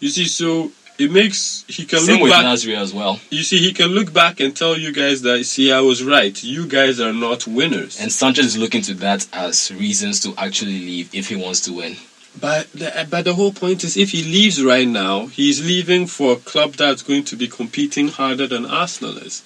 You 0.00 0.08
see, 0.08 0.26
so 0.26 0.72
it 0.98 1.10
makes 1.10 1.64
he 1.68 1.84
can 1.84 2.00
Same 2.00 2.14
look 2.14 2.22
with 2.24 2.32
back. 2.32 2.44
Nasri 2.44 2.76
as 2.76 2.94
well. 2.94 3.20
You 3.30 3.42
see, 3.42 3.58
he 3.58 3.72
can 3.72 3.88
look 3.88 4.12
back 4.12 4.40
and 4.40 4.56
tell 4.56 4.78
you 4.78 4.92
guys 4.92 5.22
that 5.22 5.44
see, 5.44 5.72
I 5.72 5.80
was 5.80 6.04
right. 6.04 6.42
You 6.42 6.66
guys 6.66 7.00
are 7.00 7.12
not 7.12 7.46
winners. 7.46 8.00
And 8.00 8.12
Sanchez 8.12 8.46
is 8.46 8.56
looking 8.56 8.82
to 8.82 8.94
that 8.94 9.26
as 9.32 9.72
reasons 9.72 10.20
to 10.20 10.34
actually 10.38 10.78
leave 10.78 11.14
if 11.14 11.28
he 11.28 11.36
wants 11.36 11.60
to 11.62 11.72
win. 11.72 11.96
But 12.40 12.72
the, 12.72 13.06
but 13.08 13.24
the 13.24 13.34
whole 13.34 13.52
point 13.52 13.84
is, 13.84 13.96
if 13.96 14.10
he 14.10 14.22
leaves 14.22 14.62
right 14.62 14.88
now, 14.88 15.26
he's 15.26 15.64
leaving 15.64 16.06
for 16.06 16.32
a 16.32 16.36
club 16.36 16.72
that's 16.72 17.02
going 17.02 17.24
to 17.24 17.36
be 17.36 17.46
competing 17.46 18.08
harder 18.08 18.46
than 18.46 18.66
Arsenal 18.66 19.18
is. 19.18 19.42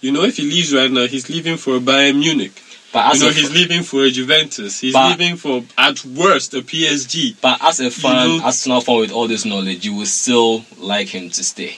You 0.00 0.12
know, 0.12 0.24
if 0.24 0.36
he 0.36 0.44
leaves 0.44 0.74
right 0.74 0.90
now, 0.90 1.06
he's 1.06 1.28
leaving 1.28 1.56
for 1.56 1.76
a 1.76 1.80
Bayern 1.80 2.18
Munich. 2.18 2.62
But 2.92 3.12
as 3.14 3.20
you 3.20 3.26
know, 3.28 3.32
he's 3.32 3.52
leaving 3.52 3.82
for 3.84 4.02
a 4.04 4.10
Juventus. 4.10 4.80
He's 4.80 4.92
But- 4.92 5.10
leaving 5.18 5.36
for, 5.36 5.62
at 5.78 6.04
worst, 6.04 6.54
a 6.54 6.62
PSG. 6.62 7.36
but 7.40 7.58
as 7.62 7.78
a 7.80 7.90
fan, 7.90 8.38
know- 8.38 8.44
Arsenal 8.44 8.80
fan 8.80 8.98
with 8.98 9.12
all 9.12 9.28
this 9.28 9.44
knowledge, 9.44 9.84
you 9.84 9.94
would 9.94 10.08
still 10.08 10.64
like 10.78 11.08
him 11.08 11.30
to 11.30 11.44
stay. 11.44 11.76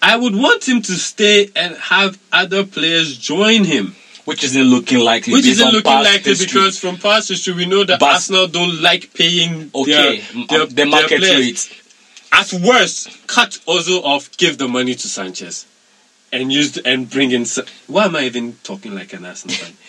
I 0.00 0.16
would 0.16 0.34
want 0.34 0.66
him 0.68 0.82
to 0.82 0.92
stay 0.94 1.50
and 1.54 1.76
have 1.76 2.18
other 2.32 2.64
players 2.64 3.16
join 3.16 3.64
him. 3.64 3.94
Which 4.24 4.44
isn't 4.44 4.62
looking 4.62 5.00
likely. 5.00 5.32
Which 5.32 5.46
isn't 5.46 5.72
looking 5.72 5.92
likely 5.92 6.30
history. 6.30 6.46
because 6.46 6.78
from 6.78 6.96
past 6.96 7.28
history 7.28 7.54
we 7.54 7.66
know 7.66 7.82
that 7.84 7.98
But- 7.98 8.14
Arsenal 8.14 8.46
don't 8.46 8.80
like 8.80 9.12
paying 9.14 9.70
okay, 9.74 9.92
their, 9.92 10.46
their, 10.48 10.66
the 10.66 10.74
their 10.74 10.86
market 10.86 11.18
players. 11.18 11.38
rate. 11.40 11.70
At 12.30 12.52
worst, 12.54 13.08
cut 13.26 13.58
Ozil 13.66 14.02
off, 14.04 14.34
give 14.36 14.58
the 14.58 14.68
money 14.68 14.94
to 14.94 15.08
Sanchez, 15.08 15.66
and 16.32 16.52
use 16.52 16.72
the, 16.72 16.86
and 16.86 17.08
bring 17.08 17.30
in. 17.30 17.44
Why 17.86 18.06
am 18.06 18.16
I 18.16 18.24
even 18.24 18.54
talking 18.64 18.94
like 18.94 19.12
an 19.12 19.24
ass? 19.24 19.46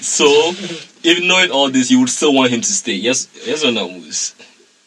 So, 0.00 0.52
even 1.02 1.26
knowing 1.26 1.50
all 1.50 1.70
this, 1.70 1.90
you 1.90 1.98
would 1.98 2.10
still 2.10 2.32
want 2.32 2.52
him 2.52 2.60
to 2.60 2.72
stay. 2.72 2.92
Yes, 2.92 3.28
yes 3.44 3.64
or 3.64 3.72
no, 3.72 3.90
Moose? 3.90 4.34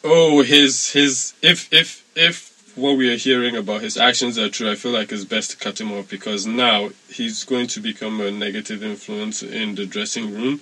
Oh, 0.02 0.42
his 0.42 0.92
his 0.92 1.34
if 1.42 1.70
if 1.72 2.06
if 2.16 2.50
what 2.76 2.96
we 2.96 3.12
are 3.12 3.16
hearing 3.16 3.56
about 3.56 3.82
his 3.82 3.98
actions 3.98 4.38
are 4.38 4.48
true, 4.48 4.70
I 4.70 4.76
feel 4.76 4.92
like 4.92 5.12
it's 5.12 5.24
best 5.24 5.50
to 5.50 5.56
cut 5.56 5.80
him 5.80 5.92
off 5.92 6.08
because 6.08 6.46
now 6.46 6.90
he's 7.08 7.44
going 7.44 7.66
to 7.68 7.80
become 7.80 8.20
a 8.20 8.30
negative 8.30 8.82
influence 8.82 9.42
in 9.42 9.74
the 9.74 9.84
dressing 9.84 10.32
room. 10.32 10.60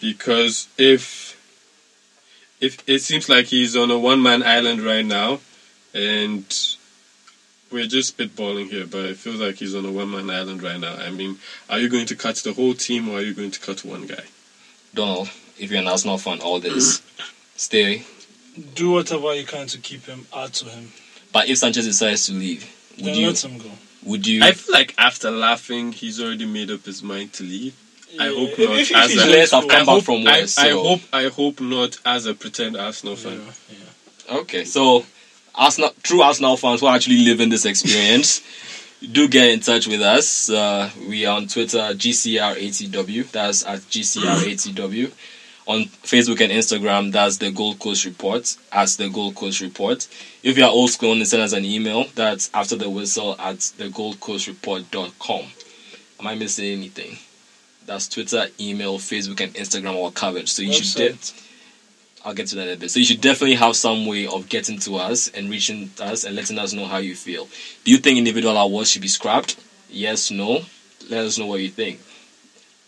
Because 0.00 0.68
if 0.76 1.40
if 2.60 2.82
it 2.86 3.00
seems 3.00 3.28
like 3.28 3.46
he's 3.46 3.76
on 3.76 3.90
a 3.90 3.98
one 3.98 4.22
man 4.22 4.42
island 4.42 4.82
right 4.82 5.06
now, 5.06 5.40
and 5.94 6.44
we're 7.74 7.86
just 7.86 8.16
spitballing 8.16 8.70
here, 8.70 8.86
but 8.86 9.04
it 9.04 9.16
feels 9.18 9.40
like 9.40 9.56
he's 9.56 9.74
on 9.74 9.84
a 9.84 9.90
one 9.92 10.10
man 10.10 10.30
island 10.30 10.62
right 10.62 10.78
now. 10.80 10.94
I 10.94 11.10
mean, 11.10 11.38
are 11.68 11.78
you 11.78 11.88
going 11.88 12.06
to 12.06 12.14
cut 12.14 12.36
the 12.36 12.52
whole 12.54 12.74
team 12.74 13.08
or 13.08 13.18
are 13.18 13.22
you 13.22 13.34
going 13.34 13.50
to 13.50 13.60
cut 13.60 13.84
one 13.84 14.06
guy? 14.06 14.24
Donald, 14.94 15.28
if 15.58 15.70
you're 15.70 15.80
an 15.80 15.88
Arsenal 15.88 16.16
fan, 16.18 16.40
all 16.40 16.60
this, 16.60 17.02
stay. 17.56 18.04
Do 18.74 18.92
whatever 18.92 19.34
you 19.34 19.44
can 19.44 19.66
to 19.66 19.78
keep 19.78 20.06
him, 20.06 20.26
add 20.34 20.52
to 20.54 20.66
him. 20.66 20.92
But 21.32 21.48
if 21.48 21.58
Sanchez 21.58 21.84
decides 21.84 22.26
to 22.26 22.32
leave, 22.32 22.64
would 22.96 23.06
Then 23.06 23.14
you? 23.16 23.26
let 23.26 23.44
him 23.44 23.58
go. 23.58 23.70
Would 24.04 24.26
you? 24.26 24.44
I 24.44 24.52
feel 24.52 24.72
like 24.74 24.94
after 24.98 25.30
laughing, 25.30 25.90
he's 25.92 26.20
already 26.22 26.46
made 26.46 26.70
up 26.70 26.84
his 26.84 27.02
mind 27.02 27.32
to 27.34 27.42
leave. 27.42 27.74
I 28.20 28.28
Yeah, 28.28 28.36
hope 28.36 28.58
not. 28.58 28.78
if- 28.78 28.90
if 28.92 28.96
as 28.96 29.10
he's 29.10 29.20
a- 29.20 29.24
Players 29.26 29.50
have 29.50 29.60
come 29.66 29.80
to 29.80 29.86
back 29.86 29.86
hope, 29.86 30.04
from 30.04 30.20
I, 30.28 30.40
West. 30.40 30.58
I 30.60 30.68
so- 30.70 30.82
hope 30.84 31.00
I 31.12 31.24
hope 31.28 31.60
not 31.60 31.98
as 32.06 32.26
a 32.26 32.34
pretend 32.34 32.76
Arsenal 32.76 33.16
fan. 33.16 33.40
Yeah, 33.44 33.76
yeah. 34.30 34.36
Okay, 34.40 34.64
so 34.64 35.04
Arsenal, 35.54 35.90
true 36.02 36.22
Arsenal 36.22 36.56
fans 36.56 36.80
who 36.80 36.86
are 36.86 36.96
actually 36.96 37.18
living 37.24 37.48
this 37.48 37.64
experience, 37.64 38.42
do 39.12 39.28
get 39.28 39.50
in 39.50 39.60
touch 39.60 39.86
with 39.86 40.00
us. 40.02 40.50
Uh, 40.50 40.90
we 41.08 41.26
are 41.26 41.36
on 41.36 41.46
Twitter 41.46 41.78
GCRATW. 41.78 43.30
That's 43.30 43.64
at 43.64 43.80
GCRATW. 43.80 45.12
On 45.66 45.80
Facebook 45.84 46.40
and 46.42 46.52
Instagram, 46.52 47.10
that's 47.10 47.38
the 47.38 47.50
Gold 47.50 47.78
Coast 47.78 48.04
Report. 48.04 48.54
As 48.70 48.96
the 48.98 49.08
Gold 49.08 49.34
Coast 49.34 49.60
Report. 49.62 50.06
If 50.42 50.58
you 50.58 50.64
are 50.64 50.70
old 50.70 50.90
school, 50.90 51.12
and 51.12 51.26
send 51.26 51.42
us 51.42 51.54
an 51.54 51.64
email. 51.64 52.04
That's 52.14 52.50
after 52.52 52.76
the 52.76 52.90
whistle 52.90 53.34
at 53.38 53.60
the 53.78 53.88
Gold 53.88 54.20
Coast 54.20 54.46
Report.com. 54.46 55.42
Am 56.20 56.26
I 56.26 56.34
missing 56.34 56.66
anything? 56.66 57.16
That's 57.86 58.08
Twitter, 58.08 58.46
email, 58.60 58.98
Facebook, 58.98 59.40
and 59.40 59.54
Instagram 59.54 59.94
all 59.94 60.10
covered. 60.10 60.48
So 60.48 60.62
you 60.62 60.72
should. 60.74 60.96
De- 60.96 61.12
Website. 61.12 61.43
I'll 62.24 62.34
get 62.34 62.46
to 62.48 62.56
that 62.56 62.68
in 62.68 62.74
a 62.74 62.76
bit. 62.76 62.90
So 62.90 62.98
you 62.98 63.04
should 63.04 63.20
definitely 63.20 63.56
have 63.56 63.76
some 63.76 64.06
way 64.06 64.26
of 64.26 64.48
getting 64.48 64.78
to 64.80 64.96
us 64.96 65.28
and 65.28 65.50
reaching 65.50 65.90
us 66.00 66.24
and 66.24 66.34
letting 66.34 66.58
us 66.58 66.72
know 66.72 66.86
how 66.86 66.96
you 66.96 67.14
feel. 67.14 67.48
Do 67.84 67.90
you 67.90 67.98
think 67.98 68.16
individual 68.16 68.56
awards 68.56 68.90
should 68.90 69.02
be 69.02 69.08
scrapped? 69.08 69.56
Yes, 69.90 70.30
no. 70.30 70.62
Let 71.10 71.26
us 71.26 71.38
know 71.38 71.46
what 71.46 71.60
you 71.60 71.68
think. 71.68 72.00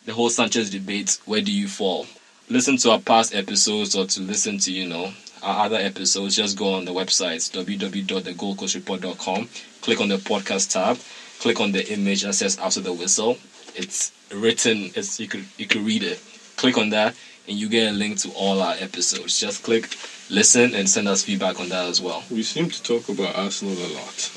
The 0.06 0.14
whole 0.14 0.30
Sanchez 0.30 0.70
debate, 0.70 1.18
where 1.26 1.42
do 1.42 1.52
you 1.52 1.68
fall? 1.68 2.06
Listen 2.48 2.78
to 2.78 2.92
our 2.92 3.00
past 3.00 3.34
episodes 3.34 3.94
or 3.94 4.06
to 4.06 4.20
listen 4.20 4.56
to, 4.58 4.72
you 4.72 4.88
know, 4.88 5.12
our 5.42 5.66
other 5.66 5.76
episodes, 5.76 6.36
just 6.36 6.56
go 6.56 6.72
on 6.74 6.86
the 6.86 6.92
website 6.92 7.50
www.thegoldcoastreport.com. 7.52 9.48
Click 9.82 10.00
on 10.00 10.08
the 10.08 10.16
podcast 10.16 10.72
tab. 10.72 10.98
Click 11.40 11.60
on 11.60 11.72
the 11.72 11.86
image 11.92 12.22
that 12.22 12.32
says 12.34 12.58
after 12.58 12.80
the 12.80 12.92
whistle. 12.92 13.36
It's 13.74 14.12
written, 14.32 14.92
it's 14.94 15.20
you 15.20 15.28
could 15.28 15.44
you 15.58 15.66
could 15.66 15.82
read 15.82 16.02
it. 16.02 16.18
Click 16.56 16.78
on 16.78 16.88
that 16.90 17.14
and 17.48 17.56
you 17.56 17.68
get 17.68 17.90
a 17.90 17.92
link 17.92 18.18
to 18.18 18.30
all 18.30 18.60
our 18.60 18.74
episodes. 18.78 19.38
Just 19.40 19.62
click, 19.62 19.96
listen, 20.30 20.74
and 20.74 20.88
send 20.88 21.08
us 21.08 21.24
feedback 21.24 21.60
on 21.60 21.68
that 21.68 21.88
as 21.88 22.00
well. 22.00 22.22
We 22.30 22.42
seem 22.42 22.70
to 22.70 22.82
talk 22.82 23.08
about 23.08 23.36
Arsenal 23.36 23.74
a 23.74 23.90
lot. 23.94 24.30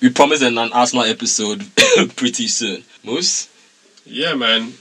We 0.00 0.10
promise 0.10 0.42
an 0.42 0.58
Arsenal 0.58 1.04
episode 1.04 1.64
pretty 2.16 2.48
soon. 2.48 2.84
Moose, 3.04 3.48
Yeah, 4.04 4.34
man. 4.34 4.72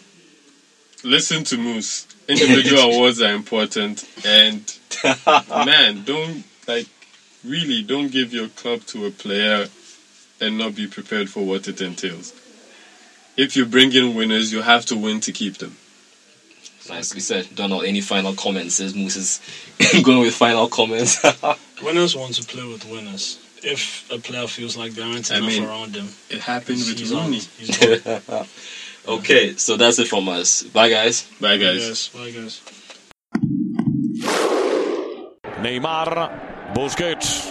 Listen 1.03 1.43
to 1.45 1.57
Moose. 1.57 2.07
Individual 2.27 2.81
awards 2.93 3.21
are 3.21 3.33
important, 3.33 4.07
and 4.25 4.77
man, 5.65 6.03
don't 6.03 6.43
like 6.67 6.87
really 7.43 7.81
don't 7.83 8.11
give 8.11 8.33
your 8.33 8.47
club 8.49 8.81
to 8.85 9.05
a 9.05 9.11
player 9.11 9.67
and 10.39 10.57
not 10.57 10.75
be 10.75 10.87
prepared 10.87 11.29
for 11.29 11.43
what 11.43 11.67
it 11.67 11.81
entails. 11.81 12.33
If 13.37 13.55
you 13.55 13.65
bring 13.65 13.93
in 13.93 14.15
winners, 14.15 14.51
you 14.51 14.61
have 14.61 14.85
to 14.87 14.95
win 14.97 15.19
to 15.21 15.31
keep 15.31 15.57
them. 15.57 15.77
Nicely 16.91 17.19
said. 17.21 17.47
Donald, 17.55 17.85
any 17.85 18.01
final 18.01 18.33
comments? 18.33 18.75
Says 18.75 18.93
Moose 18.95 19.15
is 19.17 19.39
going 20.03 20.19
with 20.19 20.35
final 20.35 20.67
comments. 20.67 21.17
Winners 21.83 22.15
want 22.15 22.35
to 22.35 22.43
play 22.43 22.63
with 22.67 22.85
winners. 22.85 23.39
If 23.63 24.09
a 24.11 24.17
player 24.19 24.47
feels 24.47 24.75
like 24.77 24.91
there 24.93 25.05
aren't 25.05 25.31
I 25.31 25.37
enough 25.37 25.49
mean, 25.49 25.65
around 25.65 25.95
him, 25.95 26.07
It 26.29 26.39
happened 26.41 26.77
with 26.79 26.97
he's. 26.99 27.11
Rooney. 27.11 27.41
He's 27.57 27.77
gone. 27.77 28.45
Okay, 29.07 29.55
so 29.57 29.77
that's 29.77 29.97
it 29.97 30.07
from 30.07 30.29
us. 30.29 30.61
Bye, 30.61 30.89
guys. 30.89 31.23
Bye, 31.39 31.57
guys. 31.57 31.81
Yes, 31.81 32.07
bye 32.09 32.29
guys. 32.29 32.61
Neymar, 35.61 36.73
Busquets. 36.75 37.49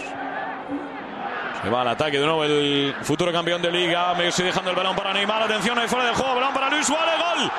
Se 1.63 1.69
va 1.69 1.81
al 1.83 1.89
ataque 1.89 2.19
de 2.19 2.25
nuevo 2.27 2.45
el 2.45 2.95
futuro 3.03 3.33
campeón 3.33 3.61
de 3.63 3.71
liga. 3.73 4.15
Messi 4.15 4.45
dejando 4.45 4.71
el 4.71 4.77
balón 4.77 4.95
para 4.95 5.13
Neymar. 5.13 5.43
Atención 5.43 5.77
ahí 5.79 5.89
fuera 5.89 6.07
del 6.07 6.15
juego. 6.15 6.37
Balón 6.37 6.55
para 6.55 6.71
Luis 6.71 6.87
Suárez. 6.87 7.15
Gol. 7.19 7.51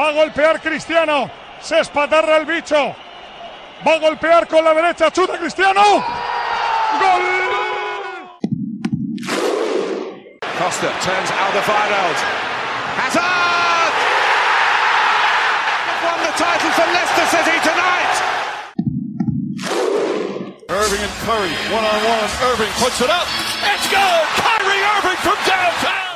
Va 0.00 0.08
a 0.08 0.12
golpear 0.12 0.58
Cristiano. 0.62 1.30
Se 1.60 1.78
espatarra 1.78 2.38
el 2.38 2.46
bicho. 2.46 2.96
Va 3.86 3.92
a 3.92 3.98
golpear 3.98 4.48
con 4.48 4.64
la 4.64 4.72
derecha. 4.72 5.10
Chuta 5.10 5.36
Cristiano. 5.36 5.82
Gol. 5.82 7.22
Costa 10.56 10.88
turns 11.04 11.30
Alderweireld. 11.30 12.16
Hazard! 12.96 13.94
Won 16.02 16.18
the 16.24 16.32
title 16.32 16.70
for 16.70 16.86
Leicester 16.96 17.26
City 17.36 17.60
tonight! 17.60 18.14
Irving 20.70 21.02
and 21.02 21.12
Curry 21.26 21.52
one 21.74 21.84
on 21.84 22.00
one. 22.08 22.30
Irving 22.50 22.72
puts 22.78 23.00
it 23.02 23.10
up. 23.10 23.26
It's 23.74 23.86
good. 23.90 24.24
Kyrie 24.40 24.82
Irving 24.96 25.18
from 25.20 25.36
downtown. 25.44 26.09